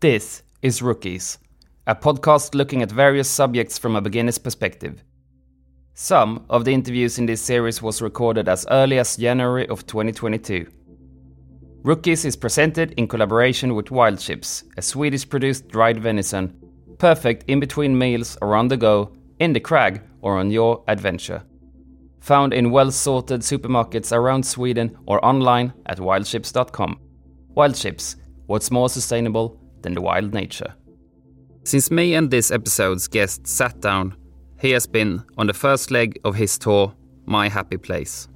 This 0.00 0.42
is 0.62 0.80
Rookies, 0.80 1.36
a 1.86 1.94
podcast 1.94 2.54
looking 2.54 2.80
at 2.80 2.90
various 2.90 3.28
subjects 3.28 3.76
from 3.76 3.96
a 3.96 4.00
beginner's 4.00 4.38
perspective. 4.38 5.04
Some 5.92 6.46
of 6.48 6.64
the 6.64 6.72
interviews 6.72 7.18
in 7.18 7.26
this 7.26 7.42
series 7.42 7.82
was 7.82 8.00
recorded 8.00 8.48
as 8.48 8.66
early 8.70 8.98
as 8.98 9.18
January 9.18 9.68
of 9.68 9.86
2022. 9.86 10.66
Rookies 11.82 12.24
is 12.24 12.34
presented 12.34 12.92
in 12.92 13.08
collaboration 13.08 13.74
with 13.74 13.90
Wild 13.90 14.18
Chips, 14.18 14.64
a 14.78 14.80
Swedish 14.80 15.28
produced 15.28 15.68
dried 15.68 16.00
venison, 16.00 16.58
perfect 16.96 17.44
in 17.46 17.60
between 17.60 17.98
meals 17.98 18.38
or 18.40 18.56
on 18.56 18.68
the 18.68 18.78
go, 18.78 19.12
in 19.38 19.52
the 19.52 19.60
crag, 19.60 20.00
or 20.22 20.38
on 20.38 20.50
your 20.50 20.82
adventure. 20.88 21.42
Found 22.20 22.54
in 22.54 22.70
well 22.70 22.90
sorted 22.90 23.42
supermarkets 23.42 24.16
around 24.16 24.46
Sweden 24.46 24.96
or 25.04 25.22
online 25.22 25.74
at 25.84 25.98
wildchips.com. 25.98 26.98
Wild 27.50 27.74
Chips, 27.74 28.16
what's 28.46 28.70
more 28.70 28.88
sustainable 28.88 29.59
than 29.82 29.94
the 29.94 30.02
wild 30.02 30.34
nature? 30.34 30.74
Since 31.64 31.90
me 31.90 32.14
and 32.14 32.30
this 32.30 32.50
episode's 32.50 33.08
guest 33.08 33.46
sat 33.46 33.80
down, 33.80 34.16
he 34.60 34.70
has 34.70 34.86
been 34.86 35.22
on 35.38 35.46
the 35.46 35.54
first 35.54 35.90
leg 35.90 36.18
of 36.24 36.34
his 36.34 36.58
tour, 36.58 36.94
My 37.26 37.48
Happy 37.48 37.76
Place. 37.76 38.28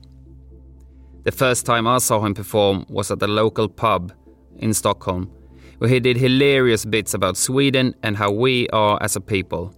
The 1.24 1.32
first 1.32 1.64
time 1.64 1.86
I 1.86 1.98
saw 1.98 2.24
him 2.24 2.34
perform 2.34 2.84
was 2.88 3.10
at 3.10 3.22
a 3.22 3.26
local 3.26 3.68
pub 3.68 4.12
in 4.58 4.74
Stockholm, 4.74 5.30
where 5.78 5.90
he 5.90 6.00
did 6.00 6.16
hilarious 6.16 6.84
bits 6.84 7.14
about 7.14 7.36
Sweden 7.36 7.94
and 8.02 8.16
how 8.16 8.30
we 8.30 8.68
are 8.70 8.98
as 9.02 9.16
a 9.16 9.20
people. 9.20 9.74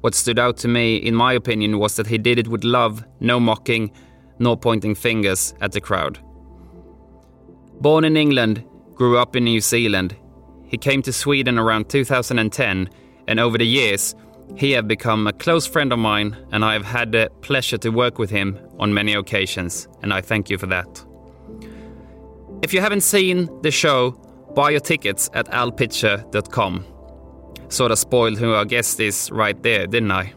What 0.00 0.14
stood 0.14 0.38
out 0.38 0.56
to 0.58 0.68
me, 0.68 0.96
in 0.96 1.14
my 1.14 1.32
opinion, 1.32 1.78
was 1.78 1.96
that 1.96 2.06
he 2.06 2.18
did 2.18 2.38
it 2.38 2.48
with 2.48 2.62
love, 2.62 3.04
no 3.18 3.40
mocking, 3.40 3.90
nor 4.38 4.56
pointing 4.56 4.94
fingers 4.94 5.52
at 5.60 5.72
the 5.72 5.80
crowd. 5.80 6.20
Born 7.80 8.04
in 8.04 8.16
England, 8.16 8.64
grew 8.94 9.18
up 9.18 9.36
in 9.36 9.44
New 9.44 9.60
Zealand, 9.60 10.16
he 10.68 10.76
came 10.76 11.02
to 11.02 11.12
Sweden 11.12 11.58
around 11.58 11.88
2010, 11.88 12.88
and 13.28 13.40
over 13.40 13.58
the 13.58 13.66
years, 13.66 14.14
he 14.56 14.72
have 14.72 14.86
become 14.86 15.26
a 15.26 15.32
close 15.32 15.66
friend 15.66 15.92
of 15.92 15.98
mine, 15.98 16.36
and 16.52 16.64
I 16.64 16.72
have 16.72 16.84
had 16.84 17.12
the 17.12 17.30
pleasure 17.40 17.78
to 17.78 17.90
work 17.90 18.18
with 18.18 18.30
him 18.30 18.58
on 18.78 18.94
many 18.94 19.14
occasions, 19.14 19.88
and 20.02 20.12
I 20.12 20.20
thank 20.20 20.50
you 20.50 20.58
for 20.58 20.66
that. 20.66 21.04
If 22.62 22.72
you 22.72 22.80
haven't 22.80 23.02
seen 23.02 23.50
the 23.62 23.70
show, 23.70 24.12
buy 24.54 24.70
your 24.70 24.80
tickets 24.80 25.28
at 25.34 25.46
alpitcher.com. 25.48 26.84
Sort 27.68 27.90
of 27.90 27.98
spoiled 27.98 28.38
who 28.38 28.52
our 28.52 28.64
guest 28.64 29.00
is 29.00 29.30
right 29.30 29.60
there, 29.62 29.86
didn't 29.86 30.12
I? 30.12 30.32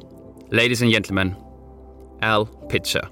Ladies 0.49 0.81
and 0.81 0.91
gentlemen, 0.91 1.35
Al 2.21 2.45
Pitcher. 2.45 3.07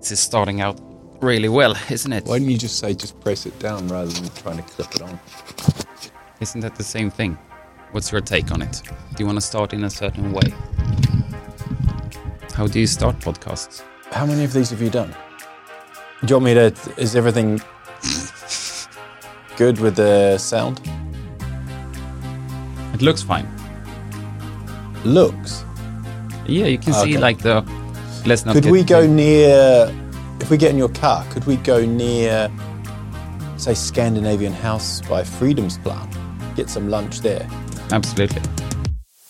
This 0.00 0.12
is 0.12 0.20
starting 0.20 0.60
out 0.60 0.80
really 1.22 1.48
well, 1.48 1.74
isn't 1.90 2.12
it? 2.12 2.24
Why 2.26 2.38
didn't 2.38 2.50
you 2.50 2.58
just 2.58 2.78
say 2.78 2.92
just 2.94 3.18
press 3.20 3.46
it 3.46 3.58
down 3.58 3.88
rather 3.88 4.10
than 4.10 4.28
trying 4.34 4.56
to 4.58 4.62
clip 4.64 4.94
it 4.94 5.02
on? 5.02 5.18
Isn't 6.40 6.60
that 6.60 6.74
the 6.76 6.82
same 6.84 7.10
thing? 7.10 7.38
What's 7.92 8.10
your 8.10 8.20
take 8.20 8.50
on 8.50 8.60
it? 8.62 8.82
Do 9.14 9.16
you 9.22 9.26
want 9.26 9.36
to 9.38 9.46
start 9.46 9.72
in 9.72 9.84
a 9.84 9.90
certain 9.90 10.32
way? 10.32 10.52
How 12.54 12.66
do 12.66 12.80
you 12.80 12.86
start 12.86 13.18
podcasts? 13.20 13.82
How 14.10 14.26
many 14.26 14.44
of 14.44 14.52
these 14.52 14.70
have 14.70 14.82
you 14.82 14.90
done? 14.90 15.14
Do 16.24 16.28
you 16.28 16.34
want 16.36 16.44
me 16.44 16.54
to? 16.54 16.74
Is 16.96 17.16
everything 17.16 17.60
good 19.56 19.78
with 19.78 19.96
the 19.96 20.38
sound? 20.38 20.80
It 22.94 23.02
looks 23.02 23.22
fine. 23.22 23.48
Looks. 25.04 25.64
Yeah, 26.46 26.66
you 26.66 26.78
can 26.78 26.92
see 26.92 27.12
Okay. 27.14 27.18
like 27.18 27.38
the. 27.38 27.62
Let's 28.26 28.44
not. 28.44 28.54
Could 28.54 28.64
get 28.64 28.72
we 28.72 28.84
go 28.84 29.06
near? 29.06 29.92
If 30.42 30.50
we 30.50 30.56
get 30.56 30.72
in 30.72 30.76
your 30.76 30.88
car, 30.88 31.24
could 31.30 31.46
we 31.46 31.56
go 31.56 31.86
near, 31.86 32.50
say, 33.58 33.74
Scandinavian 33.74 34.52
House 34.52 35.00
by 35.02 35.22
Fridhemsplan? 35.22 36.56
Get 36.56 36.68
some 36.68 36.88
lunch 36.88 37.20
there. 37.20 37.48
Absolutely. 37.92 38.42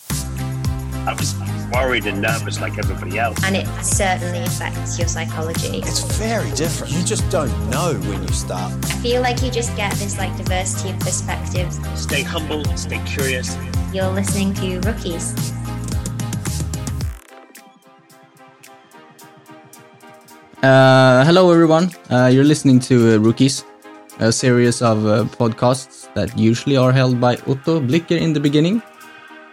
I 0.08 1.14
was 1.18 1.34
worried 1.70 2.06
and 2.06 2.22
nervous 2.22 2.62
like 2.62 2.78
everybody 2.78 3.18
else. 3.18 3.38
and 3.44 3.54
it 3.54 3.66
certainly 3.84 4.38
affects 4.38 4.98
your 4.98 5.06
psychology. 5.06 5.80
It's 5.80 6.00
very 6.16 6.50
different. 6.52 6.94
You 6.94 7.04
just 7.04 7.28
don't 7.28 7.52
know 7.68 7.92
when 8.08 8.22
you 8.22 8.32
start. 8.32 8.72
I 8.86 8.96
feel 9.02 9.20
like 9.20 9.42
you 9.42 9.50
just 9.50 9.76
get 9.76 9.92
this 9.96 10.16
like 10.16 10.34
diversity 10.38 10.94
of 10.94 11.00
perspectives. 11.00 11.78
Stay 11.94 12.22
humble, 12.22 12.64
stay 12.76 13.02
curious. 13.04 13.54
You're 13.92 14.08
listening 14.08 14.54
to 14.54 14.80
Rookies. 14.80 15.52
Uh, 20.62 21.24
hello, 21.24 21.50
everyone. 21.50 21.90
Uh, 22.08 22.26
you're 22.32 22.44
listening 22.44 22.78
to 22.78 23.16
uh, 23.16 23.18
Rookies, 23.18 23.64
a 24.20 24.30
series 24.30 24.80
of 24.80 25.04
uh, 25.06 25.24
podcasts 25.24 26.06
that 26.14 26.38
usually 26.38 26.76
are 26.76 26.92
held 26.92 27.20
by 27.20 27.34
Otto 27.48 27.80
Blucker 27.80 28.16
in 28.16 28.32
the 28.32 28.38
beginning, 28.38 28.80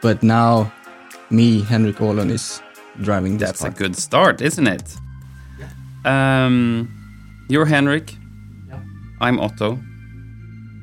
but 0.03 0.21
now 0.21 0.71
me, 1.31 1.63
Henrik 1.63 1.95
Åhlund, 1.95 2.29
is 2.29 2.61
driving 3.01 3.39
this 3.39 3.49
That's 3.49 3.63
a 3.63 3.71
good 3.71 3.95
start, 3.95 4.39
isn't 4.39 4.67
it? 4.67 4.83
Yeah. 5.57 6.45
Um, 6.45 6.87
you're 7.49 7.65
Henrik. 7.65 8.13
Yeah. 8.67 8.79
I'm 9.19 9.39
Otto. 9.39 9.79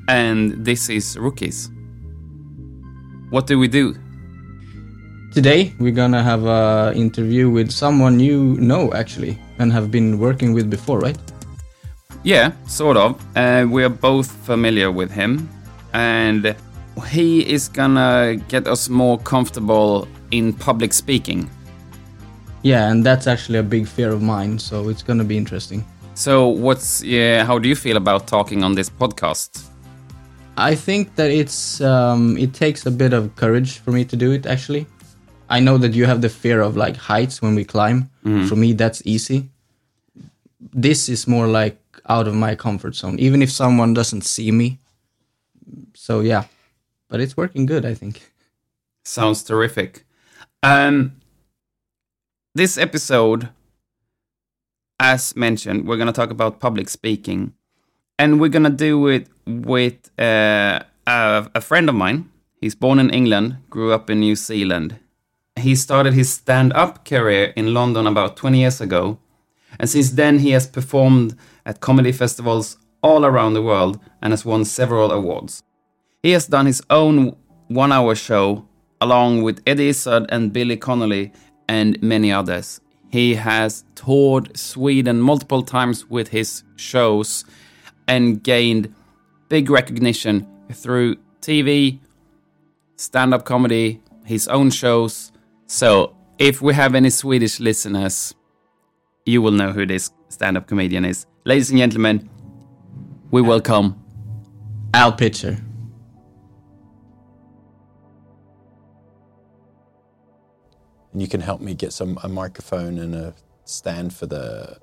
And 0.09 0.65
this 0.65 0.89
is 0.89 1.17
Rookies. 1.17 1.71
What 3.31 3.47
do 3.47 3.61
we 3.61 3.69
do? 3.69 3.95
Today 5.33 5.73
we're 5.79 5.95
gonna 5.95 6.23
have 6.25 6.47
a 6.47 6.93
interview 6.97 7.49
with 7.49 7.71
someone 7.71 8.19
you 8.19 8.57
know 8.59 8.93
actually 8.93 9.39
and 9.59 9.73
have 9.73 9.91
been 9.91 10.19
working 10.19 10.53
with 10.53 10.71
before, 10.71 10.99
right? 11.01 11.19
Yeah, 12.23 12.53
sort 12.67 12.97
of. 12.97 13.21
Uh, 13.37 13.67
we 13.69 13.85
are 13.85 13.89
both 13.89 14.31
familiar 14.45 14.91
with 14.91 15.11
him, 15.11 15.49
and 15.93 16.57
he 17.09 17.41
is 17.49 17.69
gonna 17.69 18.37
get 18.49 18.67
us 18.67 18.89
more 18.89 19.19
comfortable 19.19 20.09
in 20.31 20.53
public 20.53 20.93
speaking. 20.93 21.49
Yeah, 22.63 22.91
and 22.91 23.05
that's 23.05 23.27
actually 23.27 23.59
a 23.59 23.63
big 23.63 23.87
fear 23.87 24.11
of 24.11 24.23
mine, 24.23 24.59
so 24.59 24.89
it's 24.89 25.03
gonna 25.03 25.25
be 25.25 25.37
interesting. 25.37 25.85
So, 26.15 26.49
what's 26.49 27.03
yeah? 27.03 27.45
How 27.45 27.59
do 27.59 27.69
you 27.69 27.77
feel 27.77 27.97
about 27.97 28.27
talking 28.27 28.65
on 28.65 28.75
this 28.75 28.91
podcast? 28.91 29.67
I 30.57 30.75
think 30.75 31.15
that 31.17 31.31
it's 31.31 31.81
um, 31.83 32.37
it 32.39 32.55
takes 32.55 32.87
a 32.87 32.91
bit 32.91 33.13
of 33.13 33.37
courage 33.37 33.79
for 33.79 33.93
me 33.93 34.05
to 34.07 34.17
do 34.17 34.33
it. 34.33 34.47
Actually, 34.47 34.87
I 35.49 35.61
know 35.61 35.79
that 35.79 35.95
you 35.95 36.07
have 36.07 36.21
the 36.21 36.29
fear 36.29 36.61
of 36.61 36.77
like 36.77 36.97
heights 36.97 37.41
when 37.43 37.55
we 37.55 37.65
climb. 37.65 38.11
For 38.49 38.57
me, 38.57 38.73
that's 38.73 39.03
easy. 39.05 39.49
This 40.73 41.09
is 41.09 41.27
more 41.29 41.47
like 41.47 41.79
out 42.09 42.27
of 42.29 42.35
my 42.35 42.55
comfort 42.57 42.95
zone, 42.97 43.19
even 43.19 43.43
if 43.43 43.51
someone 43.51 43.95
doesn't 43.95 44.23
see 44.23 44.51
me. 44.51 44.79
So 45.95 46.21
yeah, 46.21 46.45
but 47.09 47.21
it's 47.21 47.37
working 47.37 47.67
good, 47.67 47.85
I 47.85 47.95
think. 47.95 48.33
Sounds 49.05 49.43
terrific. 49.45 50.05
Um, 50.63 51.13
this 52.55 52.77
episode, 52.79 53.49
as 54.99 55.37
mentioned, 55.37 55.87
we're 55.87 55.97
gonna 55.99 56.13
talk 56.13 56.31
about 56.31 56.59
public 56.59 56.89
speaking, 56.89 57.53
and 58.19 58.41
we're 58.41 58.51
gonna 58.51 58.71
do 58.71 59.07
it 59.07 59.29
with 59.47 60.11
uh, 60.19 60.81
a, 61.07 61.49
a 61.55 61.61
friend 61.61 61.89
of 61.89 61.95
mine. 61.95 62.31
He's 62.61 62.75
born 62.75 62.99
in 62.99 63.11
England, 63.11 63.59
grew 63.71 63.93
up 63.93 64.11
in 64.11 64.19
New 64.21 64.35
Zealand. 64.35 64.99
He 65.59 65.75
started 65.75 66.15
his 66.15 66.33
stand-up 66.33 67.05
career 67.05 67.53
in 67.57 67.75
London 67.75 68.07
about 68.07 68.37
20 68.37 68.59
years 68.59 68.81
ago, 68.81 69.19
and 69.79 69.89
since 69.89 70.11
then 70.11 70.39
he 70.39 70.51
has 70.51 70.67
performed 70.67 71.37
at 71.65 71.81
comedy 71.81 72.13
festivals 72.13 72.79
all 73.03 73.25
around 73.25 73.55
the 73.55 73.63
world 73.63 73.99
and 74.23 74.33
has 74.33 74.45
won 74.45 74.65
several 74.65 75.11
awards. 75.11 75.63
He 76.23 76.33
has 76.33 76.47
done 76.47 76.67
his 76.67 76.83
own 76.91 77.37
one 77.69 77.93
hour 77.93 78.15
show 78.15 78.67
along 79.01 79.43
with 79.43 79.63
Eddie 79.67 79.89
Izzard 79.89 80.27
and 80.29 80.53
Billy 80.53 80.77
Connolly 80.77 81.33
and 81.69 82.01
many 82.03 82.33
others. 82.33 82.81
He 83.09 83.35
has 83.35 83.85
toured 83.95 84.57
Sweden 84.57 85.21
multiple 85.21 85.63
times 85.63 86.09
with 86.09 86.29
his 86.29 86.63
shows 86.77 87.45
and 88.09 88.43
gained 88.43 88.95
big 89.49 89.71
recognition 89.71 90.47
through 90.73 91.17
TV, 91.41 91.99
stand 92.97 93.33
up 93.35 93.45
comedy, 93.45 94.01
his 94.25 94.49
own 94.49 94.71
shows. 94.71 95.33
So, 95.69 96.15
if 96.39 96.63
we 96.63 96.75
have 96.75 96.95
any 96.95 97.11
Swedish 97.11 97.59
listeners, 97.59 98.35
you 99.25 99.43
will 99.43 99.51
know 99.51 99.73
who 99.73 99.85
this 99.85 100.13
stand 100.29 100.57
up 100.57 100.69
comedian 100.69 101.05
is. 101.05 101.27
Ladies 101.45 101.71
and 101.71 101.79
gentlemen, 101.81 102.31
we 103.33 103.43
welcome 103.43 104.01
Al 104.95 105.13
Pitcher. 105.13 105.59
And 111.13 111.21
you 111.21 111.27
can 111.27 111.41
help 111.41 111.61
me 111.61 111.75
get 111.75 111.93
some 111.93 112.17
a 112.23 112.29
microphone 112.29 112.99
and 112.99 113.15
a 113.17 113.35
stand 113.65 114.15
for 114.15 114.27
the. 114.27 114.79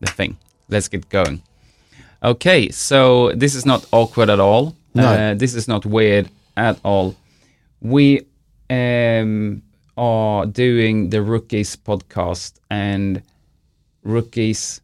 the 0.00 0.10
thing. 0.10 0.36
Let's 0.68 0.88
get 0.88 1.08
going. 1.08 1.42
Okay, 2.22 2.68
so 2.68 3.32
this 3.32 3.54
is 3.54 3.64
not 3.64 3.86
awkward 3.92 4.28
at 4.28 4.40
all. 4.40 4.76
No. 4.94 5.06
Uh, 5.06 5.34
this 5.34 5.54
is 5.54 5.68
not 5.68 5.86
weird 5.86 6.28
at 6.54 6.78
all. 6.84 7.16
We 7.80 8.26
um, 8.72 9.62
are 9.96 10.46
doing 10.46 11.10
the 11.10 11.22
Rookies 11.22 11.76
podcast, 11.76 12.58
and 12.70 13.22
Rookies, 14.02 14.80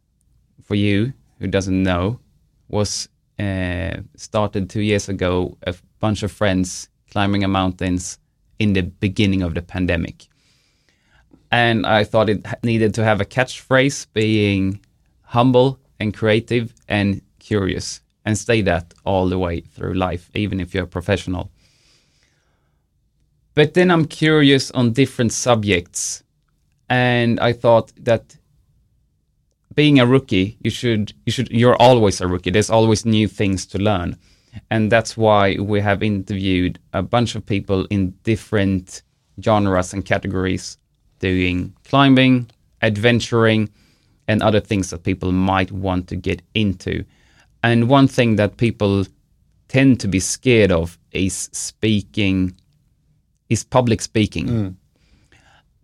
for 0.62 0.74
you 0.74 1.12
who 1.38 1.46
doesn't 1.46 1.82
know, 1.82 2.20
was 2.68 3.08
uh, 3.38 3.96
started 4.16 4.68
two 4.68 4.82
years 4.82 5.08
ago. 5.08 5.56
a 5.66 5.74
bunch 6.00 6.22
of 6.22 6.30
friends 6.30 6.88
climbing 7.10 7.44
a 7.44 7.48
mountains 7.48 8.18
in 8.58 8.72
the 8.74 8.82
beginning 8.82 9.42
of 9.42 9.54
the 9.54 9.62
pandemic, 9.62 10.26
and 11.50 11.86
I 11.86 12.04
thought 12.04 12.28
it 12.28 12.44
needed 12.62 12.94
to 12.94 13.04
have 13.04 13.20
a 13.20 13.24
catchphrase 13.24 14.06
being 14.12 14.80
humble 15.22 15.78
and 16.00 16.14
creative 16.14 16.74
and 16.88 17.22
curious, 17.38 18.00
and 18.24 18.36
stay 18.36 18.62
that 18.62 18.94
all 19.04 19.28
the 19.28 19.38
way 19.38 19.60
through 19.60 19.94
life, 19.94 20.30
even 20.34 20.60
if 20.60 20.74
you're 20.74 20.84
a 20.84 20.88
professional. 20.98 21.50
But 23.58 23.74
then 23.74 23.90
I'm 23.90 24.04
curious 24.04 24.70
on 24.70 24.92
different 24.92 25.32
subjects, 25.32 26.22
and 26.88 27.40
I 27.40 27.52
thought 27.52 27.92
that 28.04 28.36
being 29.74 29.98
a 29.98 30.06
rookie, 30.06 30.56
you 30.60 30.70
should 30.70 31.12
you 31.26 31.32
should 31.32 31.50
you're 31.50 31.74
always 31.82 32.20
a 32.20 32.28
rookie. 32.28 32.52
There's 32.52 32.70
always 32.70 33.04
new 33.04 33.26
things 33.26 33.66
to 33.66 33.78
learn, 33.78 34.16
and 34.70 34.92
that's 34.92 35.16
why 35.16 35.56
we 35.58 35.80
have 35.80 36.04
interviewed 36.04 36.78
a 36.92 37.02
bunch 37.02 37.34
of 37.34 37.44
people 37.44 37.84
in 37.90 38.14
different 38.22 39.02
genres 39.42 39.92
and 39.92 40.04
categories, 40.04 40.78
doing 41.18 41.74
climbing, 41.82 42.48
adventuring, 42.80 43.70
and 44.28 44.40
other 44.40 44.60
things 44.60 44.90
that 44.90 45.02
people 45.02 45.32
might 45.32 45.72
want 45.72 46.06
to 46.06 46.14
get 46.14 46.42
into. 46.54 47.04
And 47.64 47.88
one 47.88 48.06
thing 48.06 48.36
that 48.36 48.56
people 48.56 49.04
tend 49.66 49.98
to 49.98 50.06
be 50.06 50.20
scared 50.20 50.70
of 50.70 50.96
is 51.10 51.50
speaking, 51.52 52.54
is 53.48 53.64
public 53.64 54.00
speaking. 54.02 54.76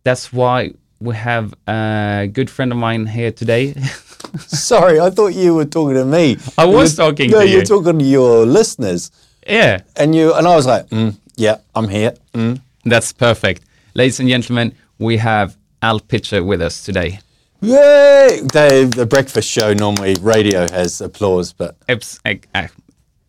That's 0.04 0.32
why 0.32 0.72
we 1.00 1.14
have 1.16 1.54
a 1.66 2.28
good 2.32 2.50
friend 2.50 2.72
of 2.72 2.78
mine 2.78 3.06
here 3.06 3.32
today. 3.32 3.72
Sorry, 4.46 5.00
I 5.00 5.10
thought 5.10 5.34
you 5.34 5.54
were 5.54 5.64
talking 5.64 5.94
to 5.94 6.04
me. 6.04 6.36
I 6.58 6.64
was 6.64 6.96
You're- 6.98 7.10
talking 7.10 7.30
no, 7.30 7.40
to 7.40 7.48
you're 7.48 7.60
you. 7.60 7.66
talking 7.66 7.98
to 7.98 8.04
your 8.04 8.46
listeners, 8.46 9.10
yeah, 9.46 9.82
and 9.96 10.14
you 10.14 10.34
and 10.34 10.46
I 10.46 10.56
was 10.56 10.66
like, 10.66 10.88
mm, 10.88 11.14
"Yeah, 11.36 11.58
I'm 11.74 11.88
here." 11.88 12.14
Mm. 12.32 12.60
that's 12.84 13.12
perfect. 13.12 13.62
Ladies 13.94 14.18
and 14.20 14.28
gentlemen, 14.28 14.74
we 14.98 15.16
have 15.18 15.56
Al 15.82 16.00
Pitcher 16.00 16.42
with 16.42 16.60
us 16.62 16.84
today. 16.84 17.20
Yay! 17.60 18.40
The, 18.52 18.92
the 18.94 19.06
breakfast 19.06 19.48
show 19.48 19.72
normally 19.72 20.16
radio 20.20 20.66
has 20.70 21.00
applause, 21.00 21.52
but 21.52 21.76
Ex- 21.88 22.18
ex- 22.24 22.46
ex- 22.54 22.74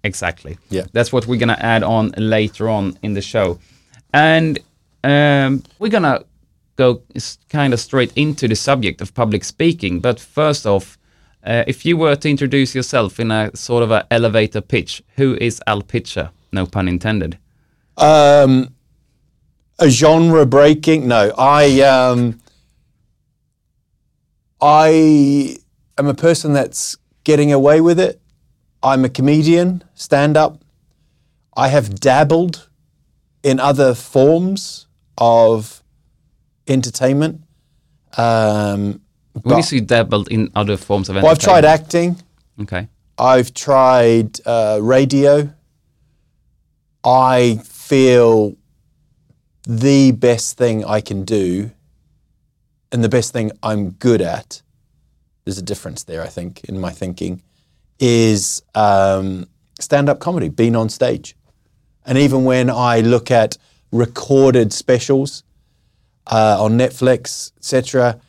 Exactly. 0.04 0.58
Yeah. 0.70 0.86
That's 0.94 1.12
what 1.14 1.26
we're 1.28 1.40
gonna 1.40 1.58
add 1.60 1.84
on 1.84 2.14
later 2.18 2.70
on 2.70 2.98
in 3.04 3.14
the 3.14 3.22
show, 3.22 3.60
and 4.16 4.60
um, 5.04 5.62
we're 5.80 5.92
gonna 5.92 6.24
go 6.78 7.02
kind 7.50 7.74
of 7.74 7.80
straight 7.80 8.12
into 8.16 8.48
the 8.48 8.56
subject 8.56 9.02
of 9.02 9.14
public 9.14 9.44
speaking. 9.44 10.00
But 10.00 10.20
first 10.20 10.66
off, 10.66 10.98
uh, 11.44 11.64
if 11.68 11.86
you 11.86 11.98
were 11.98 12.16
to 12.16 12.30
introduce 12.30 12.74
yourself 12.76 13.20
in 13.20 13.30
a 13.32 13.52
sort 13.56 13.84
of 13.84 13.92
an 13.92 14.04
elevator 14.10 14.62
pitch, 14.62 15.04
who 15.18 15.38
is 15.42 15.62
Al 15.68 15.82
Pitcher? 15.82 16.32
No 16.52 16.66
pun 16.66 16.88
intended. 16.88 17.38
um, 17.98 18.70
a 19.78 19.90
genre 19.90 20.46
breaking. 20.46 21.08
No, 21.08 21.34
I 21.38 21.82
um, 21.82 22.40
I 24.62 25.58
am 25.98 26.08
a 26.08 26.14
person 26.14 26.54
that's 26.54 26.96
getting 27.26 27.52
away 27.52 27.82
with 27.82 28.00
it. 28.00 28.22
I'm 28.82 29.04
a 29.04 29.10
comedian, 29.10 29.84
stand 29.94 30.38
up. 30.38 30.64
I 31.58 31.68
have 31.70 32.00
dabbled 32.00 32.70
in 33.46 33.60
other 33.60 33.94
forms 33.94 34.88
of 35.20 35.84
entertainment. 36.68 37.42
Um, 38.18 39.02
When 39.44 39.58
you 39.58 39.64
say 39.64 39.82
dabbled 39.82 40.30
in 40.30 40.50
other 40.56 40.78
forms 40.78 41.10
of 41.10 41.16
entertainment, 41.16 41.24
well, 41.24 41.32
I've 41.32 41.62
tried 41.62 41.66
acting. 41.66 42.18
Okay. 42.64 42.88
I've 43.20 43.54
tried 43.54 44.40
uh, 44.48 44.80
radio. 44.82 45.54
I 47.04 47.60
feel 47.64 48.56
the 49.68 50.12
best 50.12 50.58
thing 50.58 50.84
I 50.84 51.00
can 51.02 51.24
do 51.24 51.70
and 52.92 53.04
the 53.04 53.10
best 53.10 53.32
thing 53.32 53.52
I'm 53.62 53.92
good 53.92 54.22
at, 54.22 54.64
there's 55.44 55.60
a 55.60 55.62
difference 55.62 56.04
there, 56.04 56.24
I 56.24 56.30
think, 56.30 56.64
in 56.64 56.80
my 56.80 56.92
thinking, 56.92 57.44
is 58.00 58.64
um, 58.74 59.48
stand 59.80 60.10
up 60.10 60.20
comedy, 60.20 60.50
being 60.50 60.76
on 60.76 60.90
stage. 60.90 61.36
And 62.06 62.18
even 62.18 62.44
when 62.44 62.70
I 62.70 63.00
look 63.00 63.32
at 63.32 63.58
recorded 63.92 64.72
specials 64.74 65.44
uh, 66.28 66.58
on 66.64 66.78
Netflix, 66.78 67.52
etc., 67.58 68.20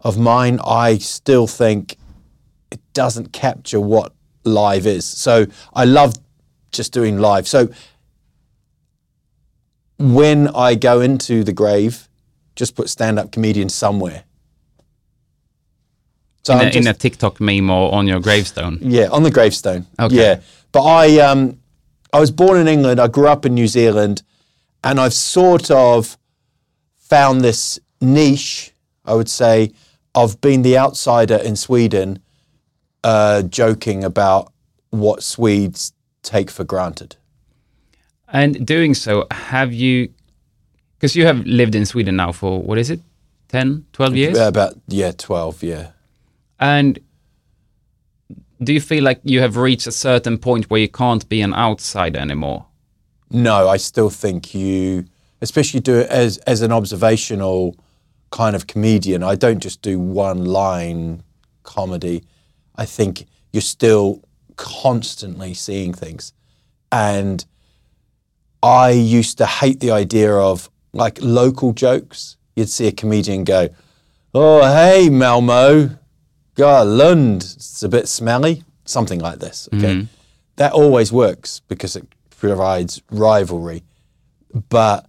of 0.00 0.18
mine, 0.18 0.60
I 0.64 0.98
still 0.98 1.46
think 1.46 1.96
it 2.70 2.80
doesn't 2.92 3.32
capture 3.32 3.80
what 3.80 4.12
live 4.44 4.86
is. 4.86 5.04
So 5.06 5.46
I 5.72 5.84
love 5.84 6.14
just 6.72 6.92
doing 6.92 7.18
live. 7.18 7.48
So 7.48 7.68
when 9.98 10.48
I 10.48 10.74
go 10.74 11.00
into 11.00 11.42
the 11.44 11.52
grave, 11.52 12.08
just 12.56 12.74
put 12.76 12.90
stand 12.90 13.18
up 13.18 13.32
comedian 13.32 13.68
somewhere. 13.68 14.24
So 16.42 16.58
In 16.58 16.68
a, 16.68 16.78
in 16.78 16.86
a 16.86 16.92
TikTok 16.92 17.40
meme 17.40 17.70
or 17.70 17.94
on 17.94 18.06
your 18.06 18.20
gravestone. 18.20 18.78
yeah, 18.82 19.08
on 19.08 19.22
the 19.22 19.30
gravestone. 19.30 19.86
Okay. 19.98 20.14
Yeah, 20.16 20.40
but 20.72 20.82
I 20.82 21.18
um, 21.20 21.58
I 22.14 22.20
was 22.20 22.30
born 22.30 22.56
in 22.58 22.68
England. 22.68 23.00
I 23.00 23.08
grew 23.08 23.26
up 23.26 23.44
in 23.44 23.54
New 23.54 23.66
Zealand, 23.66 24.22
and 24.84 25.00
I've 25.00 25.12
sort 25.12 25.68
of 25.68 26.16
found 26.96 27.40
this 27.40 27.80
niche. 28.00 28.72
I 29.04 29.14
would 29.14 29.28
say 29.28 29.72
of 30.14 30.40
being 30.40 30.62
the 30.62 30.78
outsider 30.78 31.34
in 31.34 31.56
Sweden, 31.56 32.20
uh, 33.02 33.42
joking 33.42 34.04
about 34.04 34.52
what 34.90 35.24
Swedes 35.24 35.92
take 36.22 36.50
for 36.52 36.62
granted. 36.62 37.16
And 38.28 38.64
doing 38.64 38.94
so, 38.94 39.26
have 39.32 39.72
you, 39.72 40.08
because 40.96 41.16
you 41.16 41.26
have 41.26 41.44
lived 41.44 41.74
in 41.74 41.84
Sweden 41.84 42.14
now 42.14 42.30
for, 42.30 42.62
what 42.62 42.78
is 42.78 42.90
it, 42.90 43.00
10, 43.48 43.86
12 43.92 44.16
years? 44.16 44.38
Uh, 44.38 44.46
About 44.46 44.74
yeah, 44.86 45.10
twelve. 45.10 45.64
Yeah. 45.64 45.90
And 46.60 47.00
do 48.62 48.72
you 48.72 48.80
feel 48.80 49.02
like 49.02 49.20
you 49.24 49.40
have 49.40 49.56
reached 49.56 49.86
a 49.86 49.92
certain 49.92 50.38
point 50.38 50.70
where 50.70 50.80
you 50.80 50.88
can't 50.88 51.28
be 51.28 51.40
an 51.40 51.54
outsider 51.54 52.18
anymore? 52.18 52.66
No, 53.30 53.68
I 53.68 53.78
still 53.78 54.10
think 54.10 54.54
you, 54.54 55.06
especially 55.40 55.80
do 55.80 55.98
it 55.98 56.08
as 56.08 56.38
as 56.38 56.62
an 56.62 56.72
observational 56.72 57.76
kind 58.30 58.54
of 58.54 58.66
comedian. 58.66 59.22
I 59.22 59.34
don't 59.34 59.60
just 59.60 59.82
do 59.82 59.98
one 59.98 60.44
line 60.44 61.22
comedy. 61.62 62.24
I 62.76 62.84
think 62.84 63.26
you're 63.52 63.60
still 63.60 64.22
constantly 64.56 65.54
seeing 65.54 65.92
things, 65.92 66.32
and 66.92 67.44
I 68.62 68.90
used 68.90 69.38
to 69.38 69.46
hate 69.46 69.80
the 69.80 69.90
idea 69.90 70.32
of 70.32 70.70
like 70.92 71.18
local 71.20 71.72
jokes. 71.72 72.36
You'd 72.54 72.68
see 72.68 72.86
a 72.86 72.92
comedian 72.92 73.42
go, 73.42 73.68
"Oh, 74.32 74.62
hey, 74.62 75.08
Malmo, 75.10 75.98
God, 76.54 76.86
Lund, 76.86 77.42
it's 77.42 77.82
a 77.82 77.88
bit 77.88 78.08
smelly," 78.08 78.62
something 78.84 79.20
like 79.20 79.38
this. 79.40 79.68
Okay, 79.74 80.06
that 80.56 80.72
always 80.72 81.12
works 81.12 81.60
because 81.68 81.96
it 81.96 82.06
provides 82.30 83.02
rivalry. 83.10 83.82
But 84.68 85.06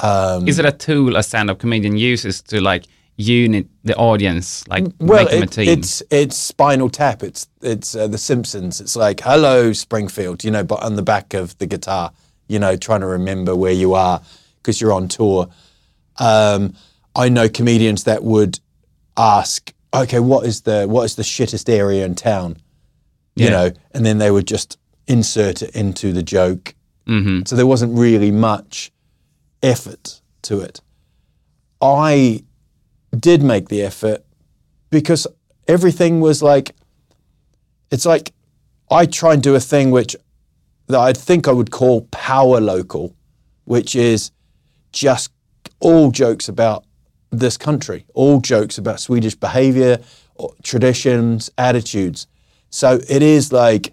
um, 0.00 0.48
Is 0.48 0.58
it 0.58 0.64
a 0.64 0.72
tool 0.72 1.16
a 1.16 1.22
stand-up 1.22 1.58
comedian 1.58 1.96
uses 1.96 2.40
to 2.42 2.60
like 2.60 2.84
unit 3.16 3.66
the 3.84 3.94
audience, 3.96 4.66
like 4.68 4.86
well, 4.98 5.22
make 5.24 5.30
them 5.30 5.40
a 5.40 5.44
it- 5.44 5.52
team? 5.52 5.68
it's 5.68 6.02
it's 6.10 6.36
Spinal 6.36 6.88
Tap. 6.88 7.22
It's 7.22 7.46
it's 7.60 7.94
uh, 7.94 8.06
The 8.08 8.18
Simpsons. 8.18 8.80
It's 8.80 8.96
like 8.96 9.20
hello 9.20 9.72
Springfield, 9.74 10.42
you 10.44 10.50
know, 10.50 10.64
but 10.64 10.82
on 10.82 10.96
the 10.96 11.02
back 11.02 11.34
of 11.34 11.56
the 11.58 11.66
guitar, 11.66 12.12
you 12.48 12.58
know, 12.58 12.76
trying 12.76 13.00
to 13.00 13.06
remember 13.06 13.54
where 13.54 13.72
you 13.72 13.92
are 13.94 14.22
because 14.56 14.80
you're 14.80 14.92
on 14.94 15.08
tour. 15.08 15.48
Um, 16.18 16.74
I 17.14 17.28
know 17.28 17.48
comedians 17.48 18.04
that 18.04 18.22
would 18.24 18.58
ask, 19.18 19.72
okay, 19.94 20.20
what 20.20 20.46
is 20.46 20.62
the 20.62 20.86
what 20.86 21.02
is 21.04 21.16
the 21.16 21.22
shittest 21.22 21.68
area 21.68 22.04
in 22.04 22.14
town, 22.14 22.56
you 23.36 23.46
Yeah. 23.46 23.50
know, 23.50 23.70
and 23.92 24.04
then 24.06 24.18
they 24.18 24.30
would 24.30 24.46
just 24.46 24.78
insert 25.06 25.62
it 25.62 25.70
into 25.76 26.12
the 26.12 26.22
joke. 26.22 26.74
Mhm. 27.06 27.46
So 27.48 27.56
there 27.56 27.66
wasn't 27.66 27.96
really 27.98 28.30
much 28.30 28.92
effort 29.62 30.20
to 30.42 30.60
it. 30.60 30.80
I 31.80 32.42
did 33.18 33.42
make 33.42 33.68
the 33.68 33.82
effort 33.82 34.24
because 34.90 35.26
everything 35.68 36.20
was 36.20 36.42
like 36.42 36.74
it's 37.90 38.06
like 38.06 38.32
I 38.90 39.06
try 39.06 39.34
and 39.34 39.42
do 39.42 39.54
a 39.54 39.60
thing 39.60 39.90
which 39.90 40.16
that 40.86 40.98
I 41.00 41.12
think 41.12 41.46
I 41.48 41.52
would 41.52 41.70
call 41.70 42.02
power 42.10 42.60
local, 42.60 43.14
which 43.64 43.94
is 43.94 44.30
just 44.92 45.30
all 45.80 46.10
jokes 46.10 46.48
about 46.48 46.84
this 47.32 47.56
country, 47.56 48.04
all 48.14 48.40
jokes 48.40 48.78
about 48.78 49.00
Swedish 49.00 49.34
behavior, 49.34 49.98
traditions, 50.62 51.50
attitudes. 51.58 52.26
So 52.70 53.00
it 53.08 53.22
is 53.22 53.52
like 53.52 53.92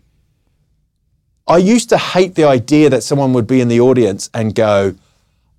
I 1.48 1.58
used 1.58 1.90
to 1.90 1.98
hate 1.98 2.36
the 2.36 2.44
idea 2.44 2.90
that 2.92 3.02
someone 3.02 3.34
would 3.34 3.48
be 3.48 3.60
in 3.62 3.70
the 3.70 3.80
audience 3.80 4.30
and 4.34 4.54
go, 4.54 4.94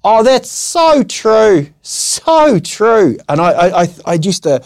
"Oh, 0.04 0.22
that's 0.22 0.50
so 0.50 1.02
true, 1.02 1.68
so 1.82 2.60
true," 2.60 3.18
and 3.28 3.40
I, 3.40 3.82
I, 3.82 3.88
I, 4.06 4.14
used 4.14 4.44
to 4.44 4.62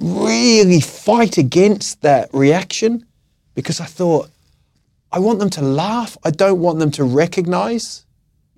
really 0.00 0.80
fight 0.80 1.38
against 1.38 2.02
that 2.02 2.28
reaction 2.32 3.06
because 3.54 3.80
I 3.80 3.84
thought 3.84 4.28
I 5.12 5.18
want 5.18 5.38
them 5.38 5.50
to 5.50 5.62
laugh. 5.62 6.16
I 6.24 6.30
don't 6.30 6.60
want 6.60 6.78
them 6.78 6.90
to 6.92 7.04
recognize, 7.04 8.04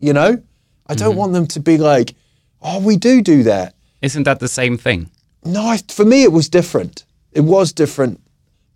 you 0.00 0.12
know? 0.12 0.42
I 0.86 0.94
don't 0.94 1.10
mm-hmm. 1.10 1.18
want 1.18 1.32
them 1.34 1.46
to 1.48 1.60
be 1.60 1.76
like, 1.76 2.14
oh, 2.62 2.80
we 2.80 2.96
do 2.96 3.22
do 3.22 3.42
that. 3.44 3.74
Isn't 4.02 4.24
that 4.24 4.40
the 4.40 4.48
same 4.48 4.76
thing? 4.78 5.10
No, 5.44 5.62
I, 5.62 5.78
for 5.88 6.04
me, 6.04 6.22
it 6.22 6.32
was 6.32 6.48
different. 6.48 7.04
It 7.32 7.40
was 7.40 7.72
different. 7.72 8.20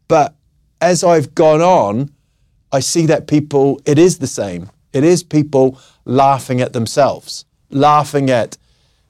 But 0.08 0.34
as 0.80 1.04
I've 1.04 1.34
gone 1.34 1.60
on, 1.60 2.10
I 2.72 2.80
see 2.80 3.06
that 3.06 3.26
people, 3.26 3.80
it 3.84 3.98
is 3.98 4.18
the 4.18 4.26
same. 4.26 4.70
It 4.92 5.04
is 5.04 5.22
people 5.22 5.78
laughing 6.04 6.60
at 6.60 6.72
themselves, 6.72 7.44
laughing 7.70 8.30
at 8.30 8.56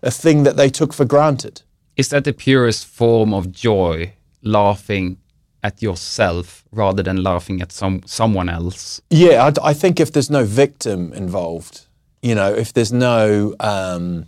a 0.03 0.11
thing 0.11 0.43
that 0.45 0.57
they 0.57 0.69
took 0.69 0.93
for 0.93 1.05
granted. 1.05 1.63
Is 1.97 2.09
that 2.09 2.25
the 2.25 2.33
purest 2.33 2.87
form 2.87 3.35
of 3.35 3.53
joy, 3.53 4.13
laughing 4.43 5.19
at 5.63 5.81
yourself 5.81 6.65
rather 6.73 7.03
than 7.03 7.23
laughing 7.23 7.63
at 7.63 7.71
some 7.73 8.03
someone 8.07 8.49
else? 8.49 9.01
Yeah, 9.11 9.51
I, 9.63 9.71
I 9.71 9.75
think 9.75 10.01
if 10.01 10.13
there's 10.13 10.31
no 10.31 10.45
victim 10.45 11.13
involved, 11.13 11.87
you 12.23 12.35
know, 12.35 12.53
if 12.53 12.73
there's 12.73 12.93
no 12.93 13.55
um, 13.61 14.27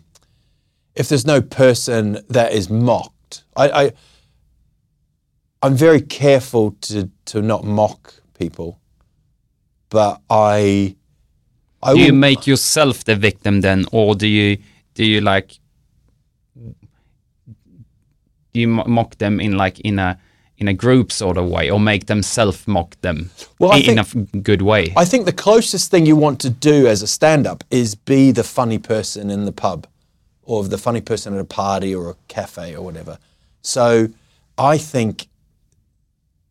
if 0.97 1.09
there's 1.09 1.27
no 1.27 1.41
person 1.43 2.19
that 2.29 2.53
is 2.53 2.69
mocked, 2.71 3.45
I, 3.57 3.69
I 3.85 3.93
I'm 5.63 5.75
very 5.77 6.01
careful 6.01 6.73
to 6.83 7.11
to 7.27 7.43
not 7.43 7.65
mock 7.65 8.15
people, 8.39 8.79
but 9.91 10.21
I 10.31 10.95
I 11.83 11.95
Do 11.95 12.01
you 12.01 12.13
will- 12.13 12.19
make 12.21 12.47
yourself 12.47 13.05
the 13.05 13.17
victim 13.17 13.61
then, 13.61 13.87
or 13.93 14.15
do 14.15 14.27
you 14.27 14.59
do 14.95 15.05
you 15.05 15.21
like 15.21 15.59
do 18.53 18.61
you 18.61 18.69
mock 18.69 19.17
them 19.19 19.41
in 19.41 19.57
like 19.57 19.81
in 19.81 19.99
a 19.99 20.19
in 20.59 20.69
a 20.69 20.73
group 20.75 21.11
sort 21.11 21.37
of 21.37 21.49
way, 21.49 21.69
or 21.71 21.81
make 21.81 22.07
them 22.07 22.23
self 22.23 22.69
mock 22.69 22.95
them 23.01 23.31
Well, 23.59 23.73
in 23.73 23.99
a 23.99 24.05
think- 24.05 24.29
f- 24.37 24.43
good 24.43 24.63
way? 24.63 24.93
I 24.97 25.05
think 25.05 25.27
the 25.27 25.33
closest 25.33 25.91
thing 25.91 26.07
you 26.07 26.15
want 26.15 26.41
to 26.43 26.51
do 26.51 26.87
as 26.87 27.03
a 27.03 27.07
stand 27.09 27.47
up 27.47 27.65
is 27.71 27.97
be 27.97 28.31
the 28.33 28.45
funny 28.45 28.79
person 28.79 29.31
in 29.31 29.45
the 29.47 29.53
pub 29.53 29.87
or 30.45 30.65
the 30.65 30.79
funny 30.79 31.01
person 31.01 31.35
at 31.35 31.41
a 31.41 31.45
party 31.45 31.95
or 31.95 32.11
a 32.11 32.17
cafe 32.29 32.75
or 32.75 32.83
whatever. 32.83 33.19
So 33.63 34.09
I 34.59 34.79
think 34.79 35.29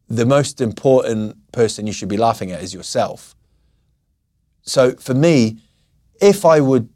the 0.10 0.26
most 0.26 0.62
important 0.62 1.52
person 1.52 1.88
you 1.88 1.94
should 1.94 2.10
be 2.10 2.18
laughing 2.18 2.52
at 2.52 2.62
is 2.62 2.74
yourself. 2.74 3.36
So 4.64 4.92
for 4.92 5.14
me, 5.14 5.58
if 6.22 6.46
I 6.46 6.60
would 6.60 6.90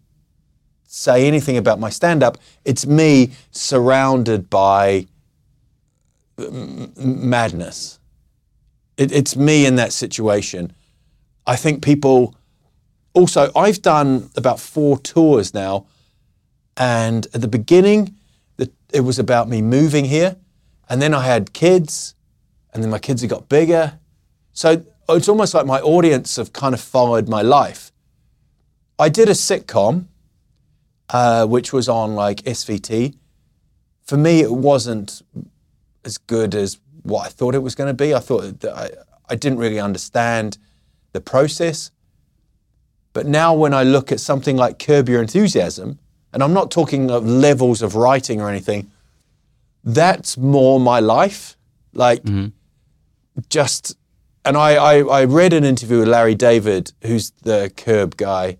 say 0.85 1.27
anything 1.27 1.57
about 1.57 1.79
my 1.79 1.89
stand 1.89 2.23
up, 2.23 2.37
it's 2.65 2.85
me 2.85 3.31
surrounded 3.51 4.49
by 4.49 5.07
m- 6.39 6.93
m- 6.97 7.29
madness. 7.29 7.99
It, 8.97 9.11
it's 9.11 9.35
me 9.35 9.65
in 9.65 9.75
that 9.75 9.93
situation. 9.93 10.73
I 11.45 11.55
think 11.55 11.83
people 11.83 12.35
also, 13.13 13.51
I've 13.55 13.81
done 13.81 14.29
about 14.35 14.59
four 14.59 14.99
tours 14.99 15.53
now. 15.53 15.87
And 16.77 17.25
at 17.33 17.41
the 17.41 17.47
beginning, 17.47 18.15
it 18.93 19.01
was 19.01 19.19
about 19.19 19.49
me 19.49 19.61
moving 19.61 20.05
here. 20.05 20.37
And 20.89 21.01
then 21.01 21.13
I 21.13 21.23
had 21.23 21.53
kids. 21.53 22.15
And 22.73 22.83
then 22.83 22.89
my 22.89 22.99
kids 22.99 23.21
have 23.21 23.29
got 23.29 23.49
bigger. 23.49 23.99
So 24.53 24.85
it's 25.09 25.27
almost 25.27 25.53
like 25.53 25.65
my 25.65 25.79
audience 25.81 26.35
have 26.35 26.53
kind 26.53 26.73
of 26.73 26.81
followed 26.81 27.27
my 27.27 27.41
life. 27.41 27.91
I 28.99 29.09
did 29.09 29.27
a 29.29 29.33
sitcom, 29.33 30.05
uh, 31.09 31.45
which 31.45 31.73
was 31.73 31.89
on 31.89 32.15
like 32.15 32.37
SVT. 32.43 33.15
For 34.03 34.17
me, 34.17 34.41
it 34.41 34.51
wasn't 34.51 35.21
as 36.05 36.17
good 36.17 36.55
as 36.55 36.79
what 37.03 37.25
I 37.25 37.29
thought 37.29 37.55
it 37.55 37.59
was 37.59 37.75
going 37.75 37.89
to 37.89 37.93
be. 37.93 38.13
I 38.13 38.19
thought 38.19 38.59
that 38.61 38.73
I, 38.73 38.89
I 39.29 39.35
didn't 39.35 39.59
really 39.59 39.79
understand 39.79 40.57
the 41.13 41.21
process. 41.21 41.91
But 43.13 43.25
now, 43.25 43.53
when 43.53 43.73
I 43.73 43.83
look 43.83 44.11
at 44.11 44.19
something 44.19 44.55
like 44.55 44.79
Curb 44.79 45.09
Your 45.09 45.21
Enthusiasm, 45.21 45.99
and 46.37 46.43
I'm 46.43 46.53
not 46.53 46.69
talking 46.69 47.09
of 47.09 47.25
levels 47.25 47.81
of 47.81 47.95
writing 47.95 48.41
or 48.41 48.47
anything, 48.47 48.91
that's 49.83 50.37
more 50.37 50.79
my 50.79 50.99
life. 50.99 51.57
Like, 51.93 52.21
mm-hmm. 52.21 52.49
just, 53.49 53.97
and 54.45 54.55
I, 54.55 54.75
I, 54.75 54.99
I 54.99 55.25
read 55.25 55.51
an 55.51 55.63
interview 55.63 55.97
with 55.97 56.09
Larry 56.09 56.35
David, 56.35 56.91
who's 57.01 57.31
the 57.41 57.71
Curb 57.75 58.17
guy, 58.17 58.59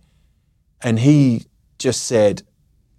and 0.81 0.97
he 0.97 1.45
just 1.77 2.05
said 2.05 2.41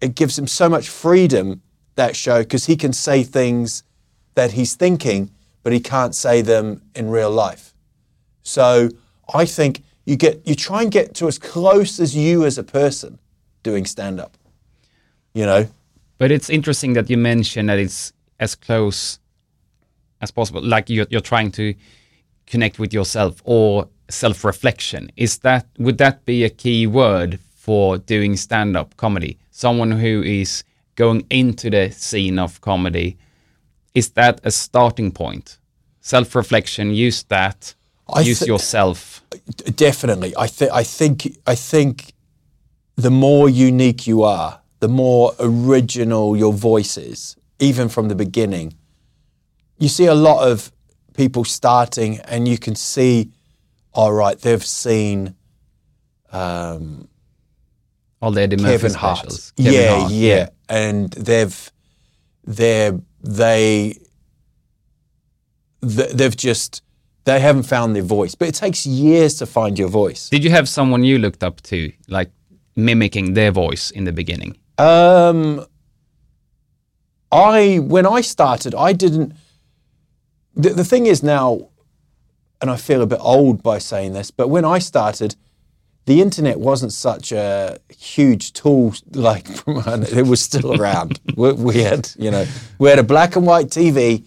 it 0.00 0.14
gives 0.14 0.38
him 0.38 0.46
so 0.46 0.68
much 0.68 0.88
freedom, 0.88 1.60
that 1.96 2.14
show, 2.14 2.44
because 2.44 2.66
he 2.66 2.76
can 2.76 2.92
say 2.92 3.24
things 3.24 3.82
that 4.36 4.52
he's 4.52 4.76
thinking, 4.76 5.28
but 5.64 5.72
he 5.72 5.80
can't 5.80 6.14
say 6.14 6.40
them 6.40 6.82
in 6.94 7.10
real 7.10 7.32
life. 7.32 7.74
So 8.44 8.90
I 9.34 9.44
think 9.44 9.82
you 10.04 10.14
get 10.14 10.46
you 10.46 10.54
try 10.54 10.82
and 10.82 10.92
get 10.92 11.14
to 11.16 11.26
as 11.26 11.36
close 11.36 11.98
as 11.98 12.14
you 12.14 12.44
as 12.44 12.58
a 12.58 12.62
person 12.62 13.18
doing 13.64 13.84
stand 13.84 14.20
up. 14.20 14.37
You 15.34 15.46
know? 15.46 15.68
But 16.18 16.30
it's 16.30 16.50
interesting 16.50 16.94
that 16.94 17.08
you 17.08 17.16
mentioned 17.16 17.68
that 17.68 17.78
it's 17.78 18.12
as 18.40 18.54
close 18.54 19.18
as 20.20 20.30
possible. 20.30 20.62
Like 20.62 20.90
you're, 20.90 21.06
you're 21.10 21.20
trying 21.20 21.52
to 21.52 21.74
connect 22.46 22.78
with 22.78 22.92
yourself 22.92 23.40
or 23.44 23.88
self-reflection. 24.08 25.12
Is 25.16 25.38
that 25.38 25.66
would 25.78 25.98
that 25.98 26.24
be 26.24 26.44
a 26.44 26.50
key 26.50 26.86
word 26.86 27.38
for 27.54 27.98
doing 27.98 28.36
stand-up 28.36 28.96
comedy? 28.96 29.38
Someone 29.50 29.92
who 29.92 30.22
is 30.22 30.64
going 30.96 31.26
into 31.30 31.70
the 31.70 31.90
scene 31.90 32.38
of 32.38 32.60
comedy, 32.60 33.16
is 33.94 34.10
that 34.10 34.40
a 34.44 34.50
starting 34.50 35.12
point? 35.12 35.58
Self-reflection. 36.00 36.92
Use 36.94 37.22
that. 37.24 37.74
I 38.12 38.20
use 38.22 38.40
thi- 38.40 38.46
yourself. 38.46 39.22
Definitely. 39.76 40.34
I 40.36 40.46
think 40.46 40.72
I 40.72 40.82
think 40.82 41.38
I 41.46 41.54
think 41.54 42.14
the 42.96 43.10
more 43.10 43.48
unique 43.48 44.06
you 44.06 44.22
are, 44.22 44.60
the 44.80 44.88
more 44.88 45.32
original 45.40 46.36
your 46.36 46.52
voice 46.52 46.96
is, 46.96 47.36
even 47.58 47.88
from 47.88 48.08
the 48.08 48.14
beginning. 48.14 48.74
You 49.78 49.88
see 49.88 50.06
a 50.06 50.14
lot 50.14 50.48
of 50.48 50.72
people 51.14 51.44
starting 51.44 52.18
and 52.20 52.46
you 52.46 52.58
can 52.58 52.74
see, 52.74 53.30
all 53.92 54.12
right, 54.12 54.38
they've 54.38 54.64
seen 54.64 55.34
um, 56.32 57.08
All 58.20 58.30
the 58.30 58.42
Eddie 58.42 58.56
Murphy 58.56 58.72
Kevin 58.72 58.94
Hart. 58.94 59.18
specials. 59.18 59.52
Kevin 59.56 59.72
yeah, 59.72 59.98
Hart, 59.98 60.12
yeah, 60.12 60.48
And 60.68 61.10
they've 61.12 61.72
they're 62.44 62.98
they 63.22 63.98
they've 65.80 66.36
just 66.36 66.82
they 67.24 67.40
haven't 67.40 67.64
found 67.64 67.94
their 67.94 68.02
voice. 68.02 68.34
But 68.34 68.48
it 68.48 68.54
takes 68.54 68.86
years 68.86 69.34
to 69.36 69.46
find 69.46 69.78
your 69.78 69.88
voice. 69.88 70.28
Did 70.30 70.44
you 70.44 70.50
have 70.50 70.68
someone 70.68 71.04
you 71.04 71.18
looked 71.18 71.42
up 71.42 71.60
to, 71.62 71.92
like 72.08 72.30
mimicking 72.74 73.34
their 73.34 73.50
voice 73.50 73.90
in 73.90 74.04
the 74.04 74.12
beginning? 74.12 74.56
Um, 74.78 75.64
I 77.30 77.78
when 77.80 78.06
I 78.06 78.20
started, 78.22 78.74
I 78.74 78.92
didn't. 78.92 79.34
The, 80.54 80.70
the 80.70 80.84
thing 80.84 81.06
is 81.06 81.22
now, 81.22 81.68
and 82.60 82.70
I 82.70 82.76
feel 82.76 83.02
a 83.02 83.06
bit 83.06 83.18
old 83.20 83.62
by 83.62 83.78
saying 83.78 84.12
this, 84.14 84.30
but 84.30 84.48
when 84.48 84.64
I 84.64 84.78
started, 84.78 85.36
the 86.06 86.20
internet 86.22 86.58
wasn't 86.58 86.92
such 86.92 87.32
a 87.32 87.78
huge 87.96 88.52
tool. 88.52 88.94
Like 89.12 89.46
it 89.66 90.26
was 90.26 90.40
still 90.40 90.80
around. 90.80 91.20
we, 91.36 91.52
we 91.52 91.82
had, 91.82 92.10
you 92.18 92.30
know, 92.30 92.46
we 92.78 92.88
had 92.88 92.98
a 92.98 93.02
black 93.04 93.36
and 93.36 93.46
white 93.46 93.66
TV. 93.68 94.22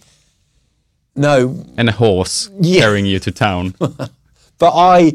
No, 1.14 1.62
And 1.76 1.88
a 1.88 1.92
horse 1.92 2.48
Yeah. 2.60 2.80
carrying 2.80 3.04
you 3.06 3.18
to 3.20 3.30
town. 3.32 3.74
But 4.58 4.72
I, 4.76 5.14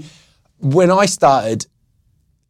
when 0.60 0.92
I 0.92 1.06
started, 1.06 1.68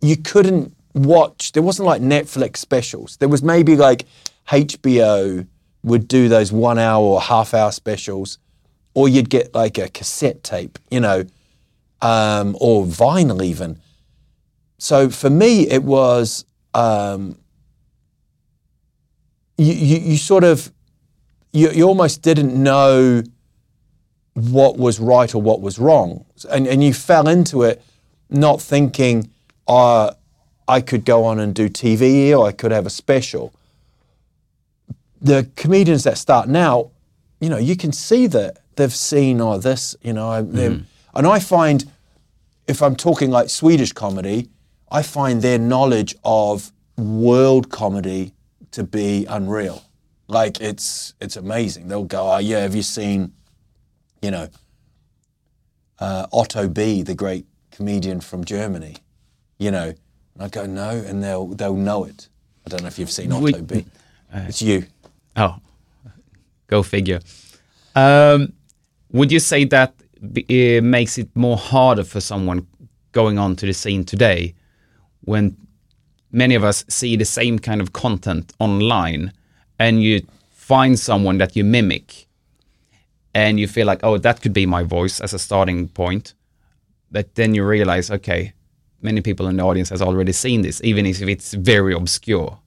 you 0.01 0.17
couldn't 0.17 0.75
watch. 0.97 1.51
There 1.51 1.63
wasn't 1.63 1.85
like 1.85 2.01
Netflix 2.01 2.57
specials. 2.57 3.17
There 3.17 3.29
was 3.29 3.43
maybe 3.43 3.75
like 3.75 4.05
HBO 4.49 5.47
would 5.83 6.07
do 6.07 6.27
those 6.29 6.51
one 6.51 6.77
hour 6.77 7.03
or 7.03 7.21
half 7.21 7.53
hour 7.53 7.71
specials, 7.71 8.39
or 8.93 9.07
you'd 9.07 9.29
get 9.29 9.53
like 9.53 9.77
a 9.77 9.89
cassette 9.89 10.43
tape, 10.43 10.79
you 10.89 10.99
know, 10.99 11.25
um, 12.01 12.55
or 12.59 12.85
vinyl 12.85 13.43
even. 13.43 13.79
So 14.77 15.09
for 15.09 15.29
me, 15.29 15.67
it 15.67 15.83
was 15.83 16.45
um, 16.73 17.37
you, 19.57 19.73
you, 19.73 19.97
you 19.97 20.17
sort 20.17 20.43
of 20.43 20.71
you, 21.51 21.71
you 21.71 21.83
almost 21.83 22.21
didn't 22.21 22.53
know 22.55 23.23
what 24.33 24.77
was 24.77 24.99
right 24.99 25.33
or 25.33 25.41
what 25.41 25.61
was 25.61 25.79
wrong. 25.79 26.25
And, 26.51 26.67
and 26.67 26.83
you 26.83 26.93
fell 26.93 27.27
into 27.27 27.63
it 27.63 27.83
not 28.29 28.61
thinking, 28.61 29.31
uh, 29.67 30.11
I 30.67 30.81
could 30.81 31.05
go 31.05 31.23
on 31.23 31.39
and 31.39 31.53
do 31.55 31.69
TV 31.69 32.37
or 32.37 32.45
I 32.47 32.51
could 32.51 32.71
have 32.71 32.85
a 32.85 32.89
special. 32.89 33.53
The 35.21 35.49
comedians 35.55 36.03
that 36.03 36.17
start 36.17 36.47
now, 36.49 36.91
you 37.39 37.49
know, 37.49 37.57
you 37.57 37.75
can 37.75 37.91
see 37.91 38.27
that 38.27 38.57
they've 38.75 38.93
seen, 38.93 39.41
oh, 39.41 39.57
this, 39.57 39.95
you 40.01 40.13
know, 40.13 40.41
they've- 40.41 40.83
and 41.15 41.25
I 41.25 41.39
find 41.39 41.89
if 42.67 42.81
I'm 42.81 42.95
talking 42.95 43.31
like 43.31 43.49
Swedish 43.49 43.93
comedy, 43.93 44.49
I 44.91 45.01
find 45.01 45.41
their 45.41 45.57
knowledge 45.57 46.15
of 46.23 46.71
world 46.97 47.69
comedy 47.69 48.33
to 48.71 48.83
be 48.83 49.25
unreal. 49.25 49.83
Like 50.27 50.59
it's 50.61 51.13
it's 51.21 51.37
amazing. 51.37 51.87
They'll 51.87 52.03
go, 52.03 52.33
oh 52.33 52.37
yeah, 52.39 52.59
have 52.59 52.75
you 52.75 52.81
seen, 52.83 53.31
you 54.21 54.31
know, 54.31 54.49
uh, 55.99 56.27
Otto 56.33 56.67
B, 56.67 57.01
the 57.01 57.15
great 57.15 57.45
comedian 57.71 58.19
from 58.21 58.43
Germany, 58.43 58.97
you 59.57 59.71
know, 59.71 59.93
and 60.37 60.45
I 60.45 60.49
go, 60.49 60.65
no, 60.65 60.89
and 60.89 61.23
they'll 61.23 61.47
they'll 61.47 61.75
know 61.75 62.03
it. 62.05 62.29
I 62.65 62.69
don't 62.69 62.81
know 62.81 62.87
if 62.87 62.99
you've 62.99 63.11
seen 63.11 63.31
Otto 63.31 63.43
We- 63.43 63.61
B. 63.61 63.85
It's 64.33 64.61
you. 64.61 64.85
Oh, 65.35 65.55
go 66.67 66.83
figure. 66.83 67.19
Um, 67.95 68.53
would 69.11 69.31
you 69.31 69.39
say 69.39 69.63
that 69.65 69.93
it 70.47 70.83
makes 70.83 71.17
it 71.17 71.29
more 71.35 71.57
harder 71.57 72.03
for 72.03 72.19
someone 72.19 72.67
going 73.13 73.39
on 73.39 73.55
to 73.55 73.65
the 73.65 73.73
scene 73.73 74.03
today 74.03 74.53
when 75.21 75.55
many 76.31 76.55
of 76.55 76.63
us 76.63 76.83
see 76.89 77.15
the 77.15 77.25
same 77.25 77.57
kind 77.57 77.81
of 77.81 77.93
content 77.93 78.53
online 78.59 79.31
and 79.79 80.03
you 80.03 80.21
find 80.51 80.99
someone 80.99 81.37
that 81.37 81.55
you 81.55 81.63
mimic 81.63 82.27
and 83.33 83.59
you 83.59 83.67
feel 83.67 83.87
like, 83.87 83.99
oh, 84.03 84.17
that 84.17 84.41
could 84.41 84.53
be 84.53 84.65
my 84.65 84.83
voice 84.83 85.19
as 85.21 85.33
a 85.33 85.39
starting 85.39 85.87
point. 85.87 86.33
But 87.11 87.35
then 87.35 87.55
you 87.55 87.63
realize, 87.65 88.11
okay, 88.11 88.53
many 89.01 89.21
people 89.21 89.47
in 89.47 89.57
the 89.57 89.63
audience 89.63 89.89
has 89.89 90.01
already 90.01 90.31
seen 90.31 90.61
this, 90.61 90.81
even 90.83 91.05
if 91.05 91.21
it's 91.21 91.53
very 91.53 91.93
obscure. 91.93 92.59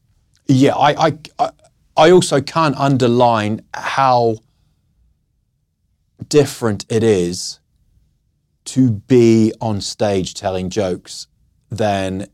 Yeah, 0.47 0.75
I, 0.75 1.19
I, 1.39 1.51
I, 1.97 2.11
also 2.11 2.41
can't 2.41 2.77
underline 2.77 3.63
how 3.75 4.37
different 6.29 6.85
it 6.89 7.03
is 7.03 7.61
to 8.65 8.91
be 8.91 9.53
on 9.61 9.81
stage 9.81 10.35
telling 10.35 10.71
jokes 10.71 11.29
than 11.71 12.27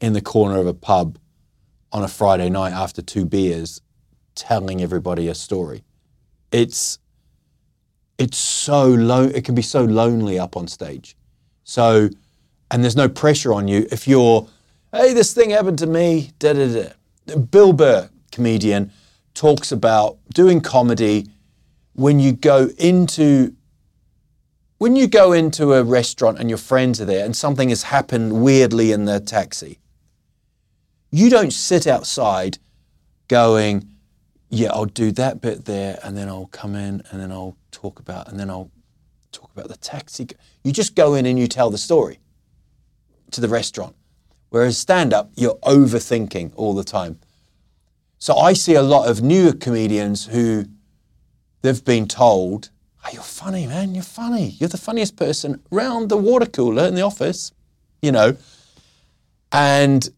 in 0.00 0.12
the 0.12 0.20
corner 0.20 0.58
of 0.58 0.66
a 0.66 0.74
pub 0.74 1.18
on 1.92 2.02
a 2.02 2.08
Friday 2.08 2.48
night 2.48 2.72
after 2.72 3.02
two 3.02 3.24
beers 3.24 3.80
telling 4.34 4.82
everybody 4.82 5.28
a 5.28 5.34
story. 5.34 5.84
It's 6.52 6.98
it's 8.18 8.38
so 8.38 8.86
low 8.86 9.24
it 9.24 9.44
can 9.44 9.54
be 9.54 9.62
so 9.62 9.84
lonely 9.84 10.38
up 10.38 10.56
on 10.56 10.66
stage. 10.68 11.16
So 11.64 12.08
and 12.70 12.82
there's 12.82 12.96
no 12.96 13.08
pressure 13.08 13.52
on 13.52 13.68
you 13.68 13.86
if 13.90 14.06
you're 14.06 14.46
hey 14.92 15.12
this 15.12 15.32
thing 15.32 15.50
happened 15.50 15.78
to 15.78 15.86
me 15.86 16.32
da 16.38 16.52
da 16.52 16.66
da. 17.26 17.36
Bill 17.36 17.72
burr 17.72 18.10
comedian 18.32 18.92
talks 19.34 19.72
about 19.72 20.18
doing 20.34 20.60
comedy 20.60 21.26
when 21.94 22.20
you 22.20 22.32
go 22.32 22.70
into 22.78 23.54
when 24.78 24.94
you 24.94 25.08
go 25.08 25.32
into 25.32 25.74
a 25.74 25.82
restaurant 25.82 26.38
and 26.38 26.48
your 26.48 26.58
friends 26.58 27.00
are 27.00 27.04
there 27.04 27.24
and 27.24 27.36
something 27.36 27.68
has 27.68 27.84
happened 27.84 28.42
weirdly 28.42 28.92
in 28.92 29.06
the 29.06 29.18
taxi. 29.18 29.78
You 31.10 31.30
don't 31.30 31.52
sit 31.52 31.86
outside 31.86 32.58
going 33.26 33.88
yeah 34.50 34.72
i'll 34.72 34.86
do 34.86 35.12
that 35.12 35.40
bit 35.42 35.66
there 35.66 35.98
and 36.02 36.16
then 36.16 36.28
i'll 36.28 36.46
come 36.46 36.74
in 36.74 37.02
and 37.10 37.20
then 37.20 37.30
i'll 37.30 37.54
talk 37.70 38.00
about 38.00 38.26
and 38.28 38.40
then 38.40 38.48
i'll 38.48 38.70
talk 39.30 39.50
about 39.52 39.68
the 39.68 39.76
taxi. 39.76 40.26
You 40.64 40.72
just 40.72 40.94
go 40.94 41.14
in 41.14 41.26
and 41.26 41.38
you 41.38 41.46
tell 41.46 41.70
the 41.70 41.78
story 41.78 42.18
to 43.32 43.40
the 43.40 43.48
restaurant. 43.48 43.94
Whereas 44.50 44.78
stand 44.78 45.12
up, 45.12 45.30
you're 45.36 45.56
overthinking 45.62 46.52
all 46.56 46.74
the 46.74 46.84
time. 46.84 47.18
So 48.18 48.36
I 48.36 48.52
see 48.54 48.74
a 48.74 48.82
lot 48.82 49.08
of 49.08 49.22
newer 49.22 49.52
comedians 49.52 50.26
who 50.26 50.64
they've 51.62 51.84
been 51.84 52.08
told, 52.08 52.70
oh, 53.04 53.10
you're 53.12 53.22
funny, 53.22 53.66
man, 53.66 53.94
you're 53.94 54.02
funny. 54.02 54.56
You're 54.58 54.68
the 54.70 54.78
funniest 54.78 55.16
person 55.16 55.60
around 55.70 56.08
the 56.08 56.16
water 56.16 56.46
cooler 56.46 56.86
in 56.86 56.94
the 56.94 57.02
office, 57.02 57.52
you 58.02 58.10
know. 58.10 58.36
And 59.52 60.08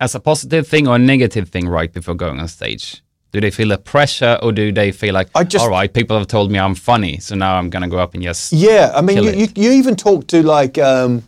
as 0.00 0.14
a 0.14 0.20
positive 0.20 0.66
thing 0.66 0.86
or 0.88 0.96
a 0.96 0.98
negative 0.98 1.48
thing 1.48 1.68
right 1.68 1.92
before 1.92 2.14
going 2.14 2.40
on 2.40 2.48
stage? 2.48 3.02
Do 3.30 3.40
they 3.40 3.50
feel 3.50 3.72
a 3.72 3.78
pressure 3.78 4.38
or 4.42 4.52
do 4.52 4.72
they 4.72 4.90
feel 4.90 5.12
like, 5.12 5.28
I 5.34 5.44
just- 5.44 5.62
all 5.62 5.70
right, 5.70 5.92
people 5.92 6.16
have 6.16 6.28
told 6.28 6.50
me 6.50 6.58
I'm 6.58 6.74
funny, 6.74 7.18
so 7.18 7.34
now 7.34 7.56
I'm 7.56 7.68
going 7.68 7.82
to 7.82 7.88
go 7.88 7.98
up 7.98 8.14
and 8.14 8.22
just. 8.22 8.52
Yeah, 8.52 8.90
I 8.94 9.02
mean, 9.02 9.22
you, 9.22 9.30
you, 9.32 9.48
you 9.54 9.70
even 9.72 9.96
talk 9.96 10.26
to 10.28 10.42
like, 10.42 10.78
um, 10.78 11.22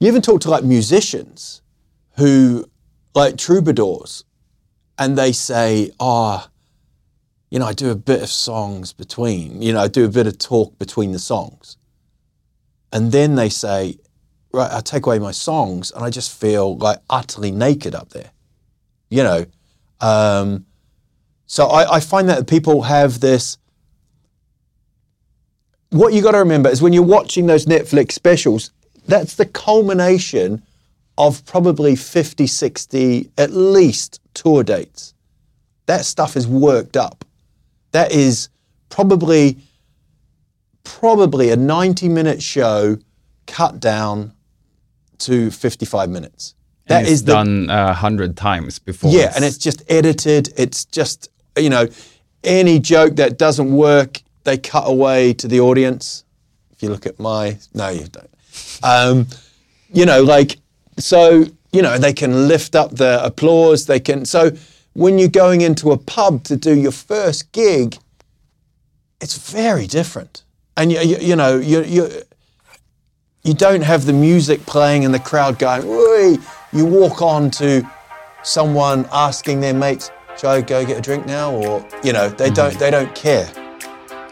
you 0.00 0.08
even 0.08 0.22
talk 0.22 0.40
to 0.40 0.50
like 0.50 0.64
musicians 0.64 1.62
who, 2.16 2.64
like 3.14 3.36
troubadours, 3.36 4.24
and 4.98 5.16
they 5.16 5.32
say, 5.32 5.90
oh, 6.00 6.46
you 7.50 7.58
know, 7.58 7.66
I 7.66 7.72
do 7.72 7.90
a 7.90 7.96
bit 7.96 8.22
of 8.22 8.28
songs 8.28 8.92
between, 8.92 9.60
you 9.60 9.72
know, 9.72 9.80
I 9.80 9.88
do 9.88 10.04
a 10.04 10.08
bit 10.08 10.26
of 10.26 10.38
talk 10.38 10.78
between 10.78 11.12
the 11.12 11.18
songs. 11.18 11.76
And 12.92 13.12
then 13.12 13.34
they 13.34 13.48
say, 13.48 13.98
right, 14.52 14.70
I 14.72 14.80
take 14.80 15.06
away 15.06 15.18
my 15.18 15.32
songs 15.32 15.90
and 15.90 16.04
I 16.04 16.10
just 16.10 16.38
feel 16.38 16.76
like 16.76 16.98
utterly 17.08 17.50
naked 17.50 17.94
up 17.94 18.10
there, 18.10 18.30
you 19.10 19.22
know. 19.22 19.46
Um, 20.00 20.66
so 21.46 21.66
I, 21.66 21.96
I 21.96 22.00
find 22.00 22.28
that 22.28 22.46
people 22.46 22.82
have 22.82 23.20
this, 23.20 23.58
what 25.90 26.12
you 26.12 26.22
got 26.22 26.32
to 26.32 26.38
remember 26.38 26.68
is 26.68 26.80
when 26.80 26.92
you're 26.92 27.02
watching 27.02 27.46
those 27.46 27.66
Netflix 27.66 28.12
specials, 28.12 28.70
that's 29.06 29.34
the 29.36 29.46
culmination 29.46 30.62
of 31.18 31.44
probably 31.44 31.96
50, 31.96 32.46
60, 32.46 33.30
at 33.36 33.50
least 33.50 34.20
tour 34.34 34.62
dates. 34.62 35.14
That 35.86 36.04
stuff 36.04 36.36
is 36.36 36.46
worked 36.46 36.96
up. 36.96 37.24
That 37.92 38.12
is 38.12 38.48
probably 38.88 39.58
probably 40.82 41.50
a 41.50 41.56
90 41.56 42.08
minute 42.08 42.42
show 42.42 42.96
cut 43.46 43.80
down 43.80 44.32
to 45.18 45.50
55 45.50 46.08
minutes. 46.08 46.54
That 46.86 47.02
it's 47.02 47.10
is 47.10 47.24
the 47.24 47.32
done 47.32 47.70
a 47.70 47.92
hundred 47.92 48.36
times 48.36 48.78
before. 48.78 49.12
yeah, 49.12 49.32
and 49.36 49.44
it's 49.44 49.58
just 49.58 49.82
edited. 49.88 50.52
It's 50.56 50.84
just 50.84 51.28
you 51.56 51.70
know, 51.70 51.88
any 52.42 52.78
joke 52.78 53.16
that 53.16 53.38
doesn't 53.38 53.72
work, 53.72 54.22
they 54.44 54.58
cut 54.58 54.84
away 54.86 55.32
to 55.34 55.48
the 55.48 55.60
audience. 55.60 56.24
If 56.72 56.82
you 56.82 56.88
look 56.88 57.06
at 57.06 57.18
my, 57.20 57.58
no, 57.74 57.90
you 57.90 58.06
don't. 58.06 58.30
Um, 58.82 59.26
you 59.92 60.06
know, 60.06 60.22
like 60.22 60.58
so, 60.98 61.44
you 61.72 61.82
know, 61.82 61.98
they 61.98 62.12
can 62.12 62.48
lift 62.48 62.74
up 62.74 62.96
the 62.96 63.24
applause. 63.24 63.86
They 63.86 64.00
can 64.00 64.24
so 64.24 64.52
when 64.94 65.18
you're 65.18 65.28
going 65.28 65.60
into 65.60 65.92
a 65.92 65.96
pub 65.96 66.44
to 66.44 66.56
do 66.56 66.74
your 66.76 66.92
first 66.92 67.52
gig, 67.52 67.96
it's 69.20 69.36
very 69.36 69.86
different, 69.86 70.44
and 70.76 70.90
you 70.90 71.00
you, 71.00 71.16
you 71.18 71.36
know 71.36 71.58
you 71.58 71.82
you 71.84 72.08
you 73.42 73.54
don't 73.54 73.82
have 73.82 74.06
the 74.06 74.12
music 74.12 74.64
playing 74.66 75.04
and 75.04 75.14
the 75.14 75.18
crowd 75.18 75.58
going, 75.58 76.38
you 76.72 76.84
walk 76.84 77.22
on 77.22 77.50
to 77.50 77.82
someone 78.42 79.08
asking 79.12 79.60
their 79.60 79.74
mates, 79.74 80.10
"Shall 80.38 80.50
I 80.50 80.60
go 80.62 80.84
get 80.84 80.98
a 80.98 81.00
drink 81.00 81.26
now?" 81.26 81.52
Or 81.52 81.86
you 82.02 82.12
know, 82.12 82.28
they 82.28 82.50
don't 82.50 82.78
they 82.78 82.90
don't 82.90 83.14
care. 83.14 83.50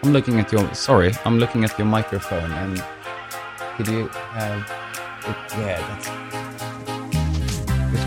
I'm 0.02 0.12
looking 0.12 0.38
at 0.38 0.52
your. 0.52 0.72
Sorry, 0.74 1.12
I'm 1.24 1.38
looking 1.38 1.64
at 1.64 1.76
your 1.78 1.86
microphone, 1.86 2.50
and 2.52 2.84
could 3.78 3.86
you 3.88 4.08
have? 4.08 4.60
It, 5.24 5.36
yeah, 5.56 5.78
that's. 5.88 6.08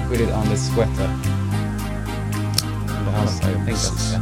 Put 0.09 0.19
it 0.19 0.29
on 0.31 0.49
the 0.49 0.57
sweater? 0.57 1.09
On 2.91 3.05
the 3.05 3.11
outside, 3.15 3.55
I 3.55 3.65
think 3.65 3.77
that's. 3.77 4.11
Yeah, 4.11 4.21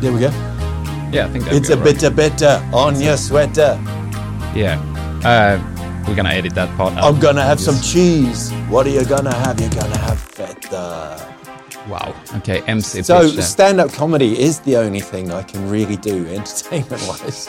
There 0.00 0.12
we 0.12 0.20
go. 0.20 0.30
yeah 1.12 1.26
I 1.26 1.28
think 1.30 1.44
that's. 1.44 1.56
It's 1.56 1.70
a 1.70 1.76
bit 1.76 1.96
bitter 2.00 2.10
bitter 2.10 2.62
on 2.72 3.00
your 3.00 3.16
sweater. 3.16 3.76
Yeah. 4.54 4.78
Uh, 5.24 5.58
we're 6.06 6.14
gonna 6.14 6.30
edit 6.30 6.54
that 6.54 6.74
part 6.76 6.94
out. 6.94 7.02
I'm 7.04 7.18
gonna 7.20 7.42
have 7.42 7.58
some 7.58 7.80
cheese. 7.82 8.52
What 8.68 8.86
are 8.86 8.90
you 8.90 9.04
gonna 9.04 9.34
have? 9.34 9.58
You're 9.60 9.70
gonna 9.70 9.98
have 9.98 10.20
feta. 10.20 11.18
Wow. 11.88 12.14
Okay, 12.36 12.60
MC. 12.68 13.02
So 13.02 13.26
stand-up 13.26 13.92
comedy 13.92 14.38
is 14.38 14.60
the 14.60 14.76
only 14.76 15.00
thing 15.00 15.32
I 15.32 15.42
can 15.42 15.68
really 15.68 15.96
do 15.96 16.24
entertainment-wise. 16.36 17.48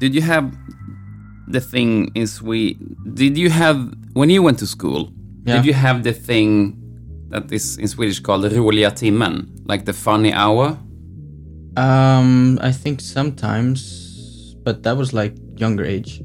Did 0.00 0.14
you 0.14 0.22
have 0.22 0.50
the 1.46 1.60
thing 1.60 2.10
in 2.14 2.26
Sweden? 2.26 2.96
Did 3.12 3.36
you 3.36 3.50
have 3.50 3.92
when 4.14 4.30
you 4.30 4.42
went 4.42 4.58
to 4.60 4.66
school? 4.66 5.12
Yeah. 5.44 5.56
Did 5.56 5.66
you 5.66 5.74
have 5.74 6.04
the 6.04 6.14
thing 6.14 6.74
that 7.28 7.52
is 7.52 7.76
in 7.76 7.86
Swedish 7.86 8.18
called 8.18 8.44
roliga 8.44 8.92
timmen, 8.92 9.48
like 9.66 9.84
the 9.84 9.92
funny 9.92 10.32
hour? 10.32 10.78
Um, 11.76 12.58
I 12.62 12.72
think 12.72 13.02
sometimes, 13.02 14.54
but 14.64 14.82
that 14.84 14.96
was 14.96 15.12
like 15.12 15.34
younger 15.56 15.84
age. 15.84 16.22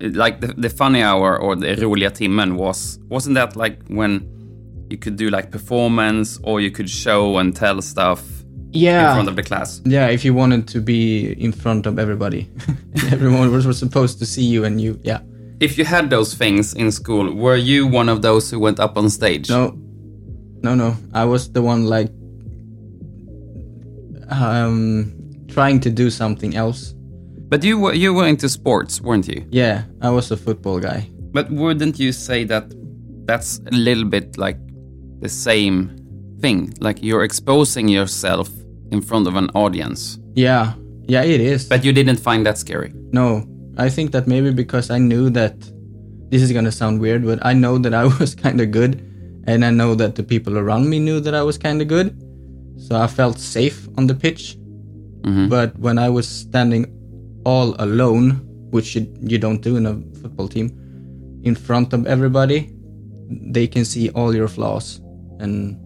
Like 0.00 0.40
the, 0.40 0.54
the 0.56 0.70
funny 0.70 1.02
hour 1.02 1.36
or 1.36 1.56
the 1.56 1.74
roliga 1.74 2.12
timmen 2.12 2.54
was 2.56 3.00
wasn't 3.08 3.34
that 3.34 3.56
like 3.56 3.82
when 3.88 4.30
you 4.88 4.98
could 4.98 5.16
do 5.16 5.30
like 5.30 5.50
performance 5.50 6.38
or 6.44 6.60
you 6.60 6.70
could 6.70 6.88
show 6.88 7.38
and 7.38 7.56
tell 7.56 7.82
stuff 7.82 8.22
in 8.74 8.80
Yeah, 8.80 9.14
front 9.14 9.28
of 9.28 9.36
the 9.36 9.42
class? 9.42 9.80
yeah. 9.84 10.08
If 10.08 10.24
you 10.24 10.34
wanted 10.34 10.66
to 10.68 10.80
be 10.80 11.32
in 11.42 11.52
front 11.52 11.86
of 11.86 11.98
everybody, 11.98 12.48
everyone 13.12 13.50
was, 13.52 13.66
was 13.66 13.78
supposed 13.78 14.18
to 14.18 14.26
see 14.26 14.44
you, 14.44 14.64
and 14.64 14.80
you, 14.80 14.98
yeah. 15.02 15.20
If 15.60 15.78
you 15.78 15.84
had 15.84 16.10
those 16.10 16.34
things 16.34 16.74
in 16.74 16.90
school, 16.90 17.32
were 17.32 17.56
you 17.56 17.86
one 17.86 18.08
of 18.08 18.20
those 18.22 18.50
who 18.50 18.58
went 18.58 18.80
up 18.80 18.96
on 18.96 19.08
stage? 19.10 19.48
No, 19.48 19.72
no, 20.62 20.74
no. 20.74 20.96
I 21.12 21.24
was 21.24 21.52
the 21.52 21.62
one 21.62 21.84
like 21.86 22.10
um 24.30 25.12
trying 25.48 25.80
to 25.80 25.90
do 25.90 26.10
something 26.10 26.56
else. 26.56 26.94
But 27.48 27.62
you 27.62 27.78
were 27.78 27.94
you 27.94 28.12
were 28.14 28.26
into 28.26 28.48
sports, 28.48 29.00
weren't 29.00 29.28
you? 29.28 29.46
Yeah, 29.50 29.84
I 30.00 30.10
was 30.10 30.30
a 30.30 30.36
football 30.36 30.80
guy. 30.80 31.08
But 31.32 31.50
wouldn't 31.50 31.98
you 31.98 32.12
say 32.12 32.44
that 32.44 32.64
that's 33.26 33.60
a 33.66 33.74
little 33.74 34.04
bit 34.04 34.36
like 34.38 34.58
the 35.20 35.28
same 35.28 35.96
thing? 36.40 36.74
Like 36.80 37.02
you're 37.02 37.22
exposing 37.24 37.88
yourself 37.88 38.48
in 38.90 39.00
front 39.00 39.26
of 39.26 39.36
an 39.36 39.50
audience. 39.54 40.18
Yeah, 40.34 40.74
yeah, 41.06 41.22
it 41.22 41.40
is. 41.40 41.68
But 41.68 41.84
you 41.84 41.92
didn't 41.92 42.18
find 42.18 42.46
that 42.46 42.58
scary. 42.58 42.92
No, 43.12 43.46
I 43.76 43.88
think 43.88 44.12
that 44.12 44.26
maybe 44.26 44.50
because 44.50 44.90
I 44.90 44.98
knew 44.98 45.30
that 45.30 45.58
this 46.30 46.42
is 46.42 46.52
gonna 46.52 46.72
sound 46.72 47.00
weird, 47.00 47.24
but 47.24 47.44
I 47.44 47.52
know 47.52 47.78
that 47.78 47.94
I 47.94 48.04
was 48.20 48.34
kind 48.34 48.60
of 48.60 48.70
good, 48.70 49.00
and 49.46 49.64
I 49.64 49.70
know 49.70 49.94
that 49.94 50.14
the 50.14 50.22
people 50.22 50.58
around 50.58 50.88
me 50.88 50.98
knew 50.98 51.20
that 51.20 51.34
I 51.34 51.42
was 51.42 51.58
kind 51.58 51.80
of 51.82 51.88
good, 51.88 52.16
so 52.76 52.96
I 52.96 53.06
felt 53.06 53.38
safe 53.38 53.88
on 53.96 54.06
the 54.06 54.14
pitch. 54.14 54.56
Mm-hmm. 55.22 55.48
But 55.48 55.78
when 55.78 55.98
I 55.98 56.08
was 56.08 56.28
standing 56.28 56.86
all 57.44 57.74
alone, 57.78 58.40
which 58.70 58.94
you, 58.94 59.12
you 59.20 59.38
don't 59.38 59.60
do 59.62 59.76
in 59.76 59.86
a 59.86 59.94
football 60.20 60.48
team, 60.48 60.70
in 61.44 61.54
front 61.54 61.92
of 61.92 62.06
everybody, 62.06 62.74
they 63.28 63.66
can 63.66 63.84
see 63.84 64.10
all 64.10 64.34
your 64.34 64.48
flaws, 64.48 65.00
and 65.40 65.78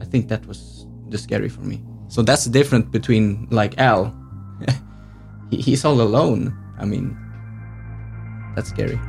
I 0.00 0.04
think 0.04 0.28
that 0.28 0.44
was 0.46 0.86
the 1.08 1.18
scary 1.18 1.48
for 1.48 1.62
me. 1.62 1.82
So 2.14 2.22
that's 2.22 2.44
different 2.44 2.92
between 2.92 3.48
like 3.50 3.76
Al. 3.76 4.14
he, 5.50 5.56
he's 5.60 5.84
all 5.84 6.00
alone. 6.00 6.56
I 6.78 6.84
mean, 6.84 7.18
that's 8.54 8.68
scary. 8.68 9.00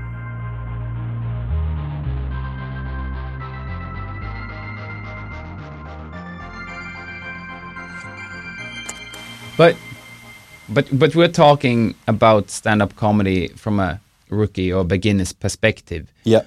But 9.56 9.76
but 10.68 10.88
but 10.92 11.16
we're 11.16 11.28
talking 11.28 11.94
about 12.08 12.50
stand-up 12.50 12.96
comedy 12.96 13.50
from 13.50 13.80
a 13.80 14.02
rookie 14.32 14.74
or 14.74 14.84
beginner's 14.84 15.32
perspective. 15.32 16.12
Yeah. 16.24 16.42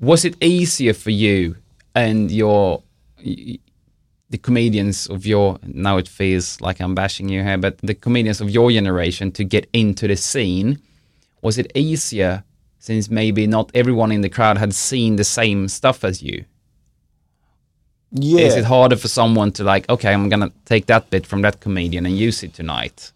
Was 0.00 0.26
it 0.26 0.36
easier 0.42 0.92
for 0.92 1.12
you 1.12 1.56
and 1.94 2.30
your 2.30 2.82
y- 3.24 3.58
the 4.30 4.38
comedians 4.38 5.06
of 5.06 5.26
your 5.26 5.58
now 5.62 5.96
it 5.98 6.08
feels 6.08 6.60
like 6.60 6.80
I'm 6.80 6.94
bashing 6.94 7.28
you 7.28 7.42
here, 7.42 7.58
but 7.58 7.78
the 7.78 7.94
comedians 7.94 8.40
of 8.40 8.50
your 8.50 8.70
generation 8.70 9.30
to 9.32 9.44
get 9.44 9.68
into 9.72 10.08
the 10.08 10.16
scene? 10.16 10.80
Was 11.42 11.58
it 11.58 11.70
easier 11.74 12.42
since 12.78 13.10
maybe 13.10 13.46
not 13.46 13.70
everyone 13.74 14.12
in 14.12 14.22
the 14.22 14.28
crowd 14.28 14.58
had 14.58 14.74
seen 14.74 15.16
the 15.16 15.24
same 15.24 15.68
stuff 15.68 16.04
as 16.04 16.22
you? 16.22 16.44
Yeah. 18.12 18.46
Is 18.46 18.56
it 18.56 18.64
harder 18.64 18.96
for 18.96 19.08
someone 19.08 19.52
to 19.52 19.64
like, 19.64 19.88
okay, 19.88 20.12
I'm 20.12 20.28
gonna 20.28 20.52
take 20.64 20.86
that 20.86 21.10
bit 21.10 21.26
from 21.26 21.42
that 21.42 21.60
comedian 21.60 22.06
and 22.06 22.16
use 22.16 22.42
it 22.42 22.54
tonight? 22.54 23.12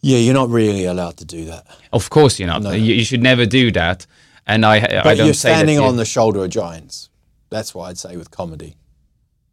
yeah, 0.00 0.18
you're 0.18 0.34
not 0.34 0.48
really 0.48 0.84
allowed 0.84 1.16
to 1.18 1.24
do 1.24 1.44
that. 1.46 1.66
Of 1.92 2.10
course 2.10 2.38
you're 2.38 2.48
not. 2.48 2.62
No. 2.62 2.70
You, 2.70 2.94
you 2.94 3.04
should 3.04 3.22
never 3.22 3.46
do 3.46 3.72
that. 3.72 4.06
And 4.46 4.64
I, 4.64 4.76
I 4.76 5.02
But 5.02 5.16
don't 5.16 5.26
you're 5.26 5.34
standing 5.34 5.78
on 5.78 5.96
the 5.96 6.04
shoulder 6.04 6.44
of 6.44 6.50
giants. 6.50 7.10
That's 7.50 7.74
what 7.74 7.88
I'd 7.88 7.98
say 7.98 8.16
with 8.16 8.30
comedy. 8.30 8.76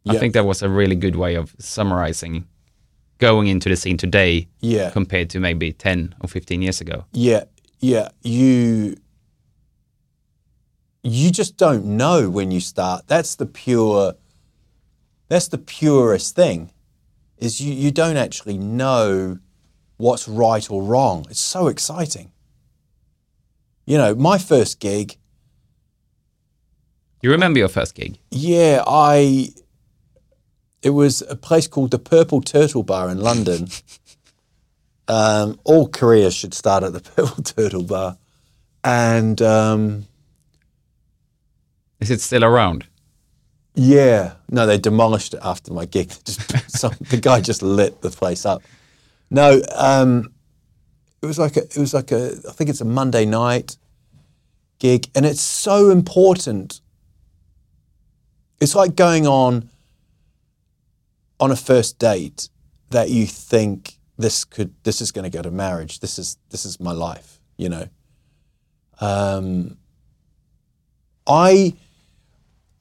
I 0.08 0.18
think 0.18 0.34
that 0.34 0.44
was 0.46 0.62
a 0.62 0.68
really 0.68 0.94
good 0.96 1.16
way 1.16 1.34
of 1.36 1.54
summarizing 1.58 2.44
going 3.18 3.48
into 3.48 3.68
the 3.68 3.76
scene 3.76 3.96
today 3.96 4.48
Yeah. 4.60 4.90
compared 4.90 5.30
to 5.30 5.40
maybe 5.40 5.72
10 5.72 6.14
or 6.20 6.28
15 6.28 6.62
years 6.62 6.80
ago. 6.80 7.04
Yeah, 7.12 7.44
yeah. 7.80 8.08
You 8.22 8.96
you 11.02 11.30
just 11.30 11.56
don't 11.56 11.84
know 11.84 12.28
when 12.28 12.50
you 12.50 12.60
start. 12.60 13.06
That's 13.06 13.36
the 13.36 13.46
pure 13.46 14.14
that's 15.28 15.48
the 15.48 15.58
purest 15.58 16.36
thing. 16.36 16.70
Is 17.38 17.60
you, 17.60 17.72
you 17.72 17.90
don't 17.90 18.16
actually 18.16 18.56
know 18.58 19.38
what's 19.98 20.26
right 20.28 20.70
or 20.70 20.82
wrong. 20.82 21.26
It's 21.30 21.40
so 21.40 21.66
exciting. 21.68 22.32
You 23.86 23.98
know, 23.98 24.14
my 24.14 24.38
first 24.38 24.80
gig, 24.80 25.16
You 27.22 27.30
remember 27.30 27.58
your 27.58 27.68
first 27.68 27.94
gig? 27.94 28.18
yeah, 28.30 28.82
I 28.86 29.50
it 30.82 30.90
was 30.90 31.22
a 31.22 31.36
place 31.36 31.66
called 31.66 31.90
the 31.90 31.98
Purple 31.98 32.40
Turtle 32.40 32.82
Bar 32.82 33.10
in 33.10 33.18
London. 33.18 33.68
um, 35.08 35.58
all 35.64 35.88
careers 35.88 36.34
should 36.34 36.54
start 36.54 36.84
at 36.84 36.92
the 36.92 37.00
Purple 37.16 37.42
Turtle 37.42 37.82
Bar. 37.82 38.18
And 38.84 39.40
um, 39.42 40.06
Is 42.00 42.10
it 42.10 42.20
still 42.20 42.44
around? 42.44 42.86
Yeah, 43.74 44.34
no, 44.50 44.64
they 44.66 44.78
demolished 44.78 45.34
it 45.34 45.40
after 45.42 45.72
my 45.72 45.84
gig. 45.84 46.08
Just 46.24 46.70
some, 46.70 46.94
the 47.00 47.18
guy 47.18 47.40
just 47.40 47.62
lit 47.62 48.00
the 48.00 48.10
place 48.10 48.46
up. 48.46 48.62
No, 49.30 49.60
um, 49.74 50.32
it 51.20 51.26
was 51.26 51.38
like 51.38 51.56
a, 51.56 51.64
it 51.64 51.76
was 51.76 51.92
like 51.92 52.12
a, 52.12 52.32
I 52.48 52.52
think 52.52 52.70
it's 52.70 52.80
a 52.80 52.86
Monday 52.86 53.24
night 53.24 53.76
gig, 54.78 55.08
and 55.14 55.26
it's 55.26 55.42
so 55.42 55.90
important. 55.90 56.80
It's 58.60 58.74
like 58.74 58.94
going 58.94 59.26
on 59.26 59.68
on 61.38 61.50
a 61.50 61.56
first 61.56 61.98
date 61.98 62.48
that 62.90 63.10
you 63.10 63.26
think 63.26 63.98
this 64.16 64.44
could, 64.44 64.74
this 64.84 65.00
is 65.00 65.12
going 65.12 65.30
to 65.30 65.36
go 65.36 65.42
to 65.42 65.50
marriage. 65.50 66.00
This 66.00 66.18
is 66.18 66.38
this 66.50 66.64
is 66.64 66.80
my 66.80 66.92
life, 66.92 67.40
you 67.56 67.68
know. 67.68 67.88
Um, 69.00 69.76
I. 71.26 71.74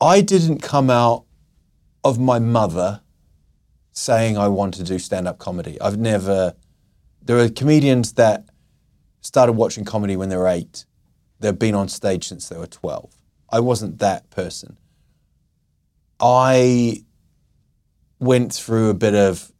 I 0.01 0.19
didn't 0.21 0.59
come 0.59 0.89
out 0.89 1.23
of 2.03 2.19
my 2.19 2.37
mother 2.37 3.01
saying 3.91 4.37
I 4.37 4.49
want 4.49 4.73
to 4.75 4.83
do 4.83 4.99
stand 4.99 5.27
up 5.27 5.39
comedy. 5.39 5.79
I've 5.79 5.97
never. 5.97 6.53
There 7.21 7.39
are 7.39 7.49
comedians 7.49 8.13
that 8.13 8.45
started 9.21 9.53
watching 9.53 9.85
comedy 9.85 10.15
when 10.15 10.29
they 10.29 10.37
were 10.37 10.47
eight. 10.47 10.85
They've 11.39 11.57
been 11.57 11.75
on 11.75 11.87
stage 11.87 12.27
since 12.27 12.49
they 12.49 12.57
were 12.57 12.67
12. 12.67 13.15
I 13.49 13.59
wasn't 13.59 13.99
that 13.99 14.29
person. 14.29 14.77
I 16.19 17.03
went 18.19 18.53
through 18.53 18.89
a 18.89 18.93
bit 18.93 19.13
of 19.15 19.51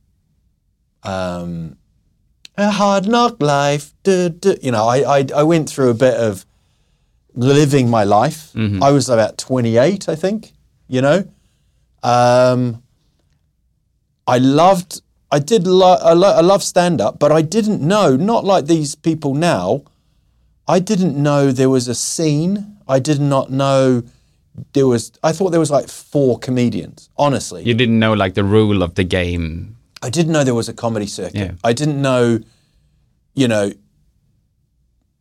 um, 1.03 1.77
a 2.57 2.71
hard 2.71 3.07
knock 3.07 3.41
life. 3.41 3.93
duh, 4.03 4.29
duh. 4.29 4.55
You 4.61 4.71
know, 4.71 4.85
I, 4.87 5.19
I, 5.19 5.25
I 5.35 5.43
went 5.43 5.69
through 5.69 5.89
a 5.89 5.93
bit 5.93 6.15
of 6.15 6.45
living 7.33 7.89
my 7.89 8.03
life. 8.03 8.51
I 8.55 8.91
was 8.91 9.09
about 9.09 9.37
28, 9.37 10.07
I 10.09 10.15
think, 10.15 10.53
you 10.87 11.01
know. 11.01 11.27
Um, 12.01 12.81
I 14.27 14.37
loved, 14.37 15.01
I 15.31 15.39
did, 15.39 15.67
lo- 15.67 15.99
I, 16.01 16.13
lo- 16.13 16.33
I 16.35 16.41
love 16.41 16.63
stand 16.63 17.01
up, 17.01 17.19
but 17.19 17.31
I 17.31 17.41
didn't 17.41 17.81
know, 17.81 18.15
not 18.15 18.45
like 18.45 18.65
these 18.67 18.95
people 18.95 19.33
now, 19.35 19.83
I 20.67 20.79
didn't 20.79 21.21
know 21.21 21.51
there 21.51 21.69
was 21.69 21.87
a 21.87 21.93
scene. 21.95 22.77
I 22.87 22.99
did 22.99 23.19
not 23.19 23.51
know 23.51 24.03
there 24.73 24.87
was, 24.87 25.11
I 25.23 25.31
thought 25.31 25.51
there 25.51 25.59
was 25.59 25.71
like 25.71 25.87
four 25.87 26.39
comedians, 26.39 27.09
honestly. 27.17 27.63
You 27.63 27.73
didn't 27.73 27.99
know 27.99 28.13
like 28.13 28.33
the 28.35 28.43
rule 28.43 28.83
of 28.83 28.95
the 28.95 29.03
game. 29.03 29.75
I 30.01 30.09
didn't 30.09 30.33
know 30.33 30.43
there 30.43 30.53
was 30.53 30.69
a 30.69 30.73
comedy 30.73 31.07
circuit. 31.07 31.35
Yeah. 31.35 31.51
I 31.63 31.73
didn't 31.73 32.01
know, 32.01 32.39
you 33.33 33.47
know, 33.47 33.71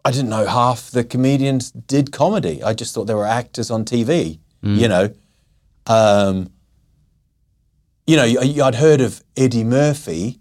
I 0.05 0.11
didn't 0.11 0.29
know 0.29 0.47
half 0.47 0.90
the 0.90 1.03
comedians 1.03 1.70
did 1.70 2.12
comedy. 2.12 2.62
I 2.62 2.75
just 2.75 2.94
thought 2.94 3.07
they 3.07 3.14
were 3.14 3.27
actors 3.27 3.70
on 3.70 3.85
TV, 3.85 4.38
you 4.62 4.88
know. 4.88 5.14
Um, 5.87 6.51
you 8.07 8.16
know, 8.16 8.25
I'd 8.64 8.75
heard 8.75 9.01
of 9.01 9.23
Eddie 9.37 9.64
Murphy 9.64 10.40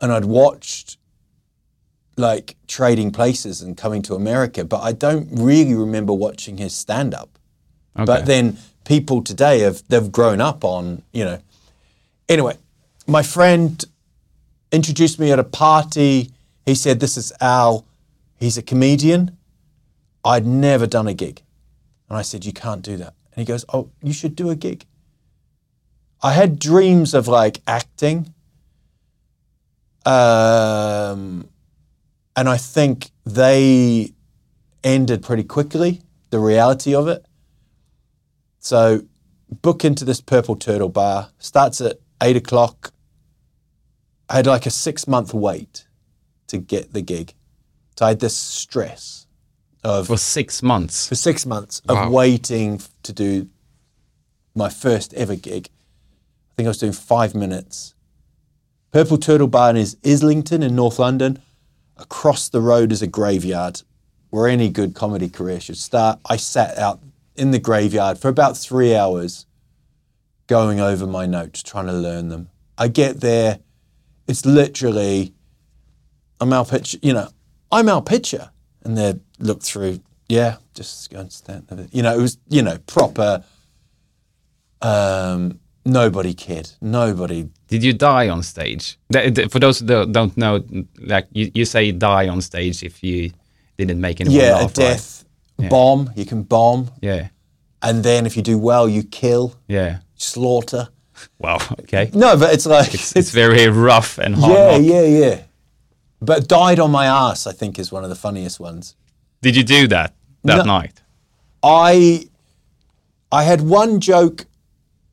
and 0.00 0.12
I'd 0.12 0.24
watched 0.24 0.98
like 2.16 2.56
Trading 2.66 3.12
Places 3.12 3.62
and 3.62 3.76
Coming 3.76 4.02
to 4.02 4.14
America, 4.14 4.64
but 4.64 4.80
I 4.82 4.92
don't 4.92 5.28
really 5.30 5.74
remember 5.74 6.12
watching 6.12 6.58
his 6.58 6.74
stand 6.74 7.14
up. 7.14 7.33
Okay. 7.96 8.04
But 8.04 8.26
then 8.26 8.58
people 8.84 9.22
today 9.22 9.60
have 9.60 9.82
they've 9.88 10.10
grown 10.10 10.40
up 10.40 10.64
on, 10.64 11.02
you 11.12 11.24
know. 11.24 11.38
Anyway, 12.28 12.56
my 13.06 13.22
friend 13.22 13.84
introduced 14.72 15.18
me 15.18 15.30
at 15.30 15.38
a 15.38 15.44
party. 15.44 16.30
He 16.66 16.74
said, 16.74 17.00
This 17.00 17.16
is 17.16 17.32
Al. 17.40 17.84
He's 18.38 18.58
a 18.58 18.62
comedian. 18.62 19.36
I'd 20.24 20.46
never 20.46 20.86
done 20.86 21.06
a 21.06 21.14
gig. 21.14 21.42
And 22.08 22.18
I 22.18 22.22
said, 22.22 22.44
You 22.44 22.52
can't 22.52 22.82
do 22.82 22.96
that. 22.96 23.14
And 23.32 23.36
he 23.36 23.44
goes, 23.44 23.64
Oh, 23.72 23.90
you 24.02 24.12
should 24.12 24.34
do 24.34 24.50
a 24.50 24.56
gig. 24.56 24.84
I 26.22 26.32
had 26.32 26.58
dreams 26.58 27.14
of 27.14 27.28
like 27.28 27.60
acting. 27.66 28.32
Um, 30.06 31.48
and 32.36 32.48
I 32.48 32.56
think 32.56 33.10
they 33.24 34.12
ended 34.82 35.22
pretty 35.22 35.44
quickly, 35.44 36.02
the 36.30 36.38
reality 36.38 36.94
of 36.94 37.08
it. 37.08 37.24
So 38.64 39.02
book 39.60 39.84
into 39.84 40.06
this 40.06 40.22
Purple 40.22 40.56
Turtle 40.56 40.88
bar, 40.88 41.28
starts 41.38 41.82
at 41.82 41.98
eight 42.22 42.34
o'clock. 42.36 42.92
I 44.30 44.36
had 44.36 44.46
like 44.46 44.64
a 44.64 44.70
six 44.70 45.06
month 45.06 45.34
wait 45.34 45.86
to 46.46 46.56
get 46.56 46.94
the 46.94 47.02
gig. 47.02 47.34
So 47.98 48.06
I 48.06 48.08
had 48.08 48.20
this 48.20 48.34
stress 48.34 49.26
of 49.84 50.06
For 50.06 50.16
six 50.16 50.62
months. 50.62 51.06
for 51.06 51.14
six 51.14 51.44
months 51.44 51.82
of 51.86 51.96
Wow. 51.96 52.10
waiting 52.10 52.80
to 53.02 53.12
do 53.12 53.50
my 54.54 54.70
first 54.70 55.12
ever 55.12 55.36
gig. 55.36 55.68
I 55.68 56.52
think 56.56 56.66
I 56.66 56.70
was 56.70 56.78
doing 56.78 56.92
five 56.92 57.34
minutes. 57.34 57.92
Purple 58.92 59.18
Turtle 59.18 59.46
Bar 59.46 59.76
is 59.76 59.98
Islington 60.02 60.62
in 60.62 60.74
North 60.74 60.98
London. 60.98 61.38
Across 61.98 62.48
the 62.48 62.62
road 62.62 62.92
is 62.92 63.02
a 63.02 63.06
graveyard 63.06 63.82
where 64.30 64.48
any 64.48 64.70
good 64.70 64.94
comedy 64.94 65.28
career 65.28 65.60
should 65.60 65.76
start. 65.76 66.18
I 66.24 66.36
sat 66.38 66.78
out 66.78 67.00
in 67.36 67.50
the 67.50 67.58
graveyard 67.58 68.18
for 68.18 68.28
about 68.28 68.56
three 68.56 68.94
hours, 68.94 69.46
going 70.46 70.80
over 70.80 71.06
my 71.06 71.26
notes, 71.26 71.62
trying 71.62 71.86
to 71.86 71.92
learn 71.92 72.28
them. 72.28 72.50
I 72.76 72.88
get 72.88 73.20
there, 73.20 73.60
it's 74.26 74.44
literally, 74.44 75.34
I'm 76.40 76.52
Al 76.52 76.64
Pitcher, 76.64 76.98
you 77.02 77.12
know, 77.12 77.28
I'm 77.70 77.88
Al 77.88 78.02
Pitcher, 78.02 78.50
and 78.84 78.96
they 78.96 79.14
look 79.38 79.62
through. 79.62 80.00
Yeah, 80.28 80.56
just 80.74 81.10
go 81.10 81.20
and 81.20 81.32
stand. 81.32 81.88
You 81.92 82.02
know, 82.02 82.14
it 82.16 82.20
was 82.20 82.38
you 82.48 82.62
know 82.62 82.78
proper. 82.86 83.44
Um, 84.80 85.60
nobody 85.84 86.34
cared. 86.34 86.70
Nobody 86.80 87.48
Did 87.68 87.82
you 87.82 87.92
die 87.92 88.28
on 88.28 88.42
stage? 88.42 88.98
For 89.10 89.58
those 89.58 89.80
that 89.80 90.12
don't 90.12 90.36
know, 90.36 90.64
like 90.98 91.26
you, 91.32 91.50
you 91.54 91.64
say 91.64 91.90
die 91.92 92.28
on 92.28 92.40
stage 92.40 92.82
if 92.82 93.02
you 93.02 93.32
didn't 93.76 94.00
make 94.00 94.20
anyone 94.20 94.38
yeah, 94.38 94.54
laugh. 94.54 94.78
a 94.78 94.82
right? 94.82 95.24
Death 95.58 95.70
bomb. 95.70 96.10
You 96.16 96.24
can 96.26 96.42
bomb, 96.42 96.90
Yeah, 97.00 97.28
and 97.82 98.02
then 98.04 98.26
if 98.26 98.36
you 98.36 98.42
do 98.42 98.58
well, 98.58 98.88
you 98.88 99.02
kill, 99.02 99.54
yeah. 99.68 99.98
slaughter. 100.16 100.88
Wow. 101.38 101.58
Okay. 101.80 102.10
No, 102.12 102.36
but 102.36 102.52
it's 102.52 102.66
like 102.66 102.92
It's, 102.94 103.14
it's 103.14 103.30
very 103.30 103.68
rough 103.68 104.18
and 104.18 104.34
hard. 104.34 104.52
yeah, 104.52 104.76
knock. 104.78 104.82
yeah, 104.82 105.02
yeah. 105.02 105.40
But 106.20 106.48
died 106.48 106.80
on 106.80 106.90
my 106.90 107.06
ass. 107.06 107.46
I 107.46 107.52
think 107.52 107.78
is 107.78 107.92
one 107.92 108.02
of 108.02 108.10
the 108.10 108.16
funniest 108.16 108.58
ones. 108.58 108.96
Did 109.42 109.54
you 109.56 109.62
do 109.62 109.86
that 109.88 110.12
that 110.42 110.56
No. 110.58 110.62
night? 110.64 111.02
I 111.62 112.28
I 113.30 113.44
had 113.44 113.60
one 113.60 114.00
joke 114.00 114.46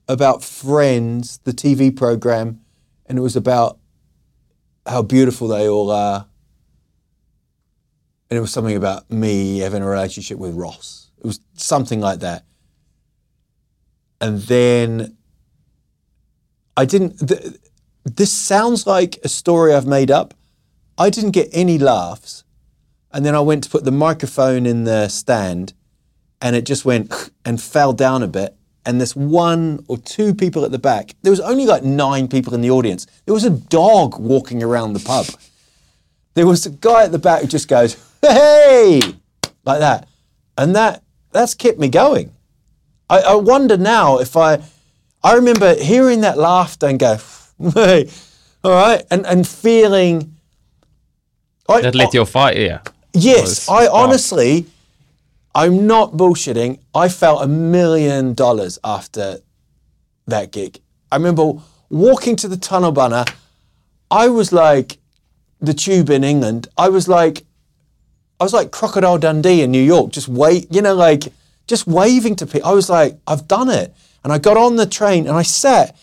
about 0.07 0.43
Friends, 0.43 1.39
the 1.43 1.53
TV 1.53 1.95
program, 1.95 2.61
and 3.05 3.17
it 3.17 3.21
was 3.21 3.35
about 3.35 3.77
how 4.87 5.01
beautiful 5.03 5.47
they 5.47 5.67
all 5.69 5.91
are. 5.91 6.25
And 8.31 8.37
it 8.37 8.41
was 8.41 8.53
something 8.53 8.77
about 8.77 9.11
me 9.11 9.59
having 9.59 9.83
a 9.83 9.85
relationship 9.85 10.37
with 10.37 10.55
Ross. 10.55 11.11
It 11.19 11.25
was 11.25 11.41
something 11.55 11.99
like 11.99 12.21
that. 12.21 12.45
And 14.21 14.39
then 14.43 15.17
I 16.77 16.85
didn't. 16.85 17.27
Th- 17.27 17.57
this 18.05 18.31
sounds 18.31 18.87
like 18.87 19.19
a 19.25 19.27
story 19.27 19.73
I've 19.73 19.85
made 19.85 20.09
up. 20.09 20.33
I 20.97 21.09
didn't 21.09 21.31
get 21.31 21.49
any 21.51 21.77
laughs. 21.77 22.45
And 23.11 23.25
then 23.25 23.35
I 23.35 23.41
went 23.41 23.65
to 23.65 23.69
put 23.69 23.83
the 23.83 23.91
microphone 23.91 24.65
in 24.65 24.85
the 24.85 25.09
stand 25.09 25.73
and 26.41 26.55
it 26.55 26.65
just 26.65 26.85
went 26.85 27.31
and 27.45 27.61
fell 27.61 27.91
down 27.91 28.23
a 28.23 28.27
bit. 28.27 28.55
And 28.85 29.01
this 29.01 29.13
one 29.13 29.83
or 29.89 29.97
two 29.97 30.33
people 30.33 30.63
at 30.63 30.71
the 30.71 30.79
back, 30.79 31.15
there 31.21 31.31
was 31.31 31.41
only 31.41 31.65
like 31.65 31.83
nine 31.83 32.29
people 32.29 32.53
in 32.53 32.61
the 32.61 32.71
audience. 32.71 33.07
There 33.25 33.33
was 33.33 33.43
a 33.43 33.49
dog 33.49 34.17
walking 34.17 34.63
around 34.63 34.93
the 34.93 35.01
pub. 35.01 35.25
There 36.33 36.47
was 36.47 36.65
a 36.65 36.69
guy 36.69 37.03
at 37.03 37.11
the 37.11 37.19
back 37.19 37.41
who 37.41 37.47
just 37.47 37.67
goes, 37.67 37.97
hey, 38.21 39.01
like 39.65 39.79
that. 39.79 40.07
And 40.57 40.75
that 40.75 41.03
that's 41.31 41.53
kept 41.53 41.79
me 41.79 41.89
going. 41.89 42.33
I, 43.09 43.19
I 43.19 43.35
wonder 43.35 43.77
now 43.77 44.19
if 44.19 44.37
I, 44.37 44.61
I 45.23 45.35
remember 45.35 45.75
hearing 45.75 46.21
that 46.21 46.37
laughter 46.37 46.87
and 46.87 46.99
go, 46.99 47.17
hey, 47.73 48.09
all 48.63 48.71
right, 48.71 49.03
and, 49.11 49.25
and 49.25 49.47
feeling. 49.47 50.35
I, 51.67 51.81
That 51.81 51.95
lit 51.95 52.13
your 52.13 52.25
fire. 52.25 52.57
Yeah. 52.57 52.81
Yes, 53.13 53.67
I 53.69 53.87
honestly, 53.87 54.65
I'm 55.53 55.85
not 55.87 56.13
bullshitting. 56.13 56.79
I 56.95 57.09
felt 57.09 57.43
a 57.43 57.47
million 57.47 58.33
dollars 58.33 58.79
after 58.83 59.39
that 60.27 60.51
gig. 60.51 60.79
I 61.11 61.17
remember 61.17 61.53
walking 61.89 62.35
to 62.37 62.47
the 62.47 62.55
tunnelbana. 62.55 63.29
I 64.09 64.29
was 64.29 64.53
like 64.53 64.97
the 65.59 65.73
tube 65.73 66.09
in 66.09 66.23
England. 66.23 66.67
I 66.77 66.89
was 66.89 67.07
like, 67.07 67.43
I 68.41 68.43
was 68.43 68.53
like 68.53 68.71
Crocodile 68.71 69.19
Dundee 69.19 69.61
in 69.61 69.69
New 69.69 69.83
York, 69.83 70.11
just 70.11 70.27
wait, 70.27 70.65
you 70.73 70.81
know, 70.81 70.95
like 70.95 71.31
just 71.67 71.85
waving 71.85 72.35
to 72.37 72.47
people. 72.47 72.67
I 72.67 72.73
was 72.73 72.89
like, 72.89 73.19
I've 73.27 73.47
done 73.47 73.69
it. 73.69 73.93
And 74.23 74.33
I 74.33 74.39
got 74.39 74.57
on 74.57 74.77
the 74.77 74.87
train 74.87 75.27
and 75.27 75.37
I 75.37 75.43
sat 75.43 75.95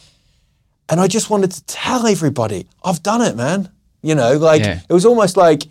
and 0.89 1.01
I 1.01 1.09
just 1.09 1.31
wanted 1.31 1.51
to 1.51 1.65
tell 1.65 2.07
everybody, 2.07 2.69
I've 2.85 3.03
done 3.03 3.23
it, 3.23 3.35
man. 3.35 3.71
You 4.03 4.15
know, 4.15 4.37
like 4.37 4.63
Yeah. 4.63 4.81
it 4.89 4.93
was 4.93 5.05
almost 5.05 5.37
like, 5.37 5.65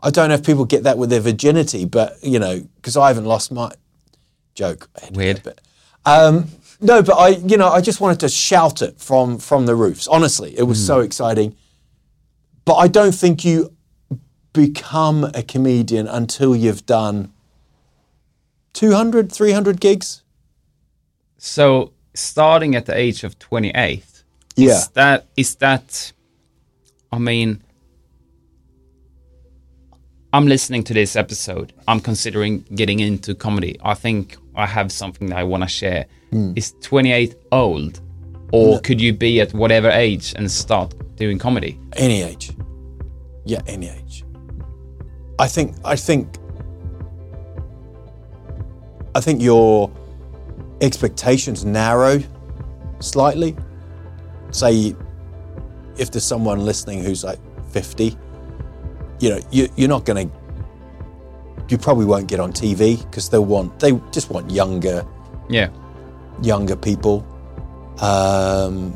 I 0.00 0.10
don't 0.10 0.28
know 0.28 0.36
if 0.36 0.44
people 0.46 0.64
get 0.64 0.84
that 0.84 0.96
with 0.96 1.10
their 1.10 1.20
virginity, 1.20 1.84
but 1.86 2.22
you 2.22 2.38
know, 2.38 2.64
because 2.76 2.96
I 2.96 3.08
haven't 3.08 3.24
lost 3.24 3.50
my 3.50 3.72
joke. 4.54 4.88
I 4.96 5.06
had 5.06 5.14
to 5.14 5.18
Weird. 5.18 5.40
But. 5.42 5.60
Um, 6.04 6.46
no, 6.80 7.02
but 7.02 7.14
I, 7.14 7.28
you 7.30 7.56
know, 7.56 7.68
I 7.68 7.80
just 7.80 8.00
wanted 8.00 8.20
to 8.20 8.28
shout 8.28 8.80
it 8.80 9.00
from 9.00 9.38
from 9.38 9.66
the 9.66 9.74
roofs. 9.74 10.06
Honestly, 10.06 10.56
it 10.56 10.62
was 10.62 10.84
so 10.86 11.00
exciting. 11.00 11.56
But 12.64 12.74
I 12.76 12.86
don't 12.86 13.14
think 13.14 13.44
you 13.44 13.75
become 14.56 15.24
a 15.34 15.42
comedian 15.42 16.08
until 16.08 16.56
you've 16.56 16.86
done 16.86 17.30
200, 18.72 19.30
300 19.30 19.80
gigs. 19.80 20.22
So 21.36 21.92
starting 22.14 22.74
at 22.74 22.86
the 22.86 22.96
age 22.96 23.22
of 23.22 23.38
28, 23.38 24.24
Yeah. 24.56 24.70
is 24.70 24.88
that 24.94 25.26
is 25.36 25.54
that? 25.56 26.12
I 27.12 27.18
mean, 27.18 27.62
I'm 30.32 30.46
listening 30.46 30.84
to 30.84 30.94
this 30.94 31.16
episode. 31.16 31.72
I'm 31.86 32.00
considering 32.00 32.64
getting 32.74 33.00
into 33.00 33.34
comedy. 33.34 33.78
I 33.82 33.94
think 33.94 34.36
I 34.54 34.66
have 34.66 34.90
something 34.90 35.28
that 35.28 35.38
I 35.38 35.44
want 35.44 35.62
to 35.62 35.68
share. 35.68 36.06
Hmm. 36.30 36.52
Is 36.56 36.74
28 36.80 37.34
old, 37.52 38.00
or 38.52 38.80
could 38.80 39.00
you 39.00 39.12
be 39.12 39.40
at 39.40 39.52
whatever 39.54 39.90
age 39.90 40.34
and 40.36 40.50
start 40.50 40.94
doing 41.16 41.38
comedy? 41.38 41.78
Any 41.96 42.22
age. 42.22 42.50
Yeah, 43.44 43.60
any 43.66 43.88
age. 43.88 44.24
I 45.38 45.46
think 45.48 45.74
I 45.84 45.96
think 45.96 46.28
I 49.14 49.20
think 49.20 49.42
your 49.42 49.90
expectations 50.80 51.64
narrow 51.64 52.22
slightly. 53.00 53.56
Say 54.50 54.94
if 55.98 56.10
there's 56.10 56.24
someone 56.24 56.64
listening 56.64 57.02
who's 57.02 57.24
like 57.24 57.38
50, 57.70 58.16
you 59.20 59.30
know, 59.30 59.40
you, 59.50 59.68
you're 59.76 59.88
not 59.88 60.04
going 60.04 60.28
to 60.28 60.34
you 61.68 61.76
probably 61.78 62.04
won't 62.04 62.28
get 62.28 62.38
on 62.38 62.52
TV 62.52 63.02
because 63.02 63.28
they'll 63.28 63.44
want 63.44 63.78
they 63.80 63.92
just 64.12 64.30
want 64.30 64.50
younger 64.50 65.04
Yeah. 65.48 65.68
younger 66.42 66.76
people. 66.76 67.24
Um, 68.00 68.94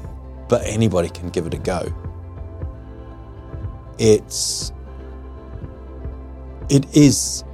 but 0.48 0.62
anybody 0.66 1.08
can 1.08 1.30
give 1.30 1.46
it 1.46 1.54
a 1.54 1.58
go. 1.58 1.90
It's 3.98 4.72
it 6.70 6.96
is 6.96 7.44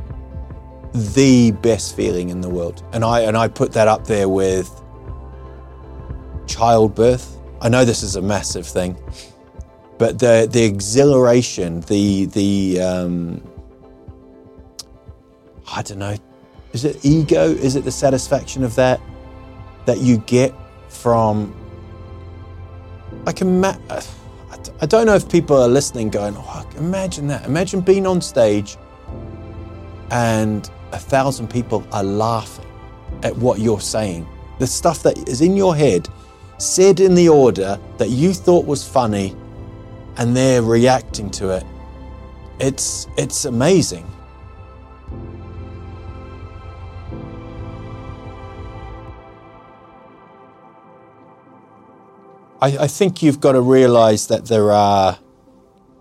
the 0.93 1.51
best 1.63 1.97
feeling 1.97 2.29
in 2.31 2.41
the 2.41 2.49
world, 2.49 2.83
and 2.93 3.05
I 3.05 3.21
and 3.21 3.37
I 3.37 3.49
put 3.49 3.73
that 3.73 3.89
up 3.89 4.07
there 4.07 4.29
with 4.29 4.71
childbirth. 6.47 7.39
I 7.61 7.69
know 7.69 7.85
this 7.85 8.03
is 8.03 8.17
a 8.17 8.23
massive 8.23 8.67
thing, 8.67 8.97
but 9.99 10.19
the 10.19 10.49
the 10.51 10.63
exhilaration, 10.63 11.81
the 11.83 12.27
the 12.27 12.81
um, 12.81 13.43
I 15.73 15.83
don't 15.83 15.99
know, 15.99 16.17
is 16.73 16.85
it 16.85 17.05
ego? 17.05 17.51
Is 17.51 17.77
it 17.77 17.85
the 17.85 17.93
satisfaction 17.93 18.63
of 18.65 18.75
that 18.77 19.01
that 19.87 19.99
you 19.99 20.19
get 20.19 20.55
from? 20.89 21.55
I 23.27 23.33
can. 23.33 23.61
Ma- 23.61 23.77
I 24.81 24.87
don't 24.87 25.07
know 25.07 25.15
if 25.15 25.29
people 25.29 25.57
are 25.57 25.69
listening, 25.69 26.11
going, 26.11 26.35
"Oh, 26.37 26.69
imagine 26.77 27.29
that! 27.29 27.47
Imagine 27.47 27.81
being 27.81 28.07
on 28.07 28.21
stage, 28.21 28.77
and 30.11 30.71
a 30.93 30.99
thousand 30.99 31.49
people 31.49 31.87
are 31.93 32.05
laughing 32.05 32.67
at 33.23 33.37
what 33.37 33.59
you're 33.59 33.81
saying. 33.81 34.27
The 34.59 34.67
stuff 34.67 35.03
that 35.03 35.29
is 35.29 35.41
in 35.41 35.57
your 35.57 35.77
head, 35.77 36.09
said 36.59 37.01
in 37.01 37.15
the 37.15 37.29
order 37.29 37.79
that 37.99 38.11
you 38.11 38.33
thought 38.33 38.67
was 38.67 38.87
funny, 38.87 39.37
and 40.17 40.37
they're 40.37 40.63
reacting 40.63 41.31
to 41.33 41.51
it. 41.51 41.65
It's 42.59 43.07
it's 43.17 43.45
amazing." 43.45 44.07
I, 52.61 52.85
I 52.85 52.87
think 52.87 53.23
you've 53.23 53.41
got 53.41 53.53
to 53.53 53.61
realize 53.61 54.29
that 54.29 54.47
there 54.47 54.73
are, 54.73 55.19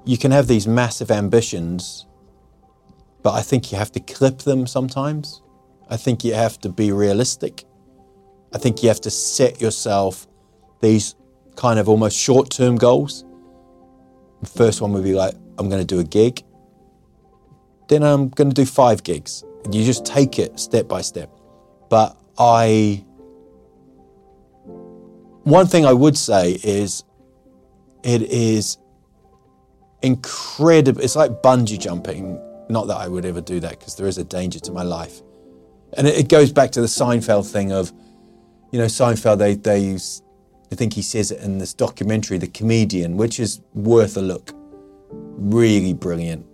you 0.06 0.18
can 0.18 0.32
have 0.32 0.48
these 0.48 0.66
massive 0.66 1.12
ambitions, 1.12 2.06
but 3.26 3.34
I 3.34 3.42
think 3.42 3.72
you 3.72 3.78
have 3.80 3.92
to 3.94 4.00
clip 4.00 4.44
them 4.44 4.68
sometimes. 4.68 5.42
I 5.90 5.98
think 5.98 6.24
you 6.24 6.36
have 6.36 6.60
to 6.60 6.70
be 6.70 6.92
realistic. 6.92 7.64
I 8.54 8.60
think 8.60 8.84
you 8.84 8.90
have 8.90 9.02
to 9.02 9.10
set 9.10 9.60
yourself 9.60 10.28
these 10.80 11.16
kind 11.56 11.80
of 11.80 11.90
almost 11.90 12.16
short 12.16 12.52
term 12.52 12.76
goals. 12.76 13.26
The 14.42 14.50
first 14.50 14.80
one 14.80 14.94
would 14.94 15.04
be 15.04 15.16
like, 15.16 15.34
I'm 15.58 15.70
going 15.70 15.82
to 15.82 15.88
do 15.96 16.00
a 16.00 16.04
gig. 16.04 16.44
Then 17.88 18.04
I'm 18.04 18.30
going 18.30 18.52
to 18.52 18.54
do 18.54 18.64
five 18.64 19.02
gigs. 19.02 19.44
And 19.64 19.74
you 19.74 19.84
just 19.84 20.06
take 20.06 20.38
it 20.38 20.60
step 20.60 20.88
by 20.88 21.02
step. 21.02 21.32
But 21.90 22.16
I, 22.38 23.04
one 25.46 25.66
thing 25.66 25.88
I 25.88 25.94
would 25.94 26.16
say 26.16 26.60
is 26.64 27.04
it 28.04 28.22
is 28.22 28.78
incredible. 30.04 31.02
It's 31.02 31.16
like 31.16 31.42
bungee 31.42 31.80
jumping. 31.80 32.40
Not 32.70 32.88
that 32.88 32.98
I 32.98 33.08
would 33.08 33.26
ever 33.26 33.42
do 33.42 33.60
that 33.60 33.80
because 33.80 33.96
there 33.96 34.08
is 34.08 34.18
a 34.18 34.24
danger 34.24 34.60
to 34.60 34.72
my 34.72 34.84
life. 34.84 35.22
And 35.98 36.08
it, 36.08 36.18
it 36.18 36.30
goes 36.30 36.52
back 36.52 36.72
to 36.72 36.82
the 36.82 36.88
Seinfeld 36.88 37.50
thing 37.50 37.72
of, 37.72 37.92
you 38.72 38.80
know, 38.80 38.86
Seinfeld, 38.86 39.38
they, 39.38 39.56
they 39.56 39.80
use, 39.80 40.22
I 40.72 40.76
think 40.76 40.94
he 40.94 41.02
says 41.02 41.32
it 41.32 41.40
in 41.42 41.60
this 41.60 41.74
documentary, 41.74 42.38
The 42.38 42.48
Comedian, 42.48 43.18
which 43.18 43.40
is 43.40 43.62
worth 43.74 44.18
a 44.18 44.22
look. 44.22 44.52
Really 45.12 45.94
brilliant, 45.94 46.46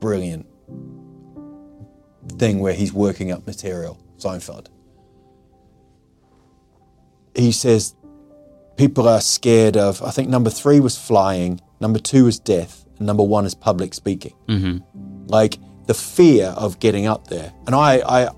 brilliant 0.00 0.46
thing 2.38 2.60
where 2.60 2.74
he's 2.74 2.92
working 2.92 3.32
up 3.32 3.46
material, 3.46 3.98
Seinfeld. 4.18 4.68
He 7.34 7.52
says 7.52 7.94
people 8.76 9.08
are 9.08 9.20
scared 9.20 9.76
of, 9.76 10.02
I 10.02 10.10
think 10.10 10.28
number 10.28 10.50
three 10.50 10.80
was 10.80 10.96
flying, 10.96 11.60
number 11.80 11.98
two 11.98 12.24
was 12.26 12.38
death, 12.38 12.86
and 12.98 13.06
number 13.06 13.22
one 13.22 13.44
is 13.46 13.54
public 13.54 13.94
speaking. 13.94 14.34
Mm-hmm. 14.48 14.78
Like 15.26 15.58
the 15.86 15.94
fear 15.94 16.46
of 16.56 16.78
getting 16.78 17.06
up 17.06 17.26
there. 17.26 17.52
And 17.66 17.74
I, 17.74 17.98
I, 17.98 18.30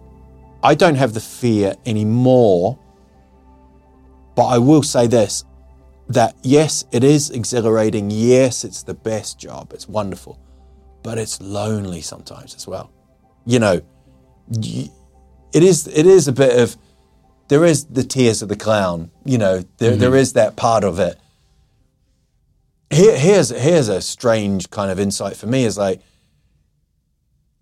I 0.62 0.74
don't 0.74 0.96
have 0.96 1.14
the 1.14 1.20
fear 1.20 1.74
anymore, 1.84 2.78
but 4.34 4.46
I 4.46 4.58
will 4.58 4.82
say 4.82 5.06
this 5.06 5.44
that 6.08 6.36
yes, 6.42 6.84
it 6.92 7.02
is 7.02 7.30
exhilarating. 7.30 8.10
Yes, 8.10 8.64
it's 8.64 8.82
the 8.82 8.94
best 8.94 9.38
job. 9.38 9.72
It's 9.72 9.88
wonderful, 9.88 10.38
but 11.02 11.18
it's 11.18 11.40
lonely 11.40 12.00
sometimes 12.00 12.54
as 12.54 12.66
well. 12.66 12.92
You 13.44 13.58
know, 13.58 13.80
it 14.50 14.90
is, 15.52 15.86
it 15.88 16.06
is 16.06 16.28
a 16.28 16.32
bit 16.32 16.58
of, 16.58 16.76
there 17.48 17.64
is 17.64 17.86
the 17.86 18.04
tears 18.04 18.42
of 18.42 18.48
the 18.48 18.56
clown. 18.56 19.10
You 19.24 19.38
know, 19.38 19.64
there, 19.78 19.96
there 19.96 20.10
mm-hmm. 20.10 20.18
is 20.18 20.32
that 20.34 20.56
part 20.56 20.84
of 20.84 20.98
it. 20.98 21.18
Here, 22.90 23.18
here's 23.18 23.50
here's 23.50 23.88
a 23.88 24.00
strange 24.00 24.70
kind 24.70 24.92
of 24.92 25.00
insight 25.00 25.36
for 25.36 25.48
me. 25.48 25.64
Is 25.64 25.76
like 25.76 26.00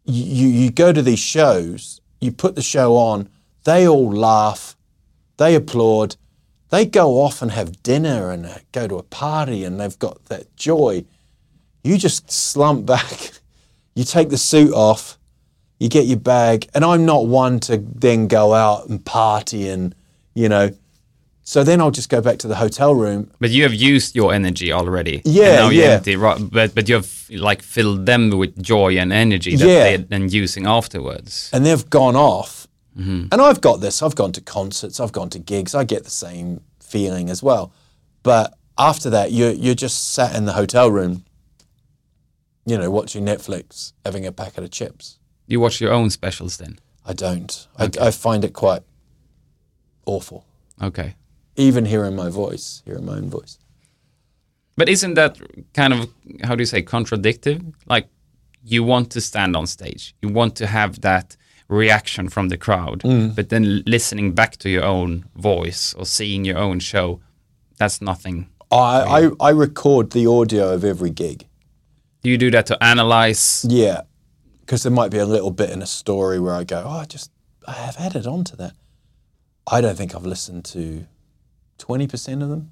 you 0.04 0.48
you 0.48 0.70
go 0.70 0.92
to 0.92 1.02
these 1.02 1.18
shows, 1.18 2.00
you 2.20 2.32
put 2.32 2.54
the 2.54 2.62
show 2.62 2.96
on, 2.96 3.28
they 3.64 3.88
all 3.88 4.12
laugh, 4.12 4.76
they 5.36 5.54
applaud, 5.54 6.16
they 6.70 6.84
go 6.86 7.20
off 7.22 7.42
and 7.42 7.50
have 7.52 7.82
dinner 7.82 8.30
and 8.30 8.62
go 8.72 8.86
to 8.86 8.96
a 8.96 9.02
party, 9.02 9.64
and 9.64 9.80
they've 9.80 9.98
got 9.98 10.24
that 10.26 10.54
joy. 10.56 11.04
You 11.82 11.98
just 11.98 12.30
slump 12.30 12.86
back, 12.94 13.32
you 13.94 14.04
take 14.04 14.28
the 14.28 14.38
suit 14.38 14.72
off, 14.72 15.18
you 15.78 15.88
get 15.88 16.06
your 16.06 16.18
bag, 16.18 16.68
and 16.74 16.84
I'm 16.84 17.04
not 17.06 17.26
one 17.26 17.60
to 17.60 17.78
then 17.78 18.28
go 18.28 18.54
out 18.54 18.88
and 18.88 19.04
party 19.04 19.68
and 19.68 19.94
you 20.34 20.48
know. 20.48 20.70
So 21.46 21.62
then 21.62 21.80
I'll 21.80 21.90
just 21.90 22.08
go 22.08 22.20
back 22.22 22.38
to 22.38 22.48
the 22.48 22.54
hotel 22.56 22.94
room 22.94 23.30
But 23.38 23.50
you 23.50 23.64
have 23.64 23.74
used 23.74 24.16
your 24.16 24.32
energy 24.32 24.72
already. 24.72 25.20
Yeah, 25.24 25.44
and 25.44 25.56
now 25.56 25.68
you're 25.68 25.84
yeah. 25.84 25.96
empty, 25.96 26.16
right? 26.16 26.38
But 26.50 26.74
but 26.74 26.88
you 26.88 26.94
have 26.96 27.10
like 27.30 27.62
filled 27.62 28.06
them 28.06 28.30
with 28.30 28.62
joy 28.62 28.96
and 28.98 29.12
energy 29.12 29.56
that 29.56 29.66
Yeah. 29.68 29.84
they're 29.84 29.98
then 30.08 30.28
using 30.42 30.66
afterwards. 30.66 31.50
and 31.52 31.64
they've 31.66 31.88
gone 31.90 32.16
off. 32.16 32.66
Mm-hmm. 32.98 33.28
And 33.32 33.40
I've 33.42 33.60
got 33.60 33.80
this. 33.80 34.02
I've 34.02 34.14
gone 34.14 34.32
to 34.32 34.40
concerts. 34.40 35.00
I've 35.00 35.12
gone 35.12 35.28
to 35.30 35.38
gigs. 35.38 35.74
I 35.74 35.84
get 35.84 36.04
the 36.04 36.10
same 36.26 36.60
feeling 36.80 37.28
as 37.30 37.42
well. 37.42 37.72
But 38.22 38.54
after 38.78 39.10
that, 39.10 39.30
you're 39.32 39.52
you're 39.52 39.74
just 39.82 40.12
sat 40.14 40.34
in 40.36 40.44
the 40.46 40.52
hotel 40.52 40.90
room, 40.90 41.24
you 42.64 42.78
know, 42.78 42.90
watching 42.90 43.24
Netflix, 43.26 43.92
having 44.04 44.24
a 44.26 44.32
packet 44.32 44.64
of 44.64 44.70
chips. 44.70 45.18
You 45.46 45.60
watch 45.60 45.80
your 45.80 45.92
own 45.92 46.08
specials 46.10 46.56
then. 46.56 46.78
I 47.04 47.12
don't. 47.12 47.66
I, 47.76 47.90
I 48.00 48.10
find 48.12 48.44
it 48.44 48.52
quite 48.54 48.82
awful. 50.06 50.46
Okay. 50.80 51.14
Even 51.56 51.84
hearing 51.84 52.16
my 52.16 52.28
voice, 52.28 52.82
hearing 52.84 53.06
my 53.06 53.14
own 53.14 53.30
voice. 53.30 53.58
But 54.76 54.88
isn't 54.88 55.14
that 55.14 55.38
kind 55.72 55.92
of 55.92 56.08
how 56.42 56.54
do 56.56 56.62
you 56.62 56.66
say 56.66 56.82
contradictive? 56.82 57.62
Like 57.86 58.08
you 58.64 58.82
want 58.82 59.10
to 59.12 59.20
stand 59.20 59.56
on 59.56 59.66
stage, 59.66 60.14
you 60.22 60.28
want 60.28 60.56
to 60.56 60.66
have 60.66 61.00
that 61.02 61.36
reaction 61.68 62.28
from 62.28 62.48
the 62.48 62.56
crowd, 62.56 63.00
mm. 63.00 63.34
but 63.34 63.48
then 63.48 63.82
listening 63.86 64.32
back 64.32 64.56
to 64.58 64.68
your 64.68 64.84
own 64.84 65.24
voice 65.36 65.94
or 65.94 66.04
seeing 66.04 66.44
your 66.44 66.58
own 66.58 66.78
show, 66.78 67.20
that's 67.78 68.00
nothing. 68.00 68.48
I, 68.70 69.30
I, 69.40 69.48
I 69.48 69.50
record 69.50 70.10
the 70.10 70.26
audio 70.26 70.72
of 70.72 70.84
every 70.84 71.10
gig. 71.10 71.46
Do 72.22 72.30
you 72.30 72.38
do 72.38 72.50
that 72.50 72.66
to 72.66 72.82
analyze? 72.82 73.64
Yeah, 73.68 74.02
because 74.60 74.82
there 74.82 74.92
might 74.92 75.10
be 75.10 75.18
a 75.18 75.26
little 75.26 75.50
bit 75.50 75.70
in 75.70 75.82
a 75.82 75.86
story 75.86 76.40
where 76.40 76.54
I 76.54 76.64
go, 76.64 76.82
oh, 76.84 77.00
I 77.00 77.04
just 77.04 77.30
I 77.66 77.72
have 77.72 77.96
added 77.98 78.26
on 78.26 78.44
to 78.44 78.56
that. 78.56 78.72
I 79.66 79.80
don't 79.80 79.96
think 79.96 80.14
I've 80.14 80.26
listened 80.26 80.64
to 80.66 81.06
twenty 81.78 82.06
percent 82.06 82.42
of 82.42 82.48
them. 82.48 82.70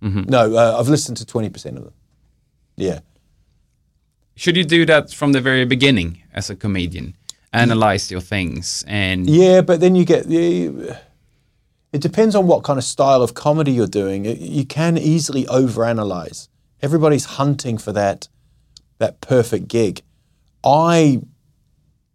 No, 0.00 0.54
uh, 0.56 0.76
I've 0.78 0.88
listened 0.88 1.16
to 1.18 1.26
twenty 1.26 1.50
percent 1.50 1.76
of 1.76 1.84
them. 1.84 1.94
Yeah, 2.76 3.00
Should 4.36 4.56
you 4.56 4.64
do 4.64 4.86
that 4.86 5.12
from 5.12 5.32
the 5.32 5.40
very 5.40 5.64
beginning 5.64 6.22
as 6.32 6.48
a 6.50 6.54
comedian? 6.54 7.16
Analyze 7.52 8.08
your 8.10 8.20
things 8.20 8.84
and 8.86 9.28
yeah, 9.28 9.62
but 9.62 9.80
then 9.80 9.94
you 9.96 10.04
get 10.04 10.26
the. 10.28 10.96
It 11.92 12.02
depends 12.02 12.34
on 12.34 12.46
what 12.46 12.62
kind 12.64 12.78
of 12.78 12.84
style 12.84 13.22
of 13.22 13.32
comedy 13.34 13.72
you're 13.72 13.86
doing. 13.88 14.26
You 14.26 14.64
can 14.66 14.98
easily 14.98 15.44
overanalyze. 15.46 16.48
Everybody's 16.82 17.24
hunting 17.24 17.78
for 17.78 17.92
that 17.92 18.28
that 18.98 19.20
perfect 19.20 19.66
gig. 19.68 20.02
I 20.62 21.20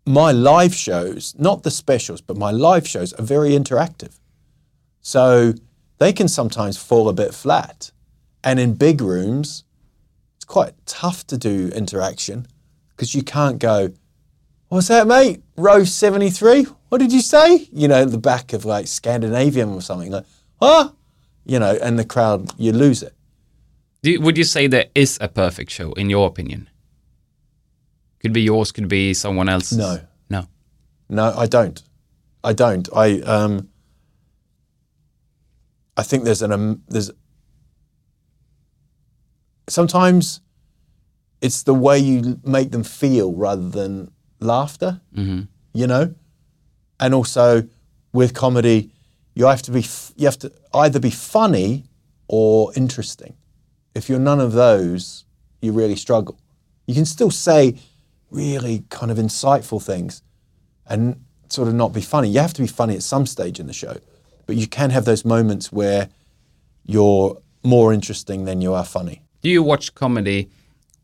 my 0.05 0.31
live 0.31 0.75
shows, 0.75 1.33
not 1.37 1.63
the 1.63 1.71
specials, 1.71 2.21
but 2.21 2.37
my 2.37 2.51
live 2.51 2.87
shows 2.87 3.11
are 3.13 3.23
very 3.23 3.51
interactive. 3.51 4.19
So 5.01 5.53
they 6.03 6.11
can 6.11 6.27
sometimes 6.27 6.77
fall 6.77 7.07
a 7.07 7.13
bit 7.13 7.33
flat. 7.33 7.89
And 8.43 8.59
in 8.59 8.73
big 8.73 8.99
rooms, 8.99 9.63
it's 10.35 10.43
quite 10.43 10.73
tough 10.85 11.25
to 11.27 11.37
do 11.37 11.69
interaction 11.73 12.45
because 12.89 13.15
you 13.15 13.23
can't 13.23 13.57
go, 13.57 13.93
What's 14.67 14.87
that, 14.89 15.07
mate? 15.07 15.41
Row 15.55 15.83
73? 15.85 16.63
What 16.89 16.97
did 16.97 17.13
you 17.13 17.21
say? 17.21 17.69
You 17.71 17.87
know, 17.87 18.03
the 18.05 18.17
back 18.17 18.51
of 18.51 18.65
like 18.65 18.87
Scandinavian 18.87 19.69
or 19.69 19.81
something 19.81 20.11
like, 20.11 20.25
huh? 20.59 20.89
You 21.45 21.59
know, 21.59 21.77
and 21.81 21.97
the 21.97 22.03
crowd, 22.03 22.51
you 22.57 22.73
lose 22.73 23.01
it. 23.01 23.13
You- 24.01 24.19
would 24.19 24.37
you 24.37 24.43
say 24.43 24.67
there 24.67 24.87
is 24.95 25.17
a 25.21 25.29
perfect 25.29 25.71
show 25.71 25.93
in 25.93 26.09
your 26.09 26.27
opinion? 26.27 26.69
Could 28.19 28.33
be 28.33 28.41
yours, 28.41 28.71
could 28.73 28.89
be 28.89 29.13
someone 29.13 29.47
else's. 29.47 29.77
No. 29.77 30.01
No. 30.29 30.47
No, 31.07 31.33
I 31.37 31.45
don't. 31.45 31.81
I 32.43 32.51
don't. 32.53 32.89
I 32.93 33.21
um. 33.21 33.69
I 35.97 36.03
think 36.03 36.23
there's 36.23 36.41
an 36.41 36.51
um, 36.51 36.83
there's. 36.87 37.11
Sometimes, 39.69 40.41
it's 41.41 41.63
the 41.63 41.73
way 41.73 41.97
you 41.99 42.39
make 42.43 42.71
them 42.71 42.83
feel 42.83 43.31
rather 43.33 43.69
than 43.69 44.11
laughter. 44.39 45.01
Mm-hmm. 45.15 45.41
You 45.73 45.87
know, 45.87 46.15
and 46.99 47.13
also 47.13 47.67
with 48.11 48.33
comedy, 48.33 48.91
you 49.35 49.45
have 49.45 49.61
to 49.63 49.71
be 49.71 49.85
you 50.15 50.25
have 50.25 50.39
to 50.39 50.51
either 50.73 50.99
be 50.99 51.09
funny 51.09 51.85
or 52.27 52.71
interesting. 52.75 53.35
If 53.95 54.09
you're 54.09 54.19
none 54.19 54.39
of 54.39 54.53
those, 54.53 55.25
you 55.61 55.71
really 55.71 55.95
struggle. 55.95 56.39
You 56.87 56.95
can 56.95 57.05
still 57.05 57.31
say 57.31 57.77
really 58.31 58.83
kind 58.89 59.11
of 59.11 59.17
insightful 59.17 59.81
things 59.81 60.23
and 60.87 61.23
sort 61.49 61.67
of 61.67 61.73
not 61.75 61.93
be 61.93 62.01
funny. 62.01 62.29
You 62.29 62.39
have 62.39 62.53
to 62.53 62.61
be 62.61 62.67
funny 62.67 62.95
at 62.95 63.03
some 63.03 63.25
stage 63.25 63.59
in 63.59 63.67
the 63.67 63.73
show, 63.73 63.97
but 64.45 64.55
you 64.55 64.67
can 64.67 64.89
have 64.89 65.05
those 65.05 65.25
moments 65.25 65.71
where 65.71 66.09
you're 66.85 67.37
more 67.63 67.93
interesting 67.93 68.45
than 68.45 68.61
you 68.61 68.73
are 68.73 68.85
funny. 68.85 69.21
Do 69.41 69.49
you 69.49 69.63
watch 69.63 69.95
comedy? 69.95 70.49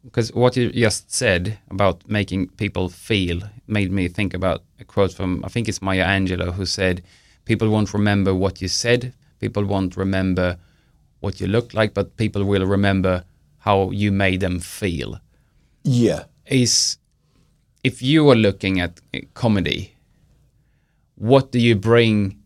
Because 0.04 0.34
what 0.34 0.56
you 0.56 0.72
just 0.72 1.14
said 1.14 1.60
about 1.70 2.08
making 2.08 2.50
people 2.50 2.90
feel 2.90 3.42
made 3.68 3.92
me 3.92 4.08
think 4.08 4.34
about 4.34 4.64
a 4.80 4.86
quote 4.86 5.14
from, 5.14 5.44
I 5.44 5.50
think 5.50 5.68
it's 5.68 5.82
Maya 5.82 6.06
Angelou, 6.06 6.54
who 6.54 6.66
said, 6.66 7.04
People 7.46 7.70
won't 7.70 7.94
remember 7.94 8.34
what 8.34 8.62
you 8.62 8.68
said, 8.68 9.14
people 9.40 9.66
won't 9.66 9.98
remember 9.98 10.58
what 11.20 11.42
you 11.42 11.48
looked 11.48 11.74
like, 11.74 11.94
but 11.94 12.16
people 12.18 12.44
will 12.46 12.66
remember 12.66 13.24
how 13.60 13.92
you 13.92 14.12
made 14.12 14.40
them 14.40 14.60
feel. 14.60 15.20
Yeah. 15.84 16.26
Is 16.46 16.98
if 17.84 18.02
you 18.02 18.30
are 18.30 18.36
looking 18.36 18.80
at 18.80 19.02
comedy, 19.34 19.96
what 21.16 21.52
do 21.52 21.60
you 21.60 21.76
bring 21.76 22.39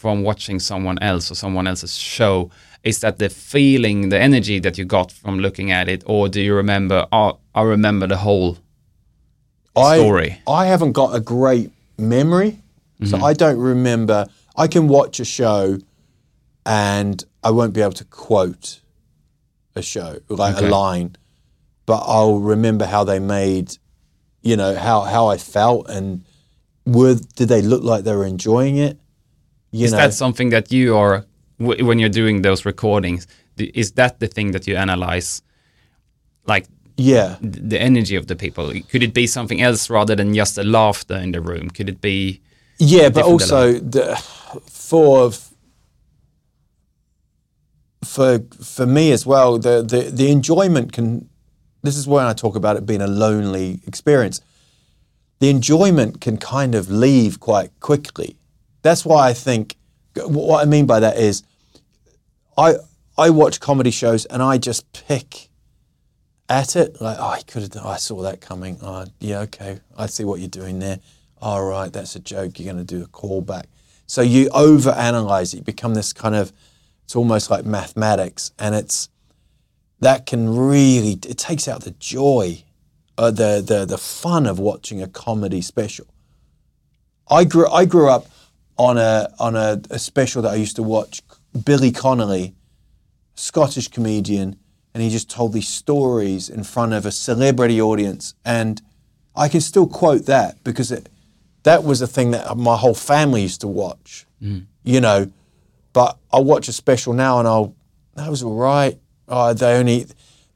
from 0.00 0.22
watching 0.22 0.58
someone 0.58 0.98
else 1.02 1.30
or 1.30 1.34
someone 1.34 1.66
else's 1.66 1.94
show? 1.98 2.50
Is 2.82 3.00
that 3.00 3.18
the 3.18 3.28
feeling, 3.28 4.08
the 4.08 4.18
energy 4.18 4.58
that 4.60 4.78
you 4.78 4.86
got 4.86 5.12
from 5.12 5.38
looking 5.40 5.70
at 5.70 5.88
it, 5.90 6.02
or 6.06 6.30
do 6.30 6.40
you 6.40 6.54
remember? 6.54 7.06
Oh, 7.12 7.38
I 7.54 7.62
remember 7.62 8.06
the 8.06 8.16
whole 8.16 8.56
story. 9.72 10.40
I, 10.46 10.52
I 10.52 10.66
haven't 10.66 10.92
got 10.92 11.14
a 11.14 11.20
great 11.20 11.70
memory, 11.98 12.58
so 13.04 13.16
mm-hmm. 13.16 13.24
I 13.24 13.34
don't 13.34 13.58
remember. 13.58 14.26
I 14.56 14.66
can 14.68 14.88
watch 14.88 15.20
a 15.20 15.24
show 15.26 15.78
and 16.64 17.22
I 17.44 17.50
won't 17.50 17.74
be 17.74 17.82
able 17.82 17.92
to 17.92 18.04
quote 18.04 18.80
a 19.76 19.82
show, 19.82 20.20
like 20.30 20.56
Okay. 20.56 20.66
a 20.66 20.70
line, 20.70 21.16
but 21.84 22.02
I'll 22.06 22.38
remember 22.38 22.86
how 22.86 23.04
they 23.04 23.18
made, 23.18 23.76
you 24.40 24.56
know, 24.56 24.74
how, 24.74 25.02
how 25.02 25.26
I 25.28 25.36
felt 25.36 25.90
and 25.90 26.24
were, 26.86 27.16
did 27.36 27.48
they 27.50 27.60
look 27.60 27.82
like 27.82 28.04
they 28.04 28.16
were 28.16 28.26
enjoying 28.26 28.78
it? 28.78 28.98
You 29.72 29.84
Is 29.84 29.92
know, 29.92 29.98
that 29.98 30.14
something 30.14 30.50
that 30.50 30.72
you 30.72 30.96
are 30.96 31.24
w- 31.58 31.84
when 31.84 31.98
you're 31.98 32.08
doing 32.22 32.42
those 32.42 32.64
recordings? 32.64 33.26
th- 33.56 33.70
Is 33.74 33.92
that 33.92 34.18
the 34.18 34.26
thing 34.26 34.52
that 34.52 34.66
you 34.66 34.76
analyze? 34.76 35.42
Like, 36.46 36.66
Yeah. 36.96 37.36
th- 37.40 37.68
the 37.70 37.80
energy 37.80 38.16
of 38.16 38.26
the 38.26 38.34
people? 38.36 38.72
Could 38.90 39.02
it 39.02 39.14
be 39.14 39.26
something 39.26 39.60
else 39.62 39.88
rather 39.90 40.16
than 40.16 40.34
just 40.34 40.54
the 40.56 40.64
laughter 40.64 41.16
in 41.16 41.32
the 41.32 41.40
room? 41.40 41.70
Could 41.70 41.88
it 41.88 42.00
be 42.00 42.40
Yeah, 42.78 43.10
but 43.10 43.24
also 43.24 43.72
the, 43.74 44.16
for 44.66 45.30
for 48.04 48.40
for 48.62 48.86
me 48.86 49.12
as 49.12 49.26
well, 49.26 49.58
the, 49.58 49.82
the 49.82 50.10
the 50.10 50.30
enjoyment 50.30 50.92
can. 50.92 51.28
This 51.82 51.96
is 51.96 52.06
when 52.06 52.26
I 52.26 52.32
talk 52.34 52.56
about 52.56 52.76
it 52.76 52.84
being 52.86 53.00
a 53.02 53.06
lonely 53.06 53.80
experience. 53.86 54.40
The 55.38 55.48
enjoyment 55.48 56.20
can 56.20 56.36
kind 56.36 56.74
of 56.74 56.90
leave 56.90 57.40
quite 57.40 57.70
quickly. 57.80 58.36
That's 58.82 59.04
why 59.04 59.28
I 59.28 59.34
think 59.34 59.76
what 60.16 60.62
I 60.62 60.64
mean 60.64 60.86
by 60.86 61.00
that 61.00 61.16
is, 61.16 61.42
I 62.56 62.74
I 63.16 63.30
watch 63.30 63.60
comedy 63.60 63.90
shows 63.90 64.24
and 64.26 64.42
I 64.42 64.58
just 64.58 64.92
pick 64.92 65.48
at 66.48 66.76
it. 66.76 67.00
Like 67.00 67.18
oh 67.18 67.28
I 67.28 67.42
could 67.42 67.62
have 67.62 67.84
I 67.84 67.96
saw 67.96 68.22
that 68.22 68.40
coming. 68.40 68.78
Oh 68.82 69.06
yeah 69.20 69.40
okay. 69.40 69.80
I 69.96 70.06
see 70.06 70.24
what 70.24 70.40
you're 70.40 70.48
doing 70.48 70.78
there. 70.78 70.98
All 71.40 71.64
right 71.64 71.92
that's 71.92 72.16
a 72.16 72.20
joke. 72.20 72.58
You're 72.58 72.72
going 72.72 72.84
to 72.84 72.96
do 72.96 73.02
a 73.02 73.08
callback. 73.08 73.64
So 74.06 74.22
you 74.22 74.48
overanalyze 74.50 75.54
it. 75.54 75.58
You 75.58 75.62
become 75.62 75.94
this 75.94 76.12
kind 76.12 76.34
of 76.34 76.52
it's 77.04 77.16
almost 77.16 77.50
like 77.50 77.64
mathematics 77.64 78.52
and 78.58 78.74
it's 78.74 79.08
that 80.00 80.26
can 80.26 80.56
really 80.56 81.12
it 81.12 81.38
takes 81.38 81.68
out 81.68 81.82
the 81.84 81.92
joy 81.92 82.64
uh, 83.18 83.30
the 83.30 83.62
the 83.64 83.84
the 83.84 83.98
fun 83.98 84.46
of 84.46 84.58
watching 84.58 85.02
a 85.02 85.06
comedy 85.06 85.60
special. 85.60 86.06
I 87.28 87.44
grew 87.44 87.68
I 87.68 87.84
grew 87.84 88.08
up 88.08 88.26
on 88.80 88.96
a 88.96 89.28
on 89.38 89.56
a, 89.56 89.78
a 89.90 89.98
special 89.98 90.40
that 90.40 90.52
I 90.52 90.54
used 90.54 90.76
to 90.76 90.82
watch 90.82 91.20
Billy 91.66 91.92
Connolly 91.92 92.54
Scottish 93.34 93.88
comedian, 93.88 94.56
and 94.94 95.02
he 95.02 95.10
just 95.10 95.28
told 95.28 95.52
these 95.52 95.68
stories 95.68 96.48
in 96.48 96.64
front 96.64 96.94
of 96.94 97.04
a 97.04 97.12
celebrity 97.12 97.80
audience. 97.80 98.32
And 98.42 98.80
I 99.36 99.48
can 99.48 99.60
still 99.60 99.86
quote 99.86 100.24
that 100.26 100.64
because 100.64 100.90
it, 100.90 101.10
that 101.64 101.84
was 101.84 102.00
a 102.00 102.06
thing 102.06 102.30
that 102.30 102.56
my 102.56 102.76
whole 102.76 102.94
family 102.94 103.42
used 103.42 103.60
to 103.60 103.68
watch, 103.68 104.26
mm. 104.42 104.64
you 104.82 105.00
know. 105.00 105.30
But 105.92 106.16
I'll 106.32 106.44
watch 106.44 106.66
a 106.68 106.72
special 106.72 107.12
now 107.12 107.38
and 107.38 107.46
I'll, 107.46 107.74
that 108.14 108.30
was 108.30 108.42
all 108.42 108.56
right. 108.56 108.98
Oh, 109.28 109.52
they 109.52 109.76
only, 109.76 110.06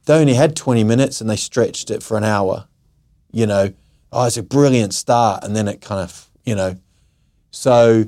they 0.05 0.13
only 0.13 0.33
had 0.33 0.55
20 0.55 0.83
minutes 0.83 1.21
and 1.21 1.29
they 1.29 1.35
stretched 1.35 1.91
it 1.91 2.01
for 2.01 2.17
an 2.17 2.23
hour, 2.23 2.67
you 3.31 3.45
know. 3.45 3.73
Oh, 4.11 4.25
it's 4.25 4.37
a 4.37 4.43
brilliant 4.43 4.93
start. 4.95 5.43
And 5.43 5.55
then 5.55 5.67
it 5.67 5.81
kind 5.81 6.01
of, 6.01 6.29
you 6.43 6.55
know, 6.55 6.77
so 7.51 8.05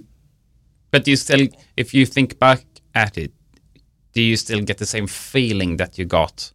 But 0.92 1.04
do 1.04 1.12
you 1.12 1.18
still, 1.18 1.48
if 1.76 1.94
you 1.94 2.06
think 2.06 2.40
back 2.40 2.66
at 2.96 3.18
it, 3.18 3.32
do 4.14 4.22
you 4.22 4.38
still 4.38 4.62
get 4.62 4.78
the 4.78 4.86
same 4.86 5.08
feeling 5.08 5.78
that 5.78 5.98
you 5.98 6.06
got 6.06 6.52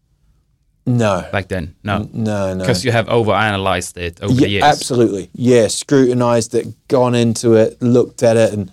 no, 0.86 1.28
back 1.30 1.48
then? 1.48 1.76
No, 1.84 2.08
no, 2.12 2.54
no. 2.54 2.58
because 2.58 2.84
you 2.84 2.92
have 2.92 3.06
overanalyzed 3.06 3.96
it 3.96 4.20
over 4.22 4.32
Yeah, 4.34 4.40
the 4.40 4.48
years. 4.50 4.64
absolutely. 4.64 5.30
Yeah, 5.34 5.68
scrutinized 5.68 6.54
it, 6.54 6.66
gone 6.88 7.14
into 7.14 7.54
it, 7.54 7.80
looked 7.80 8.22
at 8.22 8.36
it, 8.36 8.52
and 8.52 8.72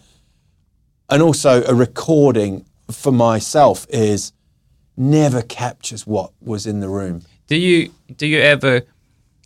and 1.11 1.21
also 1.23 1.63
a 1.65 1.73
recording 1.73 2.65
for 2.91 3.11
myself 3.11 3.85
is 3.89 4.31
never 4.95 5.41
captures 5.41 6.05
what 6.07 6.31
was 6.41 6.65
in 6.65 6.79
the 6.79 6.89
room. 6.89 7.21
Do 7.47 7.55
you 7.55 7.91
do 8.15 8.25
you 8.25 8.39
ever 8.39 8.81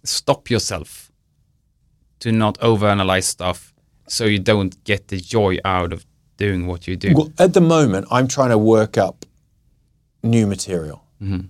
stop 0.03 0.49
yourself 0.49 1.11
to 2.19 2.31
not 2.31 2.57
overanalyze 2.59 3.23
stuff 3.25 3.72
so 4.13 4.25
you 4.25 4.37
don't 4.37 4.81
get 4.83 5.07
the 5.07 5.17
joy 5.17 5.57
out 5.65 5.91
of 5.91 6.05
doing 6.37 6.67
what 6.67 6.87
you 6.87 6.95
do? 6.95 7.13
Well, 7.15 7.33
at 7.39 7.53
the 7.53 7.61
moment, 7.61 8.07
I'm 8.11 8.27
trying 8.27 8.51
to 8.51 8.57
work 8.57 8.97
up 8.97 9.25
new 10.21 10.45
material. 10.45 11.03
Mm-hmm. 11.21 11.47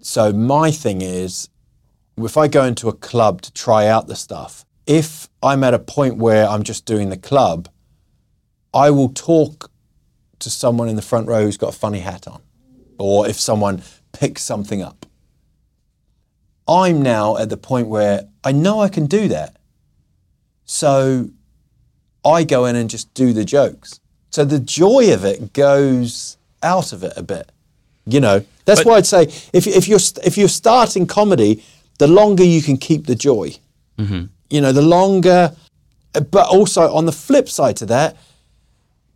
So 0.00 0.32
my 0.32 0.70
thing 0.70 1.00
is, 1.00 1.48
if 2.18 2.36
I 2.36 2.48
go 2.48 2.64
into 2.64 2.88
a 2.88 2.92
club 2.92 3.40
to 3.42 3.52
try 3.52 3.86
out 3.86 4.08
the 4.08 4.14
stuff, 4.14 4.66
if 4.86 5.28
I'm 5.42 5.64
at 5.64 5.72
a 5.72 5.78
point 5.78 6.18
where 6.18 6.46
I'm 6.46 6.62
just 6.62 6.84
doing 6.84 7.08
the 7.08 7.16
club, 7.16 7.68
I 8.74 8.90
will 8.90 9.08
talk 9.08 9.70
to 10.40 10.50
someone 10.50 10.88
in 10.90 10.96
the 10.96 11.02
front 11.02 11.26
row 11.26 11.42
who's 11.42 11.56
got 11.56 11.70
a 11.74 11.78
funny 11.78 12.00
hat 12.00 12.28
on, 12.28 12.42
or 12.98 13.26
if 13.26 13.40
someone 13.40 13.82
picks 14.12 14.42
something 14.42 14.82
up. 14.82 15.06
I'm 16.68 17.00
now 17.00 17.38
at 17.38 17.48
the 17.48 17.56
point 17.56 17.88
where 17.88 18.28
I 18.44 18.52
know 18.52 18.80
I 18.80 18.90
can 18.90 19.06
do 19.06 19.28
that. 19.28 19.56
So 20.64 21.30
I 22.24 22.44
go 22.44 22.64
in 22.66 22.76
and 22.76 22.88
just 22.88 23.12
do 23.14 23.32
the 23.32 23.44
jokes. 23.44 24.00
So 24.30 24.44
the 24.44 24.58
joy 24.58 25.12
of 25.12 25.24
it 25.24 25.52
goes 25.52 26.36
out 26.62 26.92
of 26.92 27.02
it 27.04 27.12
a 27.16 27.22
bit. 27.22 27.50
You 28.06 28.20
know, 28.20 28.44
that's 28.64 28.80
But- 28.80 28.86
why 28.86 28.96
I'd 28.96 29.06
say 29.06 29.24
if, 29.52 29.66
if 29.66 29.88
you're 29.88 30.00
if 30.24 30.36
you're 30.36 30.48
starting 30.48 31.06
comedy, 31.06 31.62
the 31.98 32.06
longer 32.08 32.44
you 32.44 32.62
can 32.62 32.76
keep 32.76 33.06
the 33.06 33.14
joy. 33.14 33.56
You 34.50 34.60
know, 34.60 34.72
the 34.72 34.82
longer. 34.82 35.54
But 36.12 36.48
also 36.48 36.92
on 36.94 37.06
the 37.06 37.12
flip 37.12 37.48
side 37.48 37.76
to 37.78 37.86
that, 37.86 38.16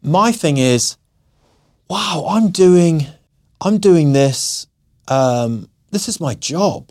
my 0.03 0.33
thing 0.33 0.57
is, 0.57 0.97
wow, 1.89 2.27
I'm 2.29 2.51
doing, 2.51 3.07
I'm 3.61 3.79
doing 3.79 4.13
this. 4.13 4.67
Um, 5.09 5.69
this 5.91 6.09
is 6.09 6.21
my 6.21 6.35
job, 6.35 6.91